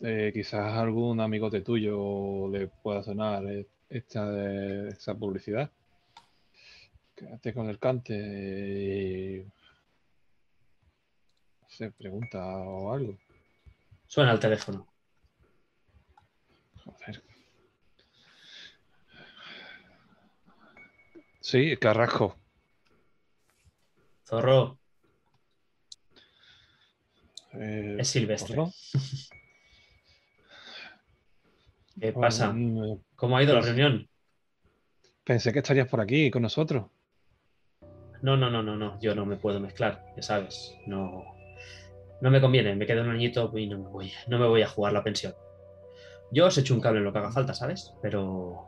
[0.00, 5.70] Eh, quizás algún amigote tuyo le pueda sonar eh, esta, esa publicidad.
[7.14, 9.46] Quédate con el cante y
[11.68, 13.18] se pregunta o algo.
[14.06, 14.86] Suena el teléfono.
[16.84, 17.22] Joder.
[21.40, 22.38] Sí, Carrasco.
[24.24, 24.78] Zorro,
[27.58, 28.56] Eh, es Silvestre.
[32.00, 32.54] ¿Qué pasa?
[33.16, 34.08] ¿Cómo ha ido la reunión?
[35.22, 36.86] Pensé que estarías por aquí con nosotros.
[38.22, 38.98] No, no, no, no, no.
[39.00, 40.74] Yo no me puedo mezclar, ya sabes.
[40.86, 41.24] No,
[42.20, 42.74] no me conviene.
[42.74, 45.34] Me quedo un añito y no me voy, no me voy a jugar la pensión.
[46.32, 47.94] Yo os echo un cable en lo que haga falta, ¿sabes?
[48.02, 48.66] Pero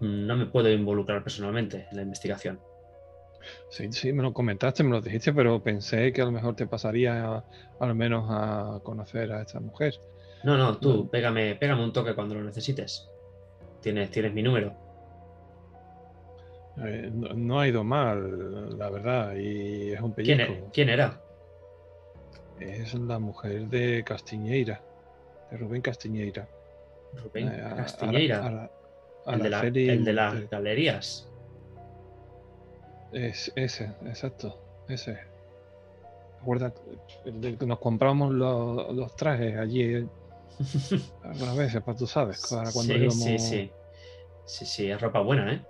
[0.00, 2.60] no me puedo involucrar personalmente en la investigación.
[3.68, 6.66] Sí, sí, me lo comentaste, me lo dijiste, pero pensé que a lo mejor te
[6.66, 7.44] pasaría a-
[7.80, 9.94] al menos a conocer a esta mujer.
[10.42, 11.08] No, no, tú, No.
[11.08, 13.08] pégame, pégame un toque cuando lo necesites.
[13.80, 14.74] Tienes, tienes mi número.
[16.84, 20.52] Eh, no, no ha ido mal, la verdad, y es un ¿Quién, pellizco.
[20.52, 21.20] e- quién era?
[22.58, 24.80] Es la mujer de Castiñeira,
[25.50, 26.46] de Rubén Castiñeira.
[27.14, 28.70] Rubén Eh, a- a- Castiñeira, a la-
[29.34, 31.26] el, de la- el de las galerías.
[33.12, 34.56] Es ese, exacto,
[34.88, 35.18] ese.
[36.38, 36.72] Recuerda
[37.24, 40.06] el del que nos compramos los, los trajes allí eh,
[41.24, 43.14] algunas veces, pues tú sabes, para cuando sí, íbamos.
[43.22, 43.70] sí, sí.
[44.46, 45.62] Sí, sí, es ropa buena, ¿eh?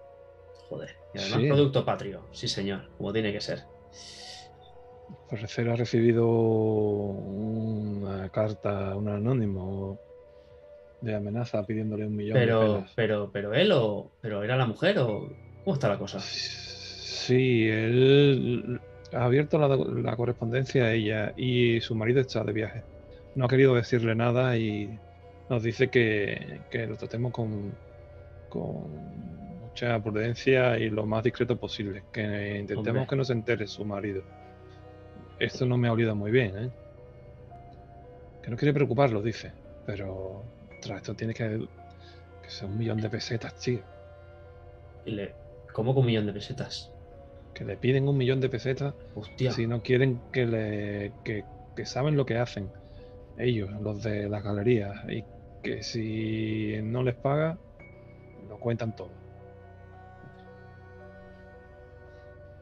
[0.69, 0.91] Joder.
[1.15, 1.49] Y además Sí.
[1.49, 2.27] producto patrio.
[2.33, 3.65] Sí, señor, como tiene que ser.
[5.29, 9.99] Parecer ha recibido una carta, un anónimo
[11.01, 12.93] de amenaza pidiéndole un millón de Pero, pelas.
[12.95, 14.11] pero, pero él o.
[14.21, 15.29] ¿Pero era la mujer o.?
[15.65, 16.21] ¿Cómo está la cosa?
[16.21, 16.70] Sí,
[17.69, 18.81] él
[19.13, 22.83] ha abierto la, la correspondencia a ella y su marido está de viaje.
[23.35, 24.99] No ha querido decirle nada y
[25.49, 27.73] nos dice que, que lo tratemos con,
[28.49, 28.85] con
[29.61, 32.05] mucha prudencia y lo más discreto posible.
[32.13, 33.07] Que intentemos Hombre.
[33.09, 34.23] que no se entere su marido.
[35.39, 36.71] Esto no me ha olido muy bien, ¿eh?
[38.43, 39.53] Que no quiere preocuparlo, dice.
[39.87, 40.45] Pero
[40.83, 41.67] tras esto tiene que,
[42.43, 43.81] que ser un millón de pesetas, tío.
[45.73, 46.93] ¿Cómo con un millón de pesetas?
[47.55, 49.53] Que le piden un millón de pesetas Hostia.
[49.53, 51.13] si no quieren que le.
[51.25, 51.45] Que,
[51.77, 52.71] que saben lo que hacen
[53.39, 55.25] ellos, los de las galerías, y
[55.63, 57.59] que si no les paga,
[58.49, 59.11] lo cuentan todo.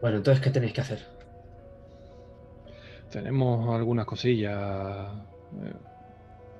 [0.00, 1.00] Bueno, entonces, ¿qué tenéis que hacer?
[3.10, 5.08] Tenemos algunas cosillas.
[5.64, 5.72] eh,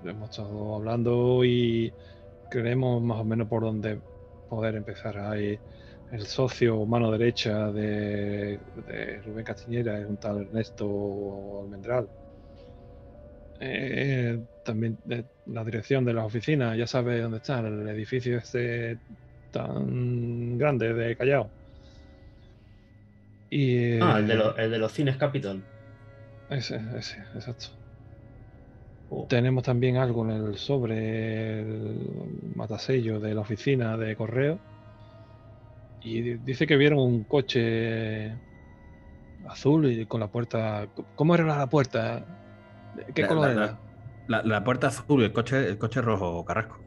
[0.05, 1.93] hemos estado hablando y
[2.51, 4.01] creemos más o menos por dónde
[4.49, 5.19] poder empezar.
[5.19, 5.59] Hay
[6.11, 12.11] el socio mano derecha de, de Rubén Castiñera, es un tal Ernesto Almendral.
[13.61, 19.01] Eh, también de la dirección de las oficinas, ya sabe dónde está, el edificio este
[19.51, 21.53] tan grande de Callao.
[23.51, 25.69] Y, Ah, el de, eh, lo- el de los cines Capitol.
[26.49, 27.69] ese, ese, exacto.
[29.11, 32.01] Oh, Tenemos también algo en el sobre el
[32.55, 34.63] matasello de la oficina de correo.
[36.01, 38.39] Y di- dice que vieron un coche
[39.49, 40.89] azul y con la puerta.
[41.15, 42.25] ¿Cómo era la puerta?
[43.15, 43.83] ¿Qué La- color la- era?
[44.27, 46.85] La, la puerta azul, el coche, el coche rojo, Carrasco.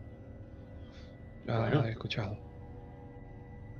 [1.47, 1.85] Ah, Bueno.
[1.85, 2.37] he escuchado.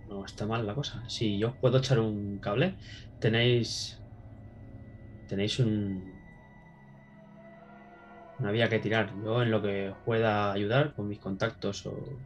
[0.08, 1.03] no está mal la cosa.
[1.08, 2.78] Si yo os puedo echar un cable,
[3.20, 4.03] tenéis.
[5.28, 6.22] Tenéis un.
[8.40, 9.14] Una vía que tirar.
[9.16, 12.20] Yo en lo que os pueda ayudar con mis contactos o.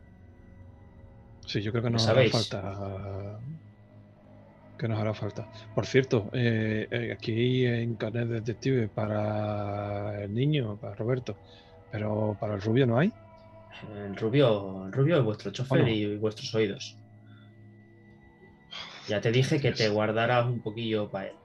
[1.46, 3.40] Sí, yo creo que nos hará falta.
[4.78, 5.48] Que nos hará falta.
[5.74, 11.38] Por cierto, eh, eh, aquí en Carnet de Detective para el niño, para Roberto,
[11.92, 13.12] pero para el rubio no hay.
[13.96, 16.98] El rubio, el rubio es vuestro chofer y vuestros oídos.
[19.08, 21.36] Ya te dije que te guardaras un poquillo para él.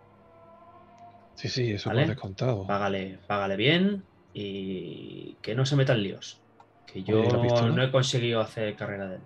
[1.35, 2.03] Sí, sí, eso ¿Vale?
[2.03, 2.67] lo he descontado.
[2.67, 4.03] Págale, págale bien
[4.33, 6.41] y que no se metan líos.
[6.87, 9.23] Que yo no he conseguido hacer carrera de él.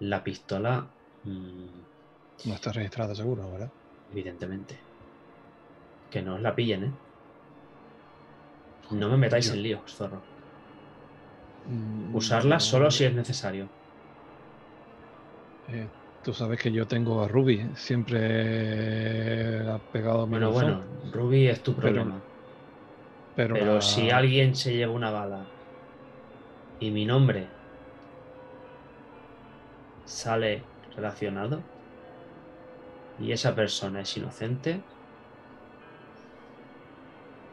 [0.00, 0.86] La pistola,
[1.24, 3.70] mm, No está registrado seguro, ¿verdad?
[4.12, 4.78] evidentemente.
[6.10, 6.92] Que no os la pillen, ¿eh?
[8.92, 10.20] No me metáis Yo- en líos, zorro.
[11.68, 13.68] Mm, Usarla no, solo si es necesario.
[15.68, 15.86] eh,
[16.24, 20.82] tú sabes que yo tengo a Ruby, siempre ha pegado a mi Bueno, bueno,
[21.12, 22.20] Ruby es tu Pero- problema.
[23.36, 25.44] pero, Pero la- si alguien se lleva una bala
[26.80, 27.46] y mi nombre
[30.10, 30.62] sale
[30.96, 31.62] relacionado
[33.18, 34.82] y esa persona es inocente,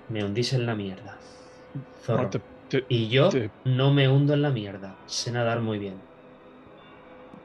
[0.09, 1.17] me hundís en la mierda.
[2.03, 2.23] Zorro.
[2.23, 4.95] no, te- te- Y yo te- no me hundo en la mierda.
[5.05, 6.01] Sé nadar muy bien.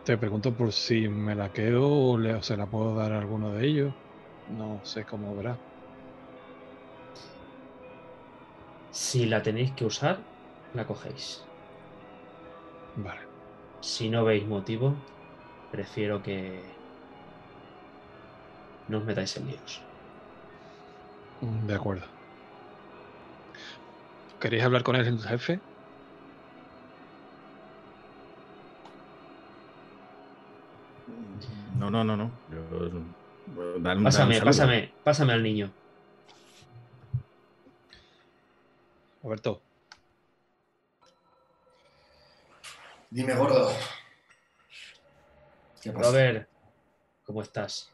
[0.05, 3.19] Te pregunto por si me la quedo o, le- o se la puedo dar a
[3.19, 3.95] alguno de ellos.
[4.49, 5.59] No sé cómo verá.
[9.01, 10.15] Si la tenéis que usar,
[10.81, 11.29] la cogéis.
[12.97, 13.32] Vale.
[13.83, 14.95] Si no veis motivo,
[15.71, 16.63] prefiero que
[18.89, 19.73] no os metáis en líos.
[21.67, 22.07] De acuerdo.
[24.41, 25.61] ¿Queréis hablar con el jefe?
[31.79, 32.31] No, no, no, no.
[32.49, 32.91] Yo-
[34.03, 35.71] Pásame, pásame, pásame al niño.
[39.23, 39.61] Roberto,
[43.13, 43.71] Dime, gordo.
[45.83, 46.09] ¿Qué pasa?
[46.09, 46.49] Robert,
[47.25, 47.93] ¿cómo estás?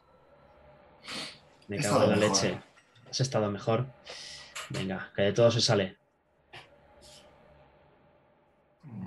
[1.67, 2.29] Me He cago en la mejor.
[2.29, 2.61] leche.
[3.09, 3.87] ¿Has estado mejor?
[4.69, 5.97] Venga, que de todo se sale.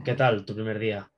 [0.04, 1.10] ¿Qué tal tu primer día?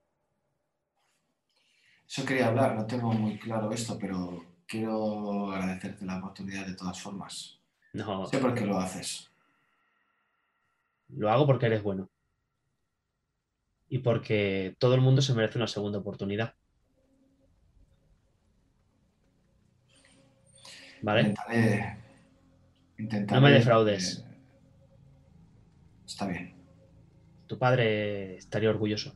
[2.06, 7.00] Eso quería hablar, no tengo muy claro esto, pero quiero agradecerte la oportunidad de todas
[7.02, 7.58] formas.
[7.94, 9.28] No, Sé por qué lo haces.
[11.08, 12.08] lo hago porque eres bueno.
[13.88, 16.54] Y porque todo el mundo se merece una segunda oportunidad.
[21.02, 21.20] ¿Vale?
[21.20, 21.98] Intentaré.
[22.98, 24.18] intentaré No me defraudes.
[24.18, 24.36] eh,
[26.06, 26.54] está bien.
[27.46, 29.14] Tu padre estaría orgulloso.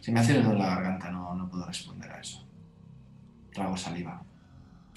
[0.00, 2.44] Se me hace el en la garganta, no, no puedo responder a eso.
[3.52, 4.22] Trago saliva.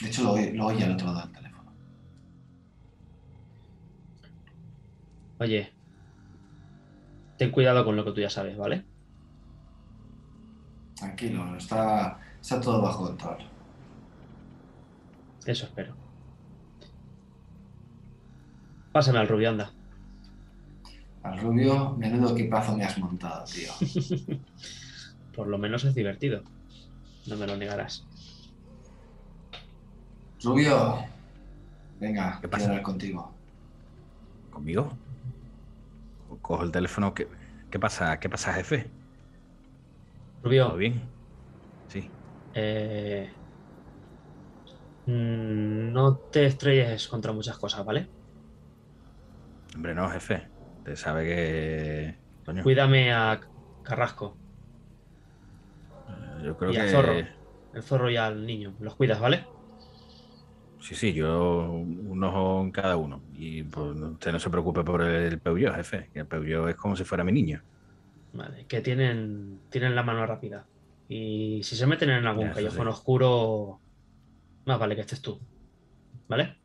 [0.01, 1.72] De hecho, lo, lo oí al otro lado del teléfono.
[5.39, 5.72] Oye,
[7.41, 8.85] ten cuidado con lo que tú ya sabes, ¿vale?
[10.95, 13.38] Tranquilo, está, está todo bajo control.
[15.47, 15.95] Eso espero.
[18.91, 19.72] Pásame al rubio, anda.
[21.23, 23.72] Al rubio, menudo equipazo me has montado, tío.
[25.35, 26.43] Por lo menos es divertido.
[27.26, 28.05] No me lo negarás.
[30.43, 31.05] Rubio,
[31.99, 32.65] venga, ¿Qué quiero pasa?
[32.65, 33.31] hablar contigo.
[34.51, 34.95] ¿Conmigo?
[36.41, 37.13] Cojo el teléfono.
[37.13, 37.30] ¿Qué,
[37.69, 38.19] qué pasa?
[38.19, 38.91] ¿Qué pasa, jefe?
[40.59, 41.13] ¿Todo Rubio, bien?
[41.88, 42.11] Sí.
[42.53, 43.31] eh,
[45.05, 48.11] Mm, no te estrelles contra muchas cosas, ¿vale?
[49.76, 50.49] Hombre, no, jefe.
[50.80, 52.19] Usted sabe que.
[52.45, 53.39] Coño, Cuídame a
[53.84, 54.39] Carrasco
[56.07, 56.81] eh, yo creo y que.
[56.81, 57.31] al zorro.
[57.72, 58.76] El zorro y al niño.
[58.80, 59.51] Los cuidas, ¿vale?
[60.81, 63.21] Sí, sí, yo un ojo en cada uno.
[63.35, 66.09] Y pues, usted no se preocupe por el Peugeot, jefe.
[66.11, 67.61] Que el Peugeot es como si fuera mi niño.
[68.33, 68.65] Vale.
[68.65, 70.65] Que tienen, tienen la mano rápida.
[71.07, 72.93] Y si se meten en algún eso callejón sí.
[72.93, 73.79] oscuro,
[74.65, 75.39] más vale que estés tú.
[76.27, 76.57] ¿Vale?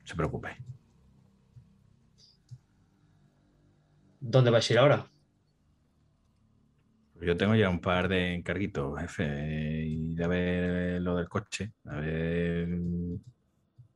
[0.00, 0.56] No se preocupe.
[4.20, 5.10] ¿Dónde vais a ir ahora?
[7.20, 9.84] Yo tengo ya un par de encarguitos, jefe.
[9.86, 11.72] Ir a ver lo del coche.
[11.84, 12.68] A ver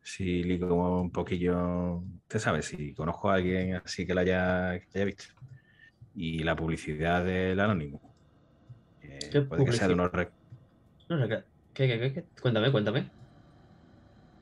[0.03, 1.99] si ligo un poquillo.
[2.23, 5.25] Usted sabe, si conozco a alguien así que la haya, que haya visto.
[6.15, 8.17] Y la publicidad del anónimo.
[9.01, 10.11] Eh, ¿Qué puede que sea de unos.
[10.13, 10.33] rec-
[11.09, 11.45] No sé qué.
[11.73, 12.29] ¿Qué, qué?
[12.41, 13.13] Cuéntame, cuéntame.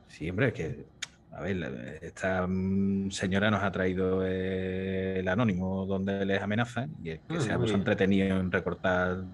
[0.06, 0.86] Sí, hombre, es que.
[1.32, 7.10] A ver, esta mm, señora nos ha traído eh, el anónimo donde les amenazan y
[7.10, 7.76] es que Ah, se ha muy puesto bien.
[7.76, 9.24] entretenido en recortar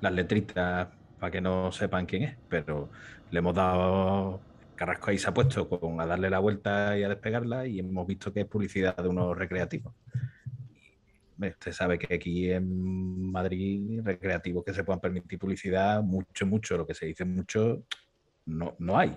[0.00, 2.90] las letritas para que no sepan quién es, pero
[3.30, 4.44] le hemos dado.
[4.78, 8.06] Carrasco ahí se ha puesto con, a darle la vuelta y a despegarla y hemos
[8.06, 9.92] visto que es publicidad de unos recreativos.
[11.40, 16.86] Usted sabe que aquí en Madrid, recreativos que se puedan permitir publicidad, mucho, mucho, lo
[16.86, 17.84] que se dice mucho,
[18.46, 19.16] no, no hay.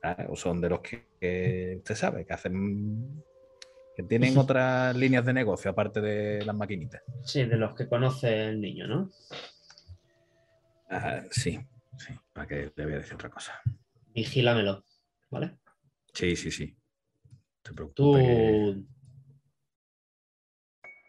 [0.00, 0.26] ¿sabes?
[0.28, 3.22] O son de los que, que usted sabe, que hacen,
[3.96, 7.02] que tienen otras líneas de negocio aparte de las maquinitas.
[7.24, 9.10] Sí, de los que conoce el niño, ¿no?
[10.90, 11.58] Ah, sí,
[11.98, 13.60] sí, para que le voy a decir otra cosa.
[14.16, 14.82] Vigílamelo,
[15.30, 15.58] ¿vale?
[16.14, 16.74] Sí, sí, sí.
[17.62, 18.82] Preocupe Tú que-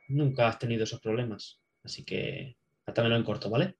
[0.10, 3.78] nunca has tenido esos problemas, así que atámelo en corto, ¿vale?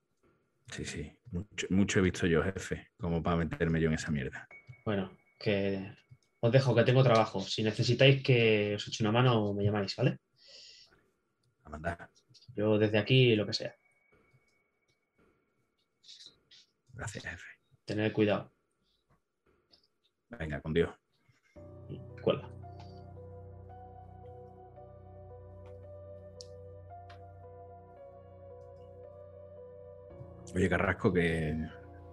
[0.72, 1.12] Sí, sí.
[1.30, 4.48] Mucho, mucho he visto yo, jefe, como para meterme yo en esa mierda.
[4.86, 5.92] Bueno, que
[6.40, 7.42] os dejo, que tengo trabajo.
[7.42, 10.20] Si necesitáis que os eche una mano, me llamáis, ¿vale?
[11.64, 12.10] A mandar.
[12.56, 13.74] Yo desde aquí, lo que sea.
[16.94, 17.46] Gracias, jefe.
[17.84, 18.54] Tened cuidado.
[20.30, 20.90] Venga, con Dios.
[21.88, 22.48] Y cuelga.
[30.54, 31.56] Oye, Carrasco, que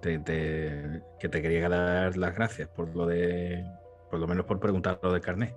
[0.02, 3.64] te, te- que te quería dar las gracias por lo de,
[4.10, 5.56] por lo menos por preguntar lo del carnet.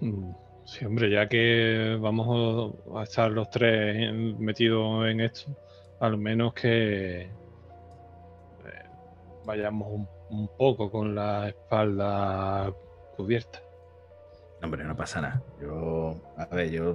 [0.00, 0.32] Mm,
[0.64, 5.54] Sí, hombre, ya que vamos a estar los tres metidos en esto,
[6.00, 7.28] al menos que
[9.44, 12.72] vayamos un, un poco con la espalda
[13.16, 13.60] cubierta.
[14.60, 15.42] No, hombre, no pasa nada.
[15.60, 16.94] Yo, a ver, yo,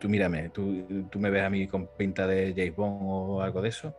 [0.00, 3.62] tú mírame, tú, tú me ves a mí con pinta de James Bond o algo
[3.62, 3.94] de eso.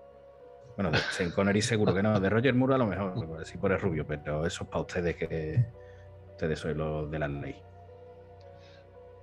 [0.76, 3.72] Bueno, de Sean Connery seguro que no, de Roger Moore a lo mejor, así por
[3.72, 5.66] el rubio, pero eso es para ustedes que
[6.32, 7.56] ustedes sois los de la ley.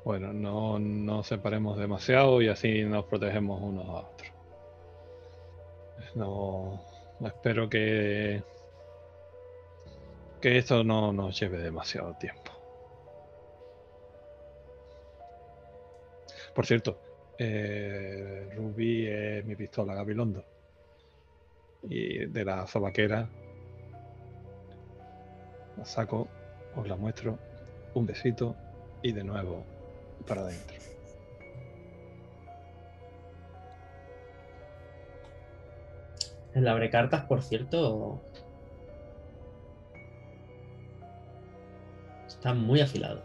[0.04, 4.32] Bueno, no nos separemos demasiado y así nos protegemos unos a otros.
[6.14, 6.80] No,
[7.26, 8.42] espero que
[10.40, 12.52] que esto no nos lleve demasiado tiempo.
[16.54, 17.00] Por cierto,
[17.38, 20.44] eh, Ruby es mi pistola Gabilondo.
[21.82, 23.28] Y de la sobaquera
[25.76, 26.26] la saco,
[26.74, 27.38] os la muestro,
[27.94, 28.56] un besito
[29.02, 29.64] y de nuevo
[30.26, 30.97] para adentro.
[36.58, 38.20] El abrecartas, por cierto,
[42.26, 43.22] está muy afilado.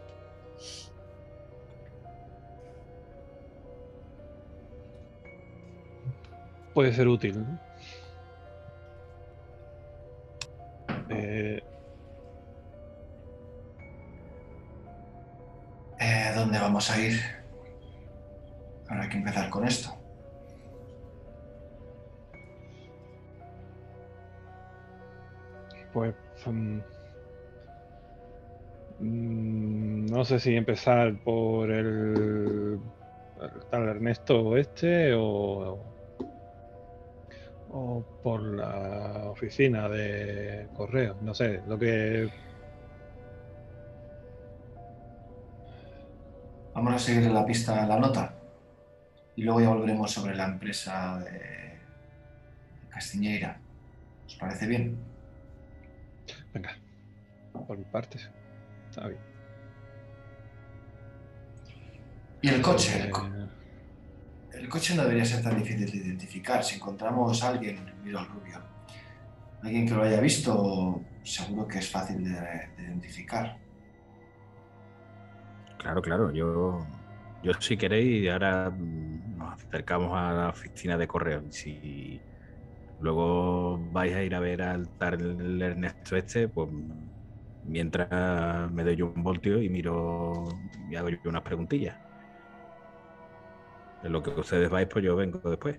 [6.72, 7.40] Puede ser útil.
[7.40, 7.58] ¿no?
[11.10, 11.60] Eh,
[15.98, 17.20] Eh, ¿Dónde vamos a ir?
[18.88, 20.03] Ahora hay que empezar con esto.
[25.94, 26.14] Pues
[26.44, 26.78] mm,
[28.98, 32.80] mm, no sé si empezar por el,
[33.70, 35.78] tal Ernesto este o,
[37.70, 41.16] o por la oficina de correo.
[41.22, 42.28] No sé, lo que
[46.74, 48.34] Vamos a seguir la pista la nota
[49.36, 51.78] y luego ya volveremos sobre la empresa de
[52.88, 53.60] Castiñeira.
[54.26, 55.13] ¿Os parece bien?
[56.54, 56.70] Venga,
[57.52, 58.18] por mi parte.
[58.88, 59.20] Está bien.
[62.42, 63.48] Y el coche, el, co- Eh,
[64.60, 66.62] el coche no debería ser tan difícil de identificar.
[66.62, 68.62] Si encontramos a alguien, miro al rubio,
[69.62, 72.30] Alguien que lo haya visto, seguro que es fácil de,
[72.76, 73.56] de identificar.
[75.78, 76.86] Claro, claro, yo,
[77.42, 81.42] yo si queréis, ahora nos acercamos a la oficina de correo.
[81.50, 82.20] Si
[83.04, 86.70] luego vais a ir a ver al tal Ernesto este, pues
[87.66, 90.48] mientras me doy un voltio y miro
[90.90, 91.96] y hago yo unas preguntillas.
[94.02, 95.78] En lo que ustedes vais, pues yo vengo después.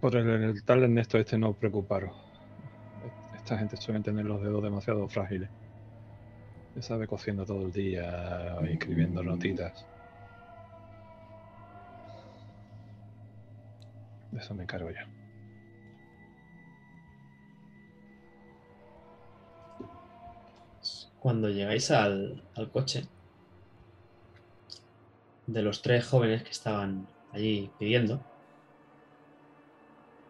[0.00, 2.12] Por el, tal Ernesto este no os preocuparos.
[3.34, 5.48] Esta gente suele tener los dedos demasiado frágiles.
[6.74, 9.86] Se sabe cociendo todo el día, escribiendo notitas.
[14.32, 15.00] De eso me encargo yo.
[21.20, 23.06] Cuando llegáis al, al coche,
[25.46, 28.20] de los tres jóvenes que estaban allí pidiendo,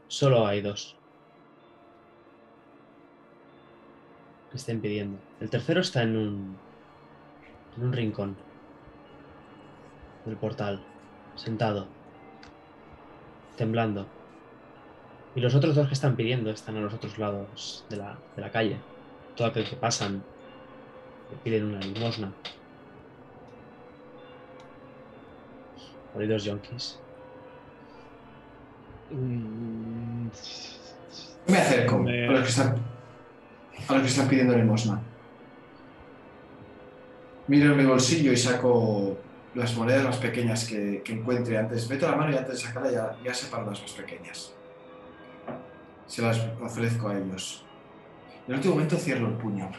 [0.09, 0.97] solo hay dos
[4.51, 5.19] que estén pidiendo.
[5.41, 6.59] El tercero está en un,
[7.77, 8.37] en un rincón
[10.27, 10.85] del portal,
[11.37, 11.89] sentado,
[13.57, 14.07] temblando.
[15.35, 18.43] Y los otros dos que están pidiendo están a los otros lados de la, de
[18.43, 18.77] la calle.
[19.37, 20.23] Todo aquel que pasan
[21.31, 22.33] que piden una limosna.
[26.15, 26.99] Oídos yonkis.
[29.11, 30.27] Mm,
[31.49, 32.77] Me acerco Me- a los que están,
[33.89, 35.01] a los que están pidiendo limosna.
[37.49, 39.17] Miro en mi bolsillo y saco
[39.55, 41.89] las monedas más pequeñas que, que encuentre antes.
[41.89, 44.55] Meto la mano y antes de sacarla ya, ya separo las más pequeñas.
[46.07, 47.65] Se las ofrezco a ellos.
[48.47, 49.71] En el último momento cierro el puño.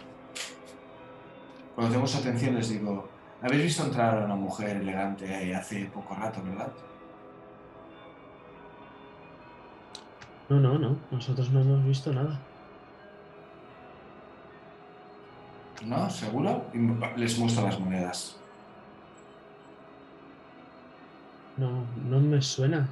[1.75, 3.09] Cuando tengo su atención les digo,
[3.41, 6.71] ¿habéis visto entrar a una mujer elegante ahí hace poco rato, verdad?
[10.49, 10.97] No, no, no.
[11.09, 12.39] Nosotros no hemos visto nada.
[15.85, 16.09] ¿No?
[16.09, 16.65] ¿Seguro?
[16.73, 18.39] Y les muestro las monedas.
[21.57, 22.87] No, no me suena.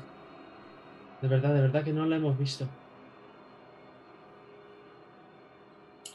[1.22, 2.68] De verdad, de verdad que no la hemos visto.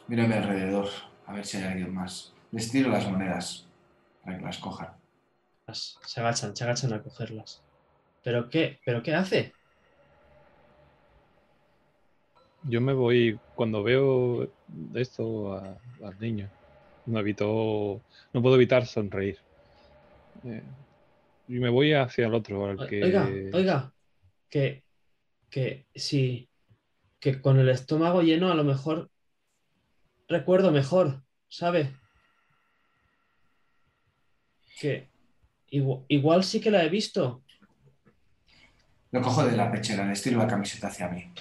[0.08, 0.88] Mi alrededor,
[1.26, 2.32] a ver si hay alguien más.
[2.52, 3.68] Les tiro las monedas
[4.22, 4.88] para que las cojan.
[5.72, 7.62] Se agachan, se agachan a cogerlas.
[8.22, 8.78] ¿Pero qué?
[8.84, 9.52] ¿Pero qué hace?
[12.62, 14.48] Yo me voy cuando veo
[14.94, 16.50] esto a- al niño.
[17.06, 18.02] No evito,
[18.32, 19.38] no puedo evitar sonreír.
[20.44, 20.62] Eh,
[21.48, 23.94] y me voy hacia el otro, al O- que Oiga, oiga,
[24.48, 24.84] que,
[25.50, 26.48] que si,
[27.20, 29.10] que con el estómago lleno a lo mejor
[30.28, 31.94] recuerdo mejor, ¿sabe?
[34.80, 35.08] Que
[35.68, 37.42] igual, igual sí que la he visto.
[39.12, 41.32] Lo cojo de la pechera, le estiro la camiseta hacia mí.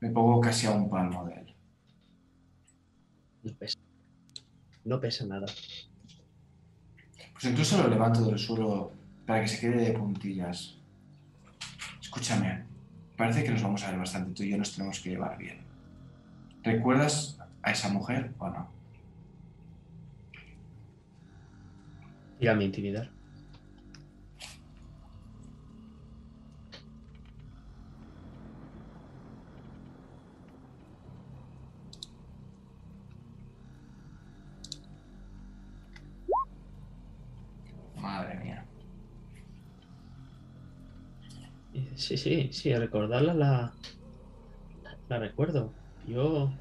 [0.00, 1.54] Me pongo casi a un palmo de él.
[3.42, 3.78] No pesa.
[4.84, 5.46] No pesa nada.
[7.36, 8.92] Pues incluso lo levanto del suelo
[9.26, 10.78] para que se quede de puntillas.
[12.00, 12.64] Escúchame,
[13.14, 14.32] parece que nos vamos a ver bastante.
[14.32, 15.60] Tú y yo nos tenemos que llevar bien.
[16.62, 18.70] ¿Recuerdas a esa mujer o no?
[22.38, 23.10] Tírame a intimidar.
[38.00, 38.64] Madre mía.
[41.72, 43.72] Y dice, Sí, sí, sí, recordarla la,
[45.08, 45.72] la recuerdo.
[46.06, 46.52] Yo,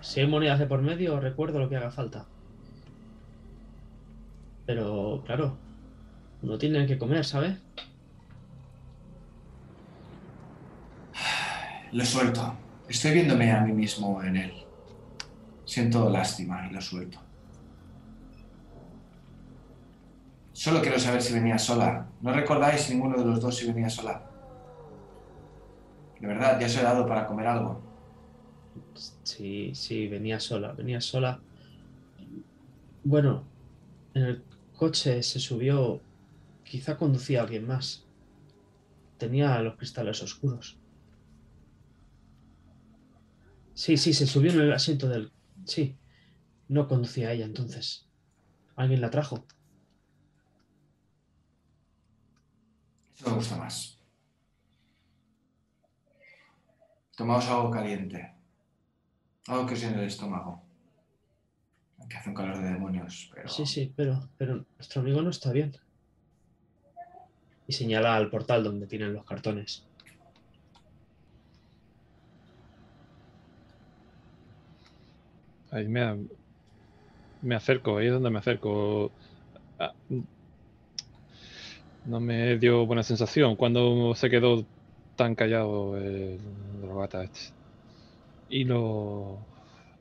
[0.00, 2.24] si hay monedas de por medio, recuerdo lo que haga falta.
[4.64, 5.58] Pero, claro,
[6.40, 7.58] uno tiene que comer, ¿sabes?
[11.90, 12.54] Lo suelto.
[12.88, 14.52] Estoy viéndome a mí mismo en él.
[15.64, 17.18] Siento lástima y lo suelto.
[20.52, 22.06] Solo quiero saber si venía sola.
[22.20, 24.35] ¿No recordáis ninguno de los dos si venía sola?
[26.20, 27.82] De verdad, ya os he dado para comer algo.
[29.22, 31.40] Sí, sí, venía sola, venía sola.
[33.04, 33.44] Bueno,
[34.14, 34.44] en el
[34.76, 36.00] coche se subió,
[36.64, 38.04] quizá conducía a alguien más.
[39.18, 40.78] Tenía los cristales oscuros.
[43.74, 45.32] Sí, sí, se subió en el asiento del...
[45.64, 45.98] Sí,
[46.68, 48.08] no conducía ella entonces.
[48.74, 49.46] ¿Alguien la trajo?
[53.14, 53.95] Eso me gusta más.
[57.16, 58.30] tomaos algo caliente,
[59.48, 60.62] algo que os llene el estómago.
[62.08, 63.48] Que hace un calor de demonios, pero...
[63.48, 65.74] Sí, sí, pero, pero nuestro amigo no está bien.
[67.66, 69.82] Y señala al portal donde tienen los cartones.
[75.72, 76.28] Ahí me,
[77.42, 79.10] me acerco, ahí es donde me acerco.
[79.80, 79.92] Ah,
[82.04, 84.64] no me dio buena sensación cuando se quedó
[85.16, 86.38] tan callado el
[86.80, 87.54] drogata este.
[88.48, 89.38] Y lo,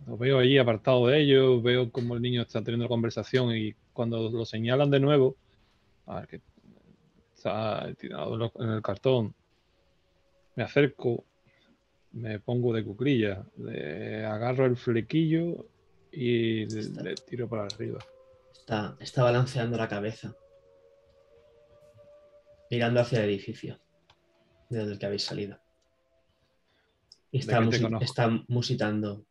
[0.08, 4.30] lo veo ahí apartado de ellos, veo como el niño está teniendo conversación y cuando
[4.30, 5.36] lo señalan de nuevo,
[6.06, 6.42] a ver que
[7.36, 9.34] está tirado en el cartón,
[10.56, 11.26] me acerco,
[12.12, 15.66] me pongo de cuclilla, le agarro el flequillo
[16.12, 18.00] y le, tiro para arriba.
[18.54, 20.36] Está, está balanceando la cabeza,
[22.70, 23.80] mirando hacia el edificio
[24.70, 25.65] desde el que habéis salido.
[27.36, 27.60] Y está,
[28.00, 29.26] está musitando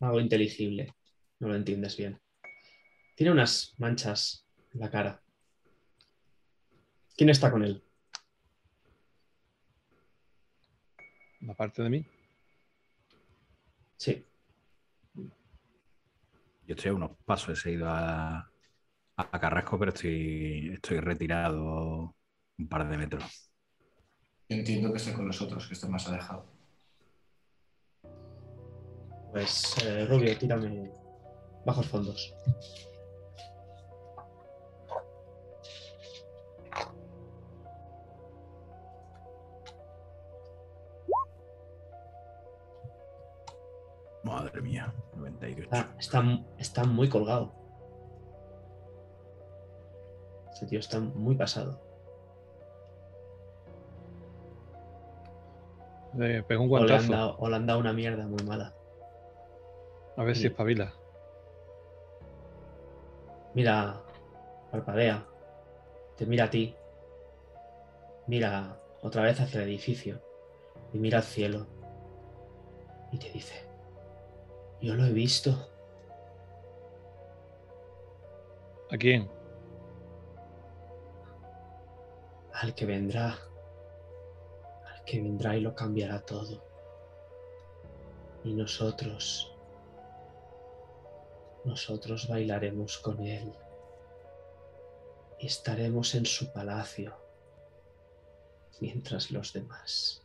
[0.00, 0.94] algo inteligible,
[1.38, 2.20] no lo entiendes bien.
[3.14, 5.22] Tiene unas manchas en la cara.
[7.16, 7.82] ¿Quién está con él?
[11.40, 12.06] ¿La parte de mí?
[13.96, 14.26] Sí.
[16.66, 18.52] Yo estoy a unos pasos, he ido a,
[19.16, 22.14] a Carrasco, pero estoy, estoy retirado
[22.58, 23.45] un par de metros.
[24.48, 26.44] Entiendo que esté con nosotros, que esté más alejado.
[29.32, 30.90] Pues, eh, Rubio, tírame
[31.64, 32.34] bajos fondos.
[44.22, 45.68] Madre mía, 98.
[45.98, 47.54] está, está muy colgado.
[50.52, 51.85] Ese tío está muy pasado.
[56.16, 57.36] Le pegó un guantazo.
[57.38, 58.74] O le, han dado, una mierda muy mala.
[60.16, 60.92] A ver si espabila.
[63.54, 64.00] Mira,
[64.70, 65.26] parpadea.
[66.16, 66.74] Te mira a ti.
[68.26, 70.20] Mira otra vez hacia el edificio.
[70.92, 71.66] Y mira al cielo.
[73.12, 73.64] Y te dice,
[74.80, 75.68] yo lo he visto.
[78.90, 79.28] ¿A quién?
[82.60, 83.38] al que vendrá,
[85.06, 86.62] que vendrá y lo cambiará todo.
[88.44, 89.52] Y nosotros,
[91.64, 93.52] nosotros bailaremos con él
[95.38, 97.16] y estaremos en su palacio,
[98.80, 100.22] mientras los demás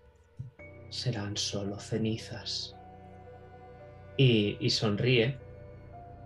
[0.89, 2.75] serán solo cenizas.
[4.17, 5.37] Y, y sonríe,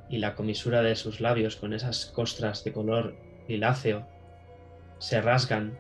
[0.09, 3.15] y la comisura de sus labios con esas costras de color
[3.47, 4.07] liláceo
[4.99, 5.77] se rasgan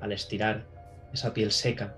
[0.00, 0.64] al estirar
[1.12, 1.94] esa piel seca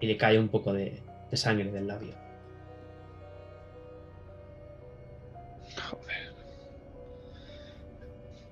[0.00, 1.00] y le cae un poco de,
[1.32, 2.14] sangre del labio.
[5.90, 6.32] Joder.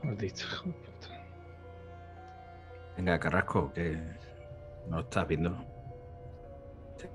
[0.02, 0.44] Maldito.
[2.97, 3.97] Venga, Carrasco, que
[4.89, 5.56] no lo estás viendo.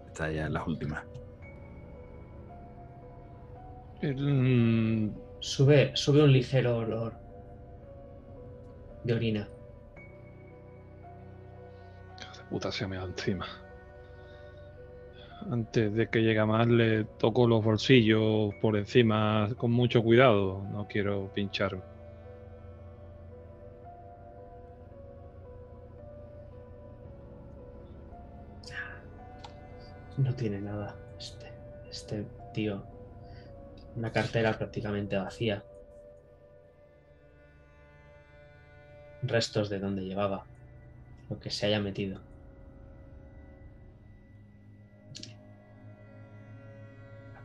[0.08, 1.04] Está ya en las últimas.
[5.40, 7.14] Sube, sube un ligero olor
[9.04, 9.50] de orina
[12.50, 13.46] puta se me da encima.
[15.50, 20.64] Antes de que llegue más le toco los bolsillos por encima con mucho cuidado.
[20.72, 21.82] No quiero pincharme.
[30.18, 31.54] No tiene nada este,
[31.90, 32.84] este tío.
[33.96, 35.64] Una cartera prácticamente vacía.
[39.22, 40.46] Restos de donde llevaba.
[41.30, 42.27] Lo que se haya metido.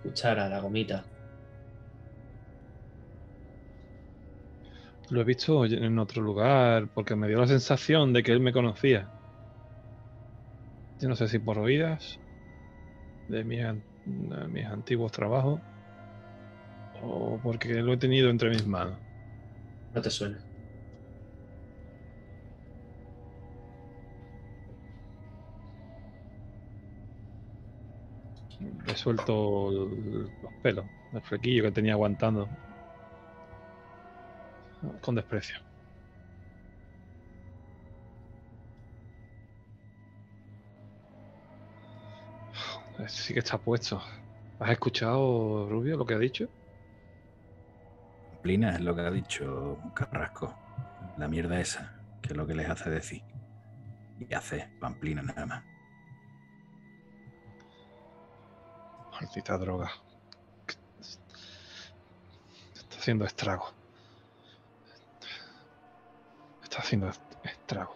[0.02, 1.04] Cuchara, la gomita.
[5.10, 8.52] Lo he visto en otro lugar porque me dio la sensación de que él me
[8.52, 9.12] conocía.
[11.00, 12.18] Yo no sé si por oídas
[13.28, 13.60] de mis,
[14.04, 15.62] de mis antiguos trabajos
[16.92, 19.00] o porque lo he tenido entre mis manos.
[19.94, 20.51] No te suena.
[28.93, 32.48] He suelto los pelos, el flequillo que tenía aguantando.
[35.01, 35.56] Con desprecio.
[43.09, 44.01] Sí que está puesto.
[44.59, 46.48] ¿Has escuchado, Rubio, lo que ha dicho?
[48.43, 50.55] Plina es lo que ha dicho Carrasco.
[51.19, 53.23] La mierda esa, que es lo que les hace decir.
[54.19, 55.71] Y hace Pamplina nada más.
[59.22, 59.88] Maldita droga.
[62.74, 63.70] Está haciendo estrago.
[66.60, 67.08] Está haciendo
[67.44, 67.94] estrago.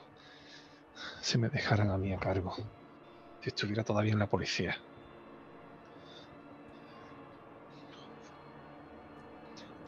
[1.20, 2.54] Si me dejaran a mí a cargo.
[3.40, 4.76] Si estuviera todavía en la policía.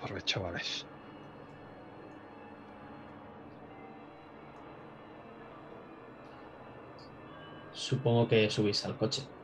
[0.01, 0.85] Por chavales.
[7.73, 9.38] Supongo que subís al coche.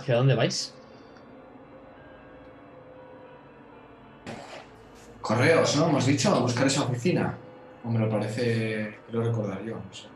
[0.00, 0.74] ¿Hacia dónde vais?
[5.20, 5.90] Correos, ¿no?
[5.90, 7.36] Hemos dicho, a buscar esa oficina.
[7.84, 10.06] O me lo parece, lo recordar yo, no sé.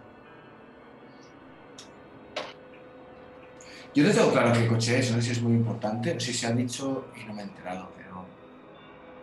[3.95, 6.33] Yo no tengo claro qué coche es, no sé si es muy importante, no sé
[6.33, 8.25] si se ha dicho y no me he enterado, pero...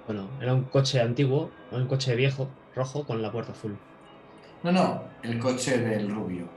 [0.06, 3.76] Bueno, era un coche antiguo, un coche viejo, rojo, con la puerta azul.
[4.62, 6.48] No, no, el coche del rubio.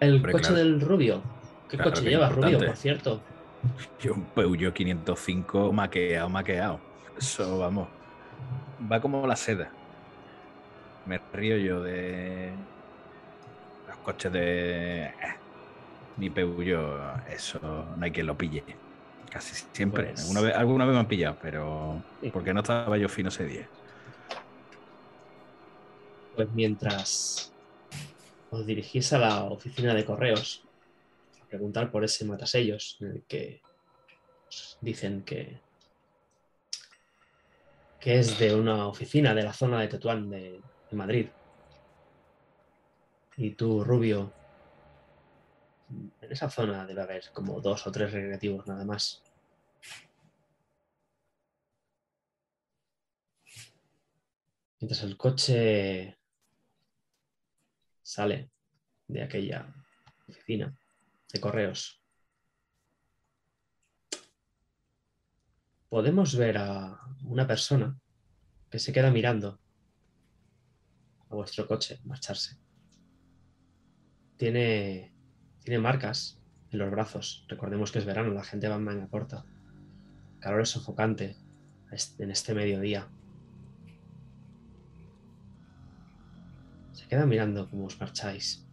[0.00, 0.64] ¿El Hombre, coche claro.
[0.64, 1.33] del rubio?
[1.68, 3.20] ¿Qué Claro coche llevas, rubio, por cierto?
[4.02, 6.80] Y un Peugeot 505 maqueado, maqueado.
[7.18, 7.88] Eso, vamos.
[8.90, 9.70] Va como la seda.
[11.06, 12.52] Me río yo de
[13.88, 15.04] los coches de...
[15.04, 15.12] eh,
[16.16, 17.58] Mi Peugeot, eso
[17.96, 18.62] no hay quien lo pille.
[19.30, 20.08] Casi siempre.
[20.10, 22.30] Pues- Alguna, vez, alguna vez me han pillado, pero Sí.
[22.30, 23.66] porque no estaba yo fino ese día.
[26.36, 27.52] Pues mientras
[28.50, 30.64] os dirigís a la oficina de correos
[31.54, 33.62] preguntar por ese matasellos en el que
[34.80, 35.60] dicen que,
[38.00, 40.60] que es de una oficina de la zona de Tetuán de,
[40.90, 41.28] de Madrid.
[43.36, 44.32] Y tú, Rubio,
[46.20, 49.22] en esa zona debe haber como dos o tres recreativos nada más.
[54.80, 56.18] Mientras el coche
[58.02, 58.50] sale
[59.06, 59.72] de aquella
[60.28, 60.76] oficina
[61.34, 62.00] de correos,
[65.88, 67.98] podemos ver a una persona
[68.70, 69.60] que se queda mirando
[71.28, 72.56] a vuestro coche marcharse.
[74.36, 75.12] Tiene,
[75.60, 76.40] tiene marcas
[76.70, 77.44] en los brazos.
[77.48, 79.44] Recordemos que es verano, la gente va en manga corta.
[80.40, 81.36] Calor es sofocante
[82.18, 83.08] en este mediodía.
[86.92, 88.63] Se queda mirando cómo os marcháis.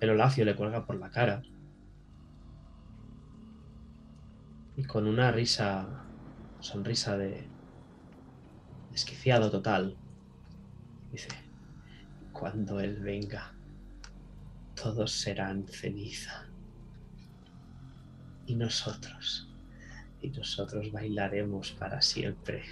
[0.00, 1.42] El olacio le cuelga por la cara.
[4.76, 6.04] Y con una risa,
[6.60, 7.46] sonrisa de
[8.90, 9.96] desquiciado total,
[11.12, 11.28] dice,
[12.32, 13.54] cuando él venga,
[14.74, 16.46] todos serán ceniza.
[18.46, 19.54] Y nosotros,
[20.22, 22.62] y nosotros bailaremos para siempre.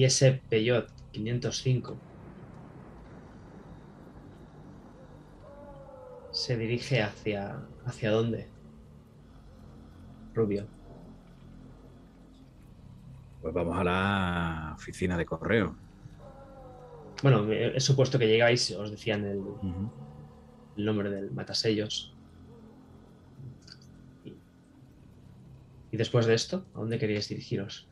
[0.00, 1.94] Y ese Peugeot 505
[6.30, 7.60] se dirige hacia...
[7.84, 8.48] ¿Hacia dónde?
[10.32, 10.66] Rubio.
[13.42, 15.76] Pues vamos a la oficina de correo.
[17.22, 19.44] Bueno, he supuesto que llegáis, os decían el,
[20.78, 22.16] el nombre del matasellos.
[24.24, 24.32] Y,
[25.90, 27.89] y después de esto, ¿a dónde queríais dirigiros?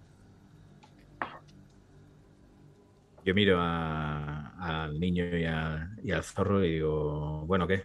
[3.28, 7.84] Yo miro a- al niño y, a- y al zorro y digo, bueno, ¿qué?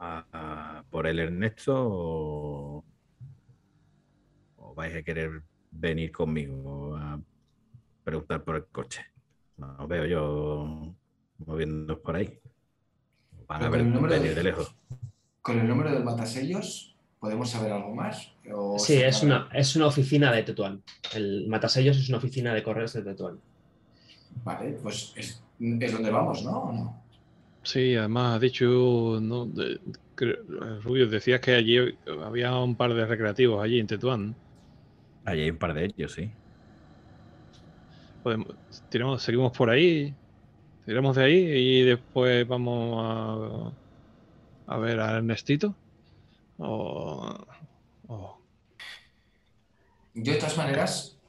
[0.00, 2.84] ¿A- a ¿Por el Ernesto o,
[4.56, 7.20] o vais a querer venir conmigo a
[8.02, 9.00] preguntar por el coche?
[9.58, 10.92] No os veo yo
[11.46, 12.36] moviéndonos por ahí.
[13.46, 14.74] Van a ver el número de- venir de lejos.
[15.40, 18.32] ¿Con el número del matasellos podemos saber algo más?
[18.52, 20.82] ¿O Sí, es una, es una oficina de Tetuán.
[21.14, 23.38] El matasellos es una oficina de correos de Tetuán.
[24.44, 26.58] Vale, pues es, es donde vamos, ¿no?
[26.62, 27.02] ¿O no?
[27.62, 29.46] Sí, además has dicho, ¿no?
[29.46, 29.80] De-
[30.82, 31.78] Rubio, decías que allí
[32.22, 34.34] había un par de recreativos allí en Tetuán.
[35.24, 36.30] Allí hay un par de ellos, sí.
[38.22, 38.48] Podemos,
[38.90, 40.14] tiramos, seguimos por ahí,
[40.84, 43.72] tiramos de ahí y después vamos
[44.68, 45.74] a, a ver a Ernestito.
[46.58, 47.34] O,
[48.08, 48.38] o-
[50.14, 51.19] Yo, de todas maneras,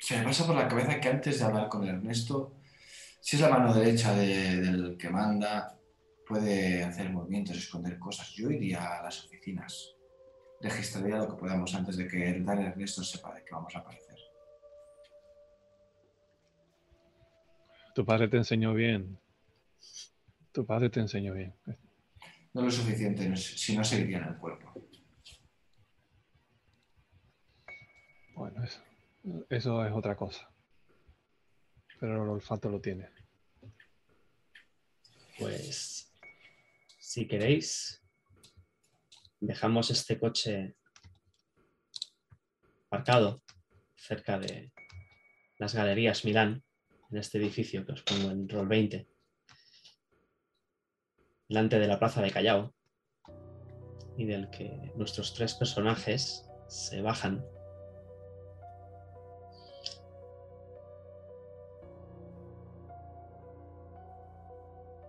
[0.00, 2.54] se me pasa por la cabeza que antes de hablar con Ernesto,
[3.20, 5.78] si es la mano derecha de- del que manda,
[6.26, 8.30] puede hacer movimientos, esconder cosas.
[8.32, 9.94] Yo iría a las oficinas,
[10.60, 13.80] registraría lo que podamos antes de que el tal Ernesto sepa de que vamos a
[13.80, 14.10] aparecer.
[17.92, 19.18] tu padre te enseñó bien.
[20.52, 21.52] Tu padre te enseñó bien.
[22.54, 24.72] No lo suficiente, si no seguiría en el cuerpo.
[28.34, 28.80] Bueno, eso,
[29.48, 30.50] eso es otra cosa.
[31.98, 33.08] Pero el olfato lo tiene.
[35.38, 36.12] Pues
[36.98, 38.02] si queréis,
[39.40, 40.76] dejamos este coche
[42.86, 43.42] aparcado
[43.96, 44.72] cerca de
[45.58, 46.64] las galerías Milán,
[47.10, 49.08] en este edificio que os pongo en Roll 20,
[51.48, 52.74] delante de la plaza de Callao,
[54.16, 57.44] y del que nuestros tres personajes se bajan.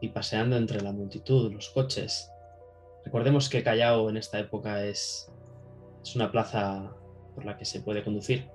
[0.02, 2.32] Y paseando entre la multitud, los coches.
[3.06, 5.32] Recordemos que Callao en esta época es,
[6.04, 6.94] es una plaza
[7.36, 8.50] por la que se puede conducir.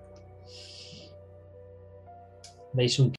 [2.73, 3.15] Veis un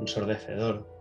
[0.00, 0.95] ensordecedor